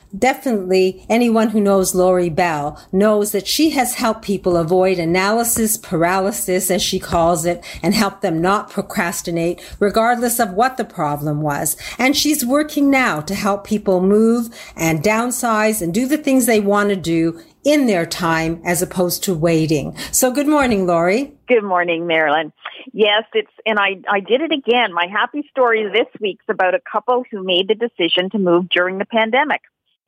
definitely 0.17 1.05
anyone 1.09 1.49
who 1.49 1.61
knows 1.61 1.95
Lori 1.95 2.29
Bell 2.29 2.81
knows 2.91 3.31
that 3.31 3.47
she 3.47 3.71
has 3.71 3.95
helped 3.95 4.21
people 4.21 4.57
avoid 4.57 4.99
analysis 4.99 5.77
paralysis, 5.77 6.71
as 6.71 6.81
she 6.81 6.99
calls 6.99 7.45
it, 7.45 7.63
and 7.81 7.93
help 7.93 8.21
them 8.21 8.41
not 8.41 8.69
procrastinate, 8.69 9.61
regardless 9.79 10.39
of 10.39 10.53
what 10.53 10.77
the 10.77 10.85
problem 10.85 11.41
was. 11.41 11.77
And 11.97 12.15
she's 12.15 12.45
working 12.45 12.89
now 12.89 13.21
to 13.21 13.35
help 13.35 13.65
people 13.65 14.01
move 14.01 14.49
and 14.75 15.03
downsize 15.03 15.81
and 15.81 15.93
do 15.93 16.07
the 16.07 16.17
things 16.17 16.45
they 16.45 16.59
want 16.59 16.89
to 16.89 16.95
do 16.95 17.41
in 17.63 17.85
their 17.85 18.05
time 18.05 18.61
as 18.65 18.81
opposed 18.81 19.23
to 19.23 19.35
waiting. 19.35 19.95
So 20.11 20.31
good 20.31 20.47
morning, 20.47 20.87
Lori. 20.87 21.33
Good 21.47 21.63
morning, 21.63 22.07
Marilyn. 22.07 22.51
Yes, 22.91 23.23
it's, 23.33 23.51
and 23.65 23.77
I, 23.77 24.01
I 24.09 24.19
did 24.19 24.41
it 24.41 24.51
again. 24.51 24.93
My 24.93 25.05
happy 25.05 25.47
story 25.51 25.87
this 25.91 26.07
week's 26.19 26.45
about 26.49 26.73
a 26.73 26.81
couple 26.91 27.23
who 27.29 27.43
made 27.43 27.67
the 27.67 27.75
decision 27.75 28.29
to 28.31 28.39
move 28.39 28.69
during 28.69 28.97
the 28.97 29.05
pandemic. 29.05 29.61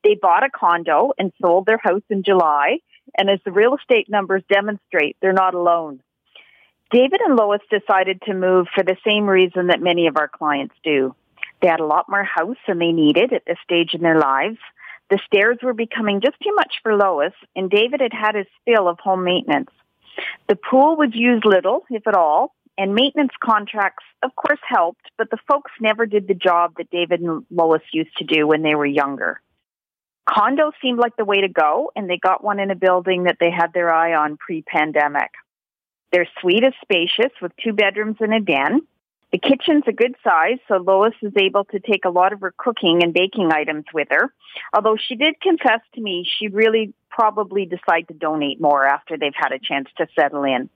They 0.03 0.15
bought 0.21 0.43
a 0.43 0.49
condo 0.49 1.13
and 1.17 1.31
sold 1.41 1.65
their 1.65 1.79
house 1.81 2.03
in 2.09 2.23
July. 2.23 2.79
And 3.17 3.29
as 3.29 3.39
the 3.43 3.51
real 3.51 3.75
estate 3.75 4.09
numbers 4.09 4.43
demonstrate, 4.49 5.17
they're 5.21 5.33
not 5.33 5.53
alone. 5.53 6.01
David 6.91 7.21
and 7.25 7.35
Lois 7.35 7.61
decided 7.69 8.21
to 8.23 8.33
move 8.33 8.67
for 8.73 8.83
the 8.83 8.97
same 9.05 9.25
reason 9.25 9.67
that 9.67 9.81
many 9.81 10.07
of 10.07 10.17
our 10.17 10.27
clients 10.27 10.75
do. 10.83 11.15
They 11.61 11.67
had 11.67 11.79
a 11.79 11.85
lot 11.85 12.09
more 12.09 12.23
house 12.23 12.57
than 12.67 12.77
they 12.77 12.91
needed 12.91 13.33
at 13.33 13.45
this 13.45 13.57
stage 13.63 13.93
in 13.93 14.01
their 14.01 14.19
lives. 14.19 14.57
The 15.09 15.19
stairs 15.25 15.57
were 15.63 15.73
becoming 15.73 16.21
just 16.21 16.39
too 16.43 16.53
much 16.55 16.75
for 16.83 16.95
Lois, 16.95 17.33
and 17.55 17.69
David 17.69 18.01
had 18.01 18.13
had 18.13 18.35
his 18.35 18.47
fill 18.65 18.87
of 18.87 18.99
home 18.99 19.23
maintenance. 19.23 19.71
The 20.47 20.55
pool 20.55 20.95
was 20.95 21.09
used 21.13 21.45
little, 21.45 21.83
if 21.89 22.07
at 22.07 22.15
all, 22.15 22.53
and 22.77 22.95
maintenance 22.95 23.33
contracts, 23.43 24.03
of 24.21 24.35
course, 24.35 24.59
helped, 24.67 25.09
but 25.17 25.29
the 25.29 25.37
folks 25.47 25.71
never 25.79 26.05
did 26.05 26.27
the 26.27 26.33
job 26.33 26.73
that 26.77 26.89
David 26.89 27.21
and 27.21 27.45
Lois 27.49 27.81
used 27.91 28.15
to 28.17 28.23
do 28.23 28.47
when 28.47 28.61
they 28.61 28.75
were 28.75 28.85
younger. 28.85 29.41
Condos 30.27 30.71
seemed 30.81 30.99
like 30.99 31.15
the 31.17 31.25
way 31.25 31.41
to 31.41 31.49
go, 31.49 31.91
and 31.95 32.09
they 32.09 32.17
got 32.17 32.43
one 32.43 32.59
in 32.59 32.71
a 32.71 32.75
building 32.75 33.23
that 33.23 33.37
they 33.39 33.51
had 33.51 33.73
their 33.73 33.93
eye 33.93 34.13
on 34.13 34.37
pre 34.37 34.61
pandemic. 34.61 35.31
Their 36.11 36.27
suite 36.39 36.63
is 36.63 36.73
spacious 36.81 37.33
with 37.41 37.51
two 37.63 37.73
bedrooms 37.73 38.17
and 38.19 38.33
a 38.33 38.39
den. 38.39 38.81
The 39.31 39.39
kitchen's 39.39 39.83
a 39.87 39.91
good 39.91 40.15
size, 40.23 40.59
so 40.67 40.75
Lois 40.75 41.15
is 41.23 41.33
able 41.35 41.65
to 41.65 41.79
take 41.79 42.05
a 42.05 42.11
lot 42.11 42.33
of 42.33 42.41
her 42.41 42.53
cooking 42.55 43.01
and 43.01 43.15
baking 43.15 43.51
items 43.51 43.85
with 43.91 44.07
her. 44.11 44.31
Although 44.75 44.95
she 44.95 45.15
did 45.15 45.41
confess 45.41 45.79
to 45.95 46.01
me 46.01 46.23
she'd 46.37 46.53
really 46.53 46.93
probably 47.09 47.65
decide 47.65 48.07
to 48.09 48.13
donate 48.13 48.61
more 48.61 48.85
after 48.85 49.17
they've 49.17 49.33
had 49.35 49.51
a 49.51 49.57
chance 49.57 49.89
to 49.97 50.05
settle 50.17 50.43
in. 50.43 50.69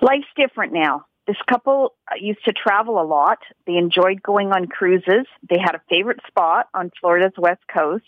Life's 0.00 0.26
different 0.36 0.72
now. 0.72 1.06
This 1.26 1.36
couple 1.48 1.94
used 2.16 2.44
to 2.44 2.52
travel 2.52 3.00
a 3.00 3.02
lot. 3.02 3.38
They 3.66 3.74
enjoyed 3.74 4.22
going 4.22 4.52
on 4.52 4.68
cruises. 4.68 5.26
They 5.48 5.58
had 5.58 5.74
a 5.74 5.82
favorite 5.88 6.20
spot 6.28 6.68
on 6.74 6.92
Florida's 7.00 7.36
west 7.36 7.62
coast. 7.72 8.04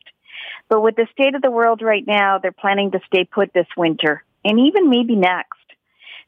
But 0.68 0.82
with 0.82 0.96
the 0.96 1.06
state 1.12 1.34
of 1.34 1.42
the 1.42 1.50
world 1.50 1.82
right 1.82 2.06
now, 2.06 2.38
they're 2.38 2.52
planning 2.52 2.90
to 2.92 3.00
stay 3.06 3.24
put 3.24 3.52
this 3.52 3.68
winter 3.76 4.24
and 4.44 4.58
even 4.60 4.90
maybe 4.90 5.16
next. 5.16 5.58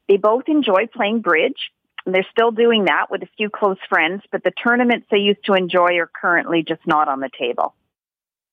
They 0.09 0.17
both 0.17 0.45
enjoy 0.49 0.87
playing 0.87 1.21
bridge. 1.21 1.71
And 2.07 2.15
They're 2.15 2.27
still 2.33 2.53
doing 2.53 2.87
that 2.87 3.11
with 3.11 3.23
a 3.23 3.29
few 3.37 3.51
close 3.51 3.77
friends, 3.89 4.23
but 4.33 4.43
the 4.43 4.51
tournaments 4.51 5.07
they 5.11 5.19
used 5.19 5.45
to 5.45 5.53
enjoy 5.53 5.99
are 5.99 6.11
currently 6.11 6.63
just 6.67 6.81
not 6.87 7.07
on 7.07 7.21
the 7.21 7.29
table. 7.39 7.75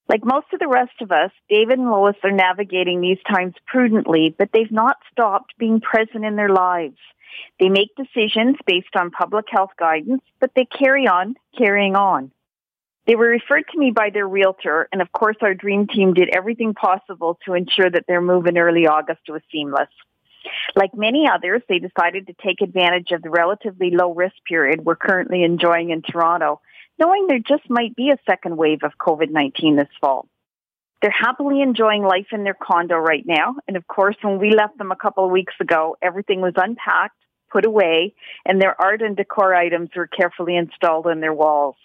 Like 0.08 0.26
most 0.26 0.47
of 0.53 0.60
the 0.60 0.68
rest 0.68 1.01
of 1.01 1.12
us, 1.12 1.32
David 1.49 1.80
and 1.80 1.89
Lois 1.89 2.18
are 2.24 2.32
navigating 2.32 3.01
these 3.01 3.18
times 3.28 3.53
prudently, 3.66 4.36
but 4.38 4.49
they've 4.53 4.72
not 4.72 4.97
stopped 5.12 5.58
being 5.58 5.80
present 5.80 6.26
in 6.26 6.36
their 6.36 6.49
lives. 6.49 6.97
They 7.60 7.70
make 7.70 7.95
decisions 7.95 8.58
based 8.66 8.95
on 8.95 9.10
public 9.12 9.45
health 9.49 9.72
guidance, 9.78 10.22
but 10.39 10.51
they 10.56 10.66
carry 10.66 11.08
on 11.08 11.36
carrying 11.58 11.95
on. 11.95 12.32
They 13.08 13.16
were 13.16 13.28
referred 13.28 13.66
to 13.72 13.78
me 13.78 13.91
by 13.91 14.10
their 14.10 14.28
realtor, 14.28 14.88
and 14.91 15.01
of 15.01 15.12
course, 15.12 15.38
our 15.41 15.53
dream 15.53 15.88
team 15.88 16.14
did 16.14 16.30
everything 16.30 16.74
possible 16.74 17.38
to 17.45 17.53
ensure 17.53 17.89
that 17.89 18.06
their 18.08 18.22
move 18.22 18.47
in 18.47 18.58
early 18.58 18.88
August 18.88 19.22
was 19.30 19.41
seamless. 19.51 19.89
Like 20.76 20.95
many 20.95 21.28
others, 21.32 21.62
they 21.68 21.80
decided 21.80 22.28
to 22.28 22.34
take 22.34 22.62
advantage 22.62 23.12
of 23.12 23.22
the 23.22 23.30
relatively 23.30 23.91
low 23.91 24.14
risk 24.14 24.36
period 24.47 24.86
we're 24.86 24.95
currently 24.95 25.43
enjoying 25.43 25.91
in 25.91 26.01
Toronto, 26.01 26.62
knowing 26.99 27.28
there 27.28 27.39
just 27.39 27.70
might 27.70 27.95
be 27.95 28.10
a 28.10 28.18
second 28.30 28.58
wave 28.58 28.84
of 28.84 28.97
COVID 28.99 29.30
19 29.30 29.76
this 29.76 29.88
fall. 30.01 30.28
They're 31.01 31.12
happily 31.12 31.62
enjoying 31.62 32.03
life 32.03 32.28
in 32.32 32.43
their 32.43 32.56
condo 32.60 32.97
right 32.97 33.26
now. 33.26 33.56
And 33.68 33.78
of 33.78 33.86
course, 33.86 34.16
when 34.22 34.39
we 34.39 34.56
left 34.56 34.78
them 34.78 34.91
a 34.91 34.95
couple 34.95 35.26
of 35.26 35.32
weeks 35.32 35.53
ago, 35.60 35.97
everything 36.01 36.41
was 36.41 36.53
unpacked, 36.56 37.18
put 37.51 37.66
away, 37.66 38.16
and 38.45 38.60
their 38.60 38.80
art 38.82 39.01
and 39.01 39.16
decor 39.16 39.53
items 39.53 39.89
were 39.95 40.08
carefully 40.08 40.56
installed 40.56 41.06
on 41.06 41.20
their 41.20 41.34
walls. 41.34 41.76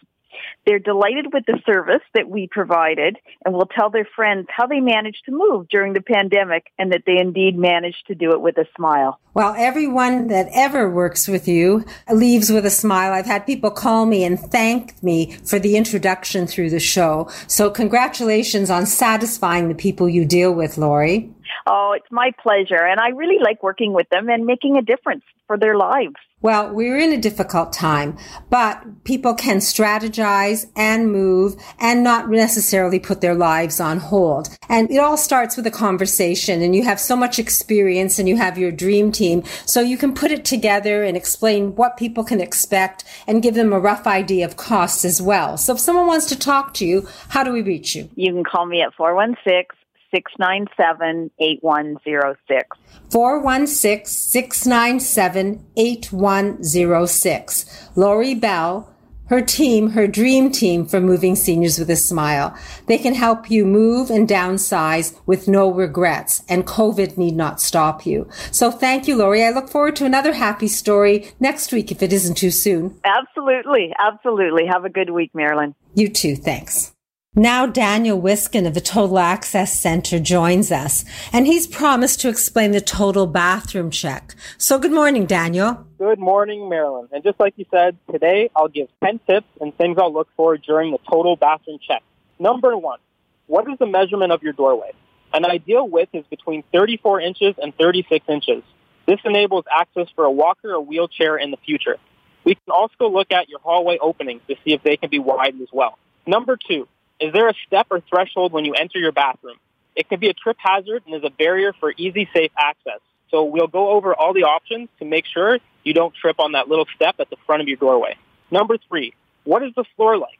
They're 0.67 0.79
delighted 0.79 1.33
with 1.33 1.45
the 1.47 1.59
service 1.67 2.03
that 2.15 2.29
we 2.29 2.49
provided 2.51 3.17
and 3.45 3.55
will 3.55 3.67
tell 3.67 3.91
their 3.91 4.09
friends 4.17 4.47
how 4.55 4.67
they 4.67 4.81
managed 4.81 5.25
to 5.27 5.33
move 5.33 5.69
during 5.69 5.93
the 5.93 6.03
pandemic 6.03 6.67
and 6.79 6.93
that 6.93 7.03
they 7.07 7.19
indeed 7.19 7.57
managed 7.57 8.07
to 8.09 8.15
do 8.15 8.33
it 8.33 8.41
with 8.41 8.59
a 8.59 8.67
smile. 8.77 9.21
Well, 9.33 9.55
everyone 9.57 10.27
that 10.29 10.49
ever 10.53 10.91
works 10.91 11.29
with 11.29 11.47
you 11.47 11.85
leaves 12.13 12.51
with 12.51 12.67
a 12.67 12.71
smile. 12.71 13.13
I've 13.13 13.27
had 13.27 13.47
people 13.47 13.71
call 13.71 14.07
me 14.07 14.25
and 14.25 14.39
thank 14.39 15.03
me 15.03 15.33
for 15.45 15.59
the 15.59 15.77
introduction 15.77 16.47
through 16.47 16.71
the 16.71 16.81
show. 16.81 17.31
So 17.47 17.71
congratulations 17.71 18.71
on 18.71 18.87
satisfying 18.87 19.69
the 19.69 19.75
people 19.75 20.09
you 20.09 20.25
deal 20.25 20.53
with, 20.53 20.79
Lori. 20.79 21.31
Oh, 21.67 21.95
it's 21.97 22.11
my 22.11 22.33
pleasure. 22.43 22.85
And 22.85 23.01
I 23.01 23.09
really 23.09 23.39
like 23.43 23.63
working 23.63 23.93
with 23.93 24.09
them 24.11 24.29
and 24.29 24.47
making 24.47 24.77
a 24.77 24.83
difference 24.83 25.25
for 25.47 25.59
their 25.59 25.77
lives. 25.77 26.17
Well, 26.43 26.73
we're 26.73 26.99
in 26.99 27.13
a 27.13 27.21
difficult 27.21 27.71
time, 27.71 28.17
but 28.49 29.05
people 29.05 29.35
can 29.35 29.59
strategize 29.59 30.71
and 30.75 31.13
move 31.13 31.55
and 31.79 32.03
not 32.03 32.31
necessarily 32.31 32.99
put 32.99 33.21
their 33.21 33.35
lives 33.35 33.79
on 33.79 33.99
hold. 33.99 34.49
And 34.67 34.91
it 34.91 34.97
all 34.99 35.19
starts 35.19 35.59
with 35.59 35.67
a 35.67 35.71
conversation 35.71 36.63
and 36.63 36.75
you 36.75 36.83
have 36.85 36.99
so 36.99 37.15
much 37.15 37.39
experience 37.39 38.19
and 38.19 38.27
you 38.27 38.37
have 38.39 38.57
your 38.57 38.73
dream 38.73 39.13
team. 39.13 39.43
So 39.67 39.83
you 39.83 39.99
can 39.99 40.15
put 40.15 40.31
it 40.31 40.47
together 40.47 41.03
and 41.03 41.15
explain 41.15 41.77
what 41.77 41.99
people 41.99 42.25
can 42.25 42.41
expect 42.41 43.05
and 43.27 43.43
give 43.43 43.55
them 43.55 43.75
a 43.75 43.79
rough 43.79 44.07
idea 44.07 44.47
of 44.47 44.57
costs 44.57 45.05
as 45.05 45.21
well. 45.21 45.59
So 45.59 45.75
if 45.75 45.81
someone 45.81 46.07
wants 46.07 46.25
to 46.27 46.39
talk 46.39 46.73
to 46.75 46.87
you, 46.87 47.07
how 47.29 47.45
do 47.45 47.53
we 47.53 47.61
reach 47.61 47.95
you? 47.95 48.09
You 48.15 48.33
can 48.33 48.45
call 48.45 48.65
me 48.65 48.81
at 48.81 48.95
416 48.95 49.80
697 50.11 51.31
8106. 51.39 52.79
416 53.11 54.07
697 54.07 55.67
8106. 55.77 57.91
Lori 57.97 58.35
Bell, 58.35 58.91
her 59.31 59.41
team, 59.41 59.91
her 59.91 60.09
dream 60.09 60.51
team 60.51 60.85
for 60.85 61.01
moving 61.01 61.37
seniors 61.37 61.79
with 61.79 61.89
a 61.89 61.97
smile. 61.97 62.55
They 62.87 62.99
can 62.99 63.15
help 63.15 63.51
you 63.51 63.65
move 63.65 64.11
and 64.11 64.29
downsize 64.29 65.17
with 65.25 65.47
no 65.47 65.73
regrets, 65.73 66.43
and 66.49 66.67
COVID 66.67 67.17
need 67.17 67.37
not 67.37 67.61
stop 67.61 68.05
you. 68.05 68.29
So 68.51 68.73
thank 68.73 69.07
you, 69.07 69.17
Lori. 69.17 69.45
I 69.45 69.51
look 69.51 69.69
forward 69.69 69.97
to 69.97 70.05
another 70.05 70.33
happy 70.33 70.69
story 70.69 71.33
next 71.39 71.73
week 71.73 71.93
if 71.93 72.03
it 72.03 72.13
isn't 72.13 72.37
too 72.37 72.51
soon. 72.51 72.99
Absolutely. 73.05 73.95
Absolutely. 73.99 74.67
Have 74.67 74.85
a 74.85 74.91
good 74.91 75.11
week, 75.11 75.31
Marilyn. 75.33 75.75
You 75.95 76.09
too. 76.09 76.35
Thanks. 76.35 76.93
Now 77.37 77.65
Daniel 77.65 78.21
Wiskin 78.21 78.67
of 78.67 78.75
the 78.75 78.81
Total 78.81 79.17
Access 79.21 79.79
Center 79.79 80.19
joins 80.19 80.73
us, 80.73 81.05
and 81.33 81.47
he's 81.47 81.69
promised 81.69 82.21
to 82.23 82.29
explain 82.29 82.73
the 82.73 82.81
total 82.81 83.29
bathroom 83.29 83.93
check. 83.93 84.35
So 84.59 84.81
good 84.81 84.91
morning, 84.91 85.27
Daniel. 85.27 85.87
Good 85.97 86.19
morning, 86.19 86.69
Marilyn. 86.69 87.07
And 87.13 87.23
just 87.23 87.39
like 87.39 87.55
you 87.57 87.67
said, 87.71 87.97
today 88.11 88.51
I'll 88.57 88.67
give 88.67 88.89
10 89.05 89.21
tips 89.29 89.47
and 89.61 89.73
things 89.79 89.97
I'll 89.97 90.13
look 90.13 90.27
for 90.37 90.57
during 90.57 90.91
the 90.91 90.99
total 91.09 91.37
bathroom 91.37 91.79
check. 91.87 92.03
Number 92.41 92.77
one, 92.77 92.99
what 93.47 93.71
is 93.71 93.79
the 93.79 93.87
measurement 93.87 94.33
of 94.33 94.43
your 94.43 94.53
doorway? 94.53 94.91
An 95.33 95.45
ideal 95.45 95.89
width 95.89 96.13
is 96.13 96.25
between 96.31 96.65
34 96.73 97.21
inches 97.21 97.55
and 97.63 97.73
36 97.77 98.25
inches. 98.29 98.65
This 99.07 99.21
enables 99.25 99.67
access 99.73 100.09
for 100.17 100.25
a 100.25 100.33
walker 100.33 100.73
or 100.75 100.81
wheelchair 100.81 101.37
in 101.37 101.53
the 101.53 101.59
future. 101.59 101.97
We 102.43 102.57
can 102.57 102.73
also 102.73 103.09
look 103.09 103.31
at 103.31 103.49
your 103.49 103.61
hallway 103.61 103.99
openings 104.01 104.43
to 104.49 104.57
see 104.65 104.73
if 104.73 104.83
they 104.83 104.97
can 104.97 105.11
be 105.11 105.21
widened 105.21 105.63
as 105.63 105.69
well. 105.73 105.97
Number 106.27 106.57
two, 106.57 106.89
is 107.21 107.33
there 107.33 107.49
a 107.49 107.55
step 107.67 107.87
or 107.91 108.01
threshold 108.01 108.53
when 108.53 108.65
you 108.65 108.75
enter 108.75 108.99
your 108.99 109.13
bathroom? 109.13 109.57
It 109.95 110.09
can 110.09 110.21
be 110.21 110.29
a 110.29 110.35
trip 110.35 110.57
hazard 110.59 111.03
and 111.07 111.15
is 111.15 111.23
a 111.25 111.31
barrier 111.31 111.73
for 111.79 111.93
easy, 111.97 112.29
safe 112.33 112.53
access. 112.59 113.01
So 113.31 113.45
we'll 113.45 113.67
go 113.67 113.91
over 113.91 114.15
all 114.15 114.33
the 114.33 114.45
options 114.45 114.89
to 114.99 115.05
make 115.05 115.27
sure 115.27 115.59
you 115.85 115.95
don't 115.95 116.15
trip 116.15 116.41
on 116.41 116.53
that 116.53 116.69
little 116.69 116.87
step 116.95 117.17
at 117.19 117.31
the 117.31 117.37
front 117.47 117.63
of 117.63 117.69
your 117.69 117.77
doorway. 117.77 118.17
Number 118.51 118.77
three, 118.89 119.15
what 119.45 119.63
is 119.63 119.73
the 119.77 119.85
floor 119.97 120.17
like? 120.17 120.39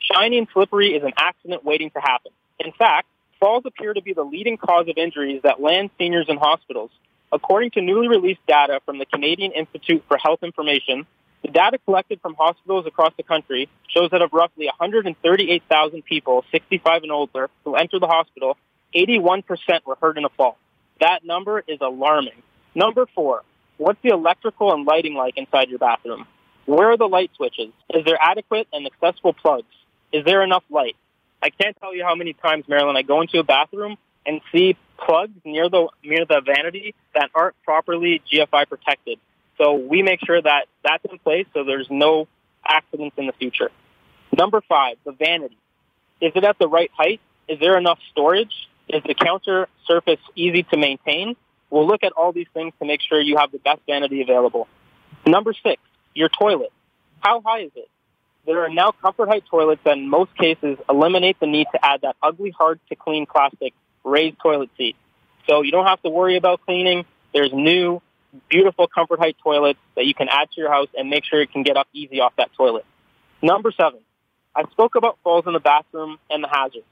Shiny 0.00 0.38
and 0.38 0.48
slippery 0.52 0.94
is 0.94 1.04
an 1.04 1.12
accident 1.16 1.64
waiting 1.64 1.90
to 1.90 2.00
happen. 2.00 2.32
In 2.58 2.72
fact, 2.72 3.06
falls 3.38 3.64
appear 3.66 3.92
to 3.92 4.02
be 4.02 4.12
the 4.12 4.22
leading 4.22 4.56
cause 4.56 4.88
of 4.88 4.96
injuries 4.96 5.40
that 5.42 5.60
land 5.60 5.90
seniors 5.98 6.26
in 6.28 6.36
hospitals. 6.36 6.90
According 7.32 7.70
to 7.72 7.80
newly 7.80 8.08
released 8.08 8.44
data 8.46 8.80
from 8.84 8.98
the 8.98 9.06
Canadian 9.06 9.52
Institute 9.52 10.04
for 10.08 10.16
Health 10.16 10.42
Information, 10.42 11.06
the 11.42 11.48
data 11.48 11.78
collected 11.84 12.20
from 12.20 12.34
hospitals 12.34 12.86
across 12.86 13.12
the 13.16 13.22
country 13.22 13.68
shows 13.88 14.10
that 14.10 14.22
of 14.22 14.32
roughly 14.32 14.66
138,000 14.66 16.04
people 16.04 16.44
65 16.52 17.02
and 17.02 17.12
older 17.12 17.50
who 17.64 17.74
enter 17.74 17.98
the 17.98 18.06
hospital, 18.06 18.56
81% 18.94 19.44
were 19.84 19.96
hurt 20.00 20.18
in 20.18 20.24
a 20.24 20.28
fall. 20.30 20.56
That 21.00 21.24
number 21.24 21.62
is 21.66 21.78
alarming. 21.80 22.42
Number 22.74 23.06
four, 23.14 23.42
what's 23.76 24.00
the 24.02 24.10
electrical 24.10 24.72
and 24.72 24.86
lighting 24.86 25.14
like 25.14 25.36
inside 25.36 25.68
your 25.68 25.78
bathroom? 25.78 26.26
Where 26.66 26.92
are 26.92 26.96
the 26.96 27.08
light 27.08 27.30
switches? 27.36 27.72
Is 27.92 28.04
there 28.04 28.18
adequate 28.20 28.68
and 28.72 28.86
accessible 28.86 29.32
plugs? 29.32 29.66
Is 30.12 30.24
there 30.24 30.42
enough 30.42 30.62
light? 30.70 30.96
I 31.42 31.50
can't 31.50 31.76
tell 31.80 31.94
you 31.94 32.04
how 32.04 32.14
many 32.14 32.34
times, 32.34 32.66
Marilyn, 32.68 32.96
I 32.96 33.02
go 33.02 33.20
into 33.20 33.40
a 33.40 33.44
bathroom 33.44 33.96
and 34.24 34.40
see 34.52 34.76
plugs 34.96 35.32
near 35.44 35.68
the 35.68 35.88
near 36.04 36.24
the 36.24 36.40
vanity 36.40 36.94
that 37.14 37.30
aren't 37.34 37.60
properly 37.64 38.22
GFI 38.32 38.68
protected. 38.68 39.18
So 39.58 39.74
we 39.74 40.02
make 40.02 40.20
sure 40.24 40.40
that 40.40 40.66
that's 40.84 41.04
in 41.10 41.18
place 41.18 41.46
so 41.54 41.64
there's 41.64 41.88
no 41.90 42.26
accidents 42.66 43.16
in 43.18 43.26
the 43.26 43.32
future. 43.32 43.70
Number 44.36 44.60
five, 44.68 44.96
the 45.04 45.12
vanity. 45.12 45.58
Is 46.20 46.32
it 46.34 46.44
at 46.44 46.58
the 46.58 46.68
right 46.68 46.90
height? 46.96 47.20
Is 47.48 47.58
there 47.60 47.76
enough 47.76 47.98
storage? 48.10 48.68
Is 48.88 49.02
the 49.04 49.14
counter 49.14 49.68
surface 49.86 50.20
easy 50.34 50.62
to 50.64 50.76
maintain? 50.76 51.36
We'll 51.70 51.86
look 51.86 52.04
at 52.04 52.12
all 52.12 52.32
these 52.32 52.46
things 52.54 52.72
to 52.80 52.86
make 52.86 53.00
sure 53.00 53.20
you 53.20 53.36
have 53.38 53.50
the 53.50 53.58
best 53.58 53.80
vanity 53.86 54.22
available. 54.22 54.68
Number 55.26 55.52
six, 55.62 55.80
your 56.14 56.28
toilet. 56.28 56.72
How 57.20 57.40
high 57.40 57.60
is 57.60 57.70
it? 57.76 57.88
There 58.44 58.64
are 58.64 58.68
now 58.68 58.90
comfort 58.90 59.28
height 59.28 59.44
toilets 59.48 59.80
that 59.84 59.96
in 59.96 60.08
most 60.08 60.36
cases 60.36 60.76
eliminate 60.88 61.38
the 61.38 61.46
need 61.46 61.68
to 61.72 61.84
add 61.84 62.00
that 62.02 62.16
ugly, 62.22 62.50
hard 62.50 62.80
to 62.88 62.96
clean 62.96 63.26
plastic 63.26 63.72
raised 64.04 64.38
toilet 64.40 64.70
seat. 64.76 64.96
So 65.48 65.62
you 65.62 65.70
don't 65.70 65.86
have 65.86 66.02
to 66.02 66.10
worry 66.10 66.36
about 66.36 66.60
cleaning. 66.66 67.04
There's 67.32 67.52
new, 67.52 68.02
beautiful 68.48 68.86
comfort 68.86 69.18
height 69.18 69.36
toilets 69.42 69.78
that 69.96 70.06
you 70.06 70.14
can 70.14 70.28
add 70.28 70.50
to 70.52 70.60
your 70.60 70.70
house 70.70 70.88
and 70.96 71.10
make 71.10 71.24
sure 71.24 71.40
it 71.40 71.52
can 71.52 71.62
get 71.62 71.76
up 71.76 71.88
easy 71.92 72.20
off 72.20 72.32
that 72.36 72.50
toilet. 72.56 72.84
Number 73.42 73.72
seven, 73.72 74.00
I 74.54 74.64
spoke 74.70 74.94
about 74.94 75.18
falls 75.24 75.46
in 75.46 75.52
the 75.52 75.60
bathroom 75.60 76.18
and 76.30 76.44
the 76.44 76.48
hazards. 76.48 76.84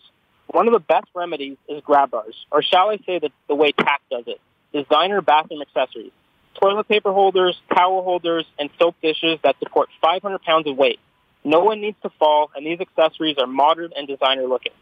One 0.48 0.66
of 0.66 0.72
the 0.72 0.80
best 0.80 1.06
remedies 1.14 1.56
is 1.68 1.82
grab 1.82 2.10
bars, 2.10 2.34
or 2.50 2.62
shall 2.62 2.90
I 2.90 2.96
say 3.06 3.18
that 3.18 3.30
the 3.48 3.54
way 3.54 3.72
TAC 3.72 4.00
does 4.10 4.24
it, 4.26 4.40
designer 4.72 5.20
bathroom 5.20 5.62
accessories. 5.62 6.12
Toilet 6.60 6.88
paper 6.88 7.12
holders, 7.12 7.60
towel 7.72 8.02
holders, 8.02 8.44
and 8.58 8.68
soap 8.78 8.96
dishes 9.00 9.38
that 9.44 9.56
support 9.60 9.88
500 10.02 10.42
pounds 10.42 10.66
of 10.66 10.76
weight. 10.76 10.98
No 11.44 11.60
one 11.60 11.80
needs 11.80 11.96
to 12.02 12.10
fall, 12.18 12.50
and 12.54 12.66
these 12.66 12.80
accessories 12.80 13.36
are 13.38 13.46
modern 13.46 13.92
and 13.96 14.08
designer 14.08 14.46
looking. 14.46 14.72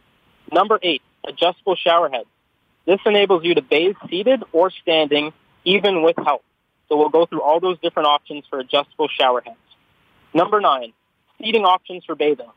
Number 0.50 0.78
eight, 0.82 1.02
adjustable 1.26 1.76
shower 1.76 2.08
heads. 2.08 2.28
This 2.86 3.00
enables 3.04 3.44
you 3.44 3.54
to 3.54 3.62
bathe 3.62 3.96
seated 4.08 4.42
or 4.52 4.70
standing, 4.70 5.32
even 5.64 6.02
with 6.02 6.16
help. 6.16 6.42
So 6.88 6.96
we'll 6.96 7.10
go 7.10 7.26
through 7.26 7.42
all 7.42 7.60
those 7.60 7.78
different 7.80 8.08
options 8.08 8.44
for 8.48 8.58
adjustable 8.58 9.08
shower 9.08 9.42
heads. 9.44 9.56
Number 10.34 10.60
nine, 10.60 10.92
seating 11.40 11.64
options 11.64 12.04
for 12.04 12.14
bathing. 12.14 12.50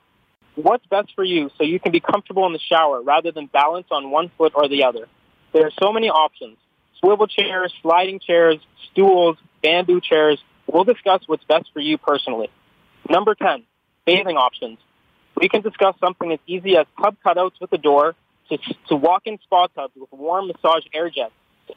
What's 0.55 0.85
best 0.87 1.09
for 1.15 1.23
you 1.23 1.49
so 1.57 1.63
you 1.63 1.79
can 1.79 1.91
be 1.91 1.99
comfortable 1.99 2.45
in 2.45 2.53
the 2.53 2.59
shower 2.59 3.01
rather 3.01 3.31
than 3.31 3.47
balance 3.47 3.87
on 3.91 4.11
one 4.11 4.31
foot 4.37 4.53
or 4.55 4.67
the 4.67 4.83
other? 4.83 5.07
There 5.53 5.65
are 5.65 5.71
so 5.81 5.91
many 5.91 6.09
options. 6.09 6.57
Swivel 6.99 7.27
chairs, 7.27 7.73
sliding 7.81 8.19
chairs, 8.19 8.57
stools, 8.91 9.37
bamboo 9.63 10.01
chairs. 10.01 10.39
We'll 10.67 10.83
discuss 10.83 11.21
what's 11.25 11.43
best 11.45 11.69
for 11.73 11.79
you 11.79 11.97
personally. 11.97 12.49
Number 13.09 13.35
10, 13.35 13.63
bathing 14.05 14.37
options. 14.37 14.77
We 15.35 15.49
can 15.49 15.61
discuss 15.61 15.95
something 15.99 16.31
as 16.31 16.39
easy 16.45 16.77
as 16.77 16.85
tub 17.01 17.15
cutouts 17.25 17.59
with 17.59 17.71
a 17.73 17.77
door 17.77 18.15
to, 18.49 18.57
to 18.89 18.95
walk-in 18.95 19.39
spa 19.43 19.67
tubs 19.67 19.93
with 19.95 20.11
warm 20.11 20.47
massage 20.47 20.83
air 20.93 21.09
jets, 21.09 21.33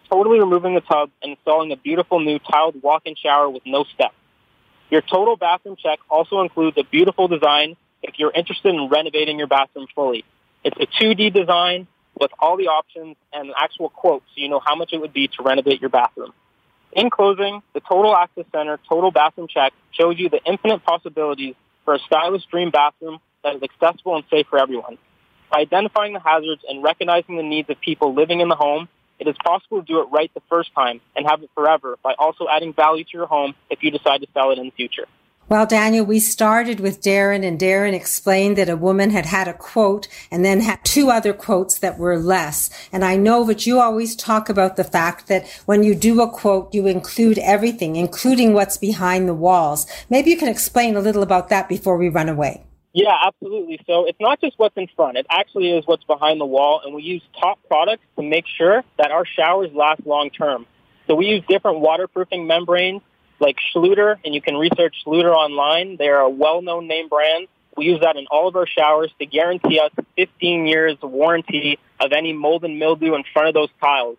totally 0.09 0.39
removing 0.39 0.75
the 0.75 0.81
tub 0.81 1.11
and 1.23 1.33
installing 1.33 1.73
a 1.73 1.77
beautiful 1.77 2.21
new 2.21 2.39
tiled 2.39 2.83
walk-in 2.83 3.15
shower 3.17 3.49
with 3.49 3.63
no 3.67 3.85
steps. 3.85 4.15
Your 4.91 5.01
total 5.03 5.37
bathroom 5.37 5.77
check 5.77 5.99
also 6.11 6.41
includes 6.43 6.77
a 6.79 6.85
beautiful 6.85 7.29
design 7.29 7.77
if 8.03 8.19
you're 8.19 8.33
interested 8.33 8.75
in 8.75 8.89
renovating 8.89 9.39
your 9.39 9.49
bathroom 9.49 9.87
fully. 9.95 10.25
It's 10.63 10.77
a 10.79 10.87
2D 11.03 11.33
design 11.35 11.87
with 12.19 12.31
all 12.39 12.57
the 12.57 12.69
options 12.69 13.17
and 13.33 13.49
an 13.49 13.55
actual 13.59 13.89
quote 13.89 14.23
so 14.35 14.41
you 14.41 14.49
know 14.49 14.61
how 14.65 14.77
much 14.77 14.93
it 14.93 15.01
would 15.01 15.13
be 15.13 15.29
to 15.29 15.43
renovate 15.43 15.81
your 15.81 15.91
bathroom. 15.91 16.33
In 16.93 17.11
closing, 17.11 17.61
the 17.73 17.81
Total 17.81 18.15
Access 18.15 18.45
Center 18.53 18.79
Total 18.89 19.11
Bathroom 19.11 19.49
Check 19.49 19.73
shows 19.93 20.17
you 20.19 20.29
the 20.29 20.41
infinite 20.45 20.85
possibilities 20.85 21.55
for 21.85 21.95
a 21.95 21.99
stylish 21.99 22.45
dream 22.47 22.71
bathroom 22.71 23.19
that 23.43 23.57
is 23.57 23.63
accessible 23.63 24.17
and 24.17 24.25
safe 24.31 24.47
for 24.49 24.61
everyone. 24.61 24.97
By 25.51 25.61
identifying 25.61 26.13
the 26.13 26.21
hazards 26.21 26.63
and 26.69 26.83
recognizing 26.83 27.37
the 27.37 27.43
needs 27.43 27.69
of 27.69 27.81
people 27.81 28.15
living 28.15 28.41
in 28.41 28.49
the 28.49 28.55
home, 28.55 28.89
it 29.19 29.29
is 29.29 29.37
possible 29.45 29.81
to 29.81 29.87
do 29.87 30.01
it 30.01 30.07
right 30.11 30.33
the 30.35 30.43
first 30.49 30.75
time 30.75 31.01
and 31.17 31.27
have 31.27 31.43
it 31.43 31.51
forever 31.55 31.97
by 32.03 32.15
also 32.19 32.47
adding 32.49 32.73
value 32.73 33.05
to 33.05 33.11
your 33.13 33.27
home 33.27 33.55
if 33.71 33.83
you 33.83 33.91
decide 33.91 34.21
to 34.21 34.27
sell 34.35 34.51
it 34.51 34.59
in 34.59 34.67
the 34.67 34.73
future. 34.73 35.07
Well, 35.47 35.67
Daniel, 35.67 36.07
we 36.07 36.21
started 36.21 36.81
with 36.81 37.03
Darren 37.03 37.47
and 37.47 37.61
Darren 37.61 37.93
explained 37.93 38.57
that 38.57 38.71
a 38.71 38.79
woman 38.79 39.11
had 39.11 39.27
had 39.27 39.47
a 39.47 39.53
quote 39.53 40.09
and 40.31 40.43
then 40.43 40.61
had 40.61 40.83
two 40.85 41.11
other 41.11 41.35
quotes 41.35 41.79
that 41.79 41.99
were 41.99 42.19
less. 42.19 42.71
And 42.91 43.05
I 43.05 43.17
know 43.17 43.45
that 43.45 43.67
you 43.67 43.79
always 43.79 44.17
talk 44.17 44.49
about 44.49 44.77
the 44.77 44.85
fact 44.85 45.27
that 45.29 45.47
when 45.67 45.83
you 45.83 45.95
do 45.95 46.23
a 46.23 46.31
quote, 46.31 46.73
you 46.73 46.87
include 46.87 47.39
everything, 47.39 47.97
including 47.97 48.55
what's 48.55 48.79
behind 48.79 49.29
the 49.29 49.35
walls. 49.35 49.87
Maybe 50.09 50.31
you 50.31 50.39
can 50.39 50.49
explain 50.49 50.97
a 50.97 51.01
little 51.01 51.23
about 51.23 51.51
that 51.51 51.69
before 51.69 51.99
we 51.99 52.09
run 52.09 52.31
away. 52.31 52.65
Yeah, 52.95 53.17
absolutely. 53.27 53.81
So 53.89 54.07
it's 54.07 54.21
not 54.21 54.41
just 54.41 54.57
what's 54.57 54.77
in 54.77 54.87
front. 54.95 55.19
It 55.19 55.27
actually 55.29 55.73
is 55.73 55.85
what's 55.85 56.05
behind 56.05 56.41
the 56.41 56.47
wall. 56.47 56.81
And 56.85 56.95
we 56.95 57.03
use 57.03 57.23
top 57.41 57.59
products 57.67 58.05
to 58.17 58.23
make 58.23 58.45
sure 58.47 58.85
that 58.99 59.11
our 59.11 59.27
showers 59.27 59.71
last 59.75 60.07
long 60.07 60.31
term. 60.31 60.65
So 61.09 61.17
we 61.17 61.27
use 61.27 61.43
different 61.49 61.81
waterproofing 61.81 62.47
membranes 62.47 63.03
like 63.41 63.57
Schluter, 63.75 64.17
and 64.25 64.33
you 64.33 64.41
can 64.41 64.57
research 64.57 64.95
Schluter 65.05 65.35
online. 65.35 65.97
They're 65.97 66.21
a 66.21 66.31
well-known 66.31 66.87
name 66.87 67.09
brand. 67.09 67.49
We 67.77 67.87
use 67.87 68.01
that 68.01 68.17
in 68.17 68.27
all 68.31 68.47
of 68.47 68.55
our 68.55 68.67
showers 68.67 69.11
to 69.19 69.27
guarantee 69.27 69.81
us 69.81 69.91
15 70.15 70.69
years 70.69 70.97
warranty 71.03 71.81
of 71.99 72.13
any 72.13 72.33
mold 72.33 72.65
and 72.65 72.79
mildew 72.79 73.17
in 73.17 73.25
front 73.33 73.49
of 73.49 73.55
those 73.55 73.71
tiles. 73.83 74.17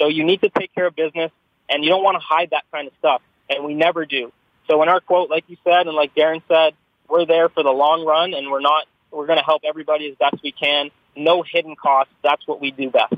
So 0.00 0.08
you 0.08 0.24
need 0.24 0.40
to 0.40 0.50
take 0.50 0.74
care 0.74 0.86
of 0.86 0.96
business, 0.96 1.30
and 1.70 1.84
you 1.84 1.90
don't 1.90 2.02
want 2.02 2.16
to 2.16 2.26
hide 2.26 2.50
that 2.50 2.64
kind 2.72 2.88
of 2.88 2.92
stuff, 2.98 3.22
and 3.48 3.64
we 3.64 3.74
never 3.74 4.04
do. 4.04 4.32
So 4.68 4.82
in 4.82 4.88
our 4.88 5.00
quote, 5.00 5.30
like 5.30 5.44
you 5.46 5.56
said, 5.62 5.86
and 5.86 5.94
like 5.94 6.12
Darren 6.16 6.42
said, 6.48 6.74
we're 7.08 7.26
there 7.26 7.48
for 7.48 7.62
the 7.62 7.70
long 7.70 8.04
run, 8.04 8.34
and 8.34 8.50
we're 8.50 8.60
not. 8.60 8.86
We're 9.10 9.26
going 9.26 9.38
to 9.38 9.44
help 9.44 9.62
everybody 9.64 10.08
as 10.10 10.16
best 10.16 10.42
we 10.42 10.52
can. 10.52 10.90
No 11.16 11.42
hidden 11.42 11.76
costs. 11.76 12.12
That's 12.22 12.46
what 12.46 12.60
we 12.60 12.70
do 12.70 12.90
best. 12.90 13.14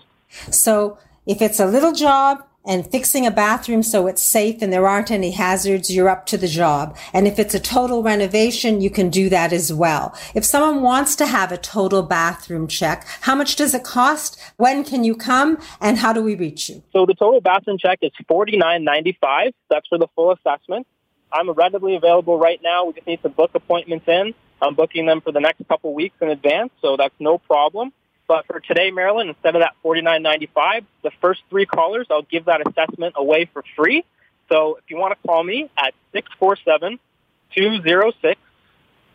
So 0.50 0.98
if 1.26 1.42
it's 1.42 1.58
a 1.58 1.66
little 1.66 1.92
job 1.92 2.44
and 2.64 2.86
fixing 2.86 3.26
a 3.26 3.30
bathroom 3.30 3.82
so 3.82 4.06
it's 4.06 4.22
safe 4.22 4.60
and 4.60 4.72
there 4.72 4.86
aren't 4.86 5.10
any 5.10 5.30
hazards, 5.30 5.92
you're 5.92 6.08
up 6.08 6.26
to 6.26 6.36
the 6.36 6.46
job. 6.46 6.96
And 7.12 7.26
if 7.26 7.38
it's 7.38 7.54
a 7.54 7.60
total 7.60 8.02
renovation, 8.02 8.80
you 8.80 8.90
can 8.90 9.08
do 9.08 9.28
that 9.30 9.52
as 9.52 9.72
well. 9.72 10.14
If 10.34 10.44
someone 10.44 10.82
wants 10.82 11.16
to 11.16 11.26
have 11.26 11.50
a 11.50 11.56
total 11.56 12.02
bathroom 12.02 12.68
check, 12.68 13.06
how 13.22 13.34
much 13.34 13.56
does 13.56 13.74
it 13.74 13.84
cost? 13.84 14.38
When 14.58 14.84
can 14.84 15.02
you 15.02 15.16
come? 15.16 15.58
And 15.80 15.96
how 15.96 16.12
do 16.12 16.22
we 16.22 16.34
reach 16.34 16.68
you? 16.68 16.82
So 16.92 17.06
the 17.06 17.14
total 17.14 17.40
bathroom 17.40 17.78
check 17.78 18.00
is 18.02 18.12
forty 18.28 18.56
nine 18.56 18.84
ninety 18.84 19.16
five. 19.20 19.52
That's 19.70 19.88
for 19.88 19.98
the 19.98 20.08
full 20.14 20.32
assessment. 20.32 20.86
I'm 21.32 21.50
readily 21.50 21.96
available 21.96 22.38
right 22.38 22.60
now. 22.62 22.86
We 22.86 22.94
just 22.94 23.06
need 23.06 23.22
to 23.22 23.28
book 23.28 23.50
appointments 23.54 24.06
in. 24.08 24.34
I'm 24.60 24.74
booking 24.74 25.06
them 25.06 25.20
for 25.20 25.32
the 25.32 25.40
next 25.40 25.66
couple 25.68 25.94
weeks 25.94 26.16
in 26.20 26.28
advance, 26.30 26.70
so 26.82 26.96
that's 26.96 27.14
no 27.18 27.38
problem. 27.38 27.92
But 28.26 28.46
for 28.46 28.60
today, 28.60 28.90
Marilyn, 28.90 29.28
instead 29.28 29.54
of 29.56 29.62
that 29.62 29.74
forty 29.82 30.02
nine 30.02 30.22
ninety 30.22 30.46
five, 30.46 30.84
the 31.02 31.10
first 31.20 31.42
three 31.48 31.64
callers, 31.66 32.06
I'll 32.10 32.22
give 32.22 32.46
that 32.46 32.60
assessment 32.66 33.14
away 33.16 33.46
for 33.52 33.62
free. 33.76 34.04
So 34.50 34.76
if 34.76 34.84
you 34.88 34.96
want 34.96 35.18
to 35.18 35.28
call 35.28 35.42
me 35.42 35.70
at 35.78 35.94
six 36.12 36.28
four 36.38 36.56
seven 36.56 36.98
two 37.54 37.80
zero 37.82 38.12
six 38.20 38.40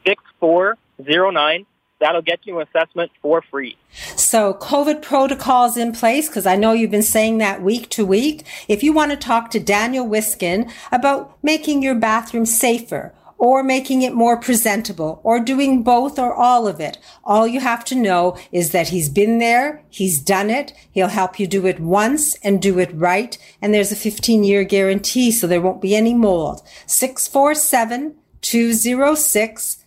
six 0.05 0.23
four 0.39 0.77
zero 1.03 1.29
nine, 1.29 1.65
that'll 2.03 2.21
get 2.21 2.39
you 2.43 2.59
an 2.59 2.67
assessment 2.67 3.11
for 3.21 3.41
free. 3.49 3.77
So 4.15 4.53
COVID 4.55 5.01
protocols 5.01 5.77
in 5.77 5.93
place, 5.93 6.27
because 6.27 6.45
I 6.45 6.55
know 6.57 6.73
you've 6.73 6.91
been 6.91 7.01
saying 7.01 7.37
that 7.37 7.63
week 7.63 7.89
to 7.91 8.05
week. 8.05 8.45
If 8.67 8.83
you 8.83 8.91
want 8.91 9.11
to 9.11 9.17
talk 9.17 9.49
to 9.51 9.59
Daniel 9.59 10.05
Wiskin 10.05 10.69
about 10.91 11.37
making 11.41 11.81
your 11.81 11.95
bathroom 11.95 12.45
safer, 12.45 13.13
or 13.37 13.61
making 13.61 14.03
it 14.03 14.13
more 14.13 14.39
presentable 14.39 15.19
or 15.21 15.37
doing 15.37 15.83
both 15.83 16.17
or 16.17 16.33
all 16.33 16.65
of 16.65 16.79
it. 16.79 16.97
All 17.25 17.45
you 17.45 17.59
have 17.59 17.83
to 17.85 17.95
know 17.95 18.37
is 18.53 18.71
that 18.71 18.87
he's 18.87 19.09
been 19.09 19.39
there. 19.39 19.83
He's 19.89 20.21
done 20.21 20.49
it. 20.49 20.71
He'll 20.93 21.09
help 21.09 21.41
you 21.41 21.45
do 21.45 21.67
it 21.67 21.81
once 21.81 22.35
and 22.35 22.61
do 22.61 22.79
it 22.79 22.89
right. 22.93 23.37
And 23.61 23.73
there's 23.73 23.91
a 23.91 23.97
15 23.97 24.45
year 24.45 24.63
guarantee. 24.63 25.29
So 25.29 25.45
there 25.45 25.59
won't 25.59 25.81
be 25.81 25.93
any 25.93 26.13
mold. 26.13 26.61
647 26.85 28.15
206 28.39 29.83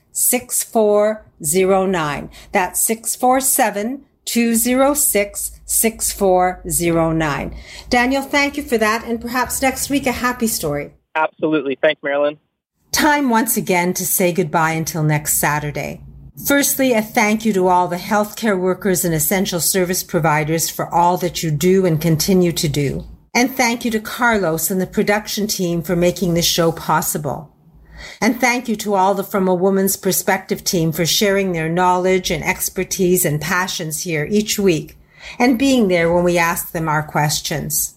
6409. 1.40 2.30
That's 2.52 2.80
647 2.80 4.04
206 4.24 5.60
6409. 5.64 7.56
Daniel, 7.88 8.22
thank 8.22 8.56
you 8.56 8.62
for 8.62 8.78
that. 8.78 9.04
And 9.04 9.20
perhaps 9.20 9.62
next 9.62 9.90
week, 9.90 10.06
a 10.06 10.12
happy 10.12 10.46
story. 10.46 10.94
Absolutely. 11.14 11.78
Thanks, 11.80 12.02
Marilyn. 12.02 12.38
Time 12.92 13.30
once 13.30 13.56
again 13.56 13.94
to 13.94 14.06
say 14.06 14.32
goodbye 14.32 14.72
until 14.72 15.02
next 15.02 15.34
Saturday. 15.34 16.02
Firstly, 16.46 16.92
a 16.92 17.00
thank 17.00 17.44
you 17.44 17.52
to 17.54 17.68
all 17.68 17.88
the 17.88 17.96
healthcare 17.96 18.60
workers 18.60 19.04
and 19.04 19.14
essential 19.14 19.60
service 19.60 20.02
providers 20.02 20.68
for 20.68 20.92
all 20.94 21.16
that 21.18 21.42
you 21.42 21.50
do 21.50 21.86
and 21.86 22.00
continue 22.00 22.52
to 22.52 22.68
do. 22.68 23.04
And 23.34 23.50
thank 23.50 23.84
you 23.84 23.90
to 23.92 24.00
Carlos 24.00 24.70
and 24.70 24.80
the 24.80 24.86
production 24.86 25.46
team 25.46 25.82
for 25.82 25.96
making 25.96 26.34
this 26.34 26.46
show 26.46 26.72
possible. 26.72 27.55
And 28.20 28.40
thank 28.40 28.68
you 28.68 28.76
to 28.76 28.94
all 28.94 29.14
the 29.14 29.24
From 29.24 29.48
a 29.48 29.54
Woman's 29.54 29.96
Perspective 29.96 30.64
team 30.64 30.92
for 30.92 31.06
sharing 31.06 31.52
their 31.52 31.68
knowledge 31.68 32.30
and 32.30 32.44
expertise 32.44 33.24
and 33.24 33.40
passions 33.40 34.02
here 34.02 34.26
each 34.30 34.58
week 34.58 34.96
and 35.38 35.58
being 35.58 35.88
there 35.88 36.12
when 36.12 36.24
we 36.24 36.38
ask 36.38 36.72
them 36.72 36.88
our 36.88 37.02
questions. 37.02 37.94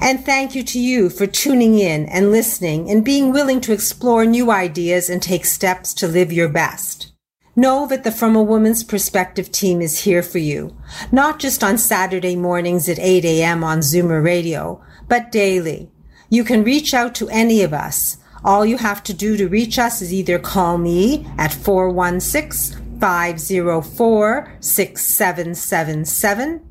And 0.00 0.24
thank 0.24 0.54
you 0.54 0.62
to 0.62 0.78
you 0.78 1.10
for 1.10 1.26
tuning 1.26 1.78
in 1.78 2.06
and 2.06 2.30
listening 2.30 2.90
and 2.90 3.04
being 3.04 3.32
willing 3.32 3.60
to 3.62 3.72
explore 3.72 4.24
new 4.24 4.50
ideas 4.50 5.10
and 5.10 5.22
take 5.22 5.44
steps 5.44 5.92
to 5.94 6.08
live 6.08 6.32
your 6.32 6.48
best. 6.48 7.12
Know 7.56 7.86
that 7.88 8.04
the 8.04 8.12
From 8.12 8.36
a 8.36 8.42
Woman's 8.42 8.84
Perspective 8.84 9.50
team 9.50 9.80
is 9.80 10.04
here 10.04 10.22
for 10.22 10.38
you, 10.38 10.76
not 11.10 11.40
just 11.40 11.64
on 11.64 11.78
Saturday 11.78 12.36
mornings 12.36 12.88
at 12.88 12.98
8 12.98 13.24
a.m. 13.24 13.64
on 13.64 13.80
Zoomer 13.80 14.24
Radio, 14.24 14.82
but 15.08 15.32
daily. 15.32 15.90
You 16.28 16.44
can 16.44 16.62
reach 16.62 16.94
out 16.94 17.14
to 17.16 17.28
any 17.28 17.62
of 17.62 17.74
us. 17.74 18.18
All 18.44 18.64
you 18.64 18.78
have 18.78 19.02
to 19.04 19.12
do 19.12 19.36
to 19.36 19.48
reach 19.48 19.78
us 19.78 20.02
is 20.02 20.12
either 20.12 20.38
call 20.38 20.78
me 20.78 21.26
at 21.36 21.52
416 21.52 22.98
504 23.00 24.56
6777 24.60 26.70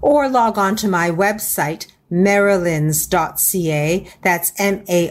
or 0.00 0.28
log 0.28 0.58
on 0.58 0.76
to 0.76 0.86
my 0.88 1.10
website, 1.10 1.86
marilyns.ca. 2.10 4.08
That's 4.22 4.52
M-A-R-I-L-Y-N-S 4.58 5.08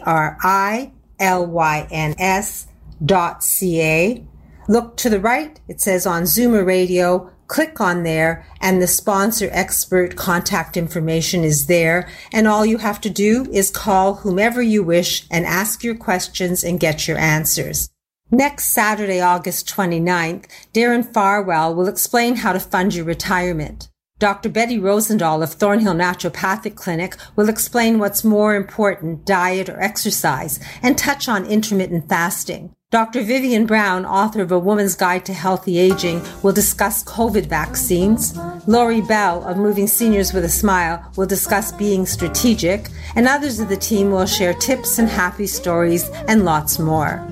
dot 3.06 3.44
C-A. 3.44 4.26
Look 4.68 4.98
to 4.98 5.10
the 5.10 5.20
right. 5.20 5.60
It 5.68 5.82
says 5.82 6.06
on 6.06 6.24
Zoomer 6.24 6.66
Radio. 6.66 7.32
Click 7.48 7.80
on 7.80 8.04
there 8.04 8.46
and 8.60 8.82
the 8.82 8.88
sponsor 8.88 9.50
expert 9.52 10.16
contact 10.16 10.76
information 10.76 11.44
is 11.44 11.68
there. 11.68 12.10
And 12.34 12.48
all 12.48 12.66
you 12.66 12.78
have 12.80 13.00
to 13.02 13.10
do 13.10 13.48
is 13.52 13.70
call 13.70 14.16
whomever 14.16 14.62
you 14.62 14.84
wish 14.84 15.26
and 15.32 15.46
ask 15.46 15.84
your 15.84 15.96
questions 15.96 16.64
and 16.64 16.80
get 16.80 17.08
your 17.08 17.18
answers. 17.18 17.90
Next 18.30 18.74
Saturday, 18.74 19.22
August 19.22 19.70
29th, 19.70 20.48
Darren 20.74 21.14
Farwell 21.14 21.74
will 21.74 21.88
explain 21.88 22.36
how 22.36 22.52
to 22.52 22.60
fund 22.60 22.94
your 22.94 23.06
retirement. 23.06 23.88
Dr. 24.20 24.50
Betty 24.50 24.80
Rosendahl 24.80 25.44
of 25.44 25.54
Thornhill 25.54 25.94
Naturopathic 25.94 26.76
Clinic 26.76 27.16
will 27.36 27.50
explain 27.50 28.00
what's 28.00 28.24
more 28.24 28.56
important, 28.56 29.26
diet 29.26 29.70
or 29.70 29.80
exercise, 29.80 30.60
and 30.82 30.98
touch 30.98 31.30
on 31.30 31.46
intermittent 31.46 32.10
fasting. 32.10 32.74
Dr. 32.90 33.22
Vivian 33.22 33.66
Brown, 33.66 34.06
author 34.06 34.42
of 34.42 34.50
A 34.54 34.58
Woman's 34.58 34.96
Guide 34.96 35.26
to 35.26 35.34
Healthy 35.34 35.78
Aging, 35.78 36.22
will 36.42 36.54
discuss 36.54 37.04
COVID 37.04 37.48
vaccines. 37.48 38.34
Lori 38.66 39.02
Bell 39.02 39.44
of 39.44 39.58
Moving 39.58 39.88
Seniors 39.88 40.32
with 40.32 40.46
a 40.46 40.50
Smile 40.50 41.06
will 41.18 41.26
discuss 41.26 41.74
being 41.74 42.06
strategic, 42.06 42.88
and 43.18 43.28
others 43.28 43.60
of 43.60 43.68
the 43.68 43.76
team 43.76 44.10
will 44.10 44.26
share 44.26 44.54
tips 44.54 45.00
and 45.00 45.10
happy 45.10 45.48
stories 45.48 46.08
and 46.30 46.46
lots 46.46 46.80
more. 46.80 47.28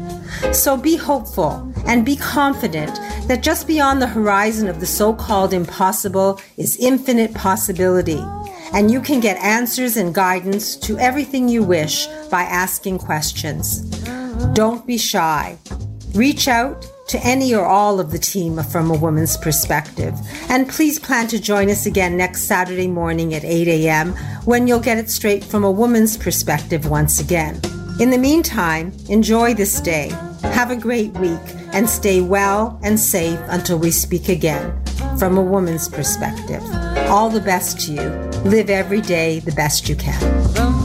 So 0.51 0.75
be 0.75 0.97
hopeful 0.97 1.71
and 1.87 2.05
be 2.05 2.17
confident 2.17 2.93
that 3.29 3.41
just 3.41 3.65
beyond 3.65 4.01
the 4.01 4.07
horizon 4.07 4.67
of 4.67 4.81
the 4.81 4.85
so 4.85 5.13
called 5.13 5.53
impossible 5.53 6.41
is 6.57 6.75
infinite 6.81 7.33
possibility. 7.33 8.19
And 8.73 8.91
you 8.91 8.99
can 8.99 9.21
get 9.21 9.37
answers 9.37 9.95
and 9.95 10.13
guidance 10.13 10.75
to 10.75 10.99
everything 10.99 11.47
you 11.47 11.63
wish 11.63 12.07
by 12.29 12.41
asking 12.41 12.97
questions. 12.97 13.89
Don't 14.55 14.87
be 14.87 14.97
shy. 14.97 15.57
Reach 16.13 16.47
out 16.47 16.87
to 17.09 17.19
any 17.27 17.53
or 17.53 17.65
all 17.65 17.99
of 17.99 18.11
the 18.11 18.17
team 18.17 18.63
from 18.63 18.89
a 18.89 18.97
woman's 18.97 19.35
perspective. 19.35 20.13
And 20.47 20.69
please 20.69 20.97
plan 20.97 21.27
to 21.27 21.41
join 21.41 21.69
us 21.69 21.85
again 21.85 22.15
next 22.15 22.43
Saturday 22.43 22.87
morning 22.87 23.33
at 23.33 23.43
8 23.43 23.67
a.m. 23.67 24.13
when 24.45 24.65
you'll 24.65 24.79
get 24.79 24.97
it 24.97 25.09
straight 25.09 25.43
from 25.43 25.65
a 25.65 25.69
woman's 25.69 26.15
perspective 26.15 26.89
once 26.89 27.19
again. 27.19 27.59
In 27.99 28.11
the 28.11 28.17
meantime, 28.17 28.93
enjoy 29.09 29.53
this 29.53 29.81
day. 29.81 30.13
Have 30.41 30.71
a 30.71 30.77
great 30.77 31.11
week 31.15 31.41
and 31.73 31.89
stay 31.89 32.21
well 32.21 32.79
and 32.81 32.97
safe 32.97 33.41
until 33.49 33.77
we 33.77 33.91
speak 33.91 34.29
again 34.29 34.73
from 35.19 35.37
a 35.37 35.43
woman's 35.43 35.89
perspective. 35.89 36.63
All 37.09 37.29
the 37.29 37.41
best 37.41 37.81
to 37.87 37.91
you. 37.91 38.09
Live 38.49 38.69
every 38.69 39.01
day 39.01 39.39
the 39.39 39.51
best 39.51 39.89
you 39.89 39.97
can. 39.97 40.84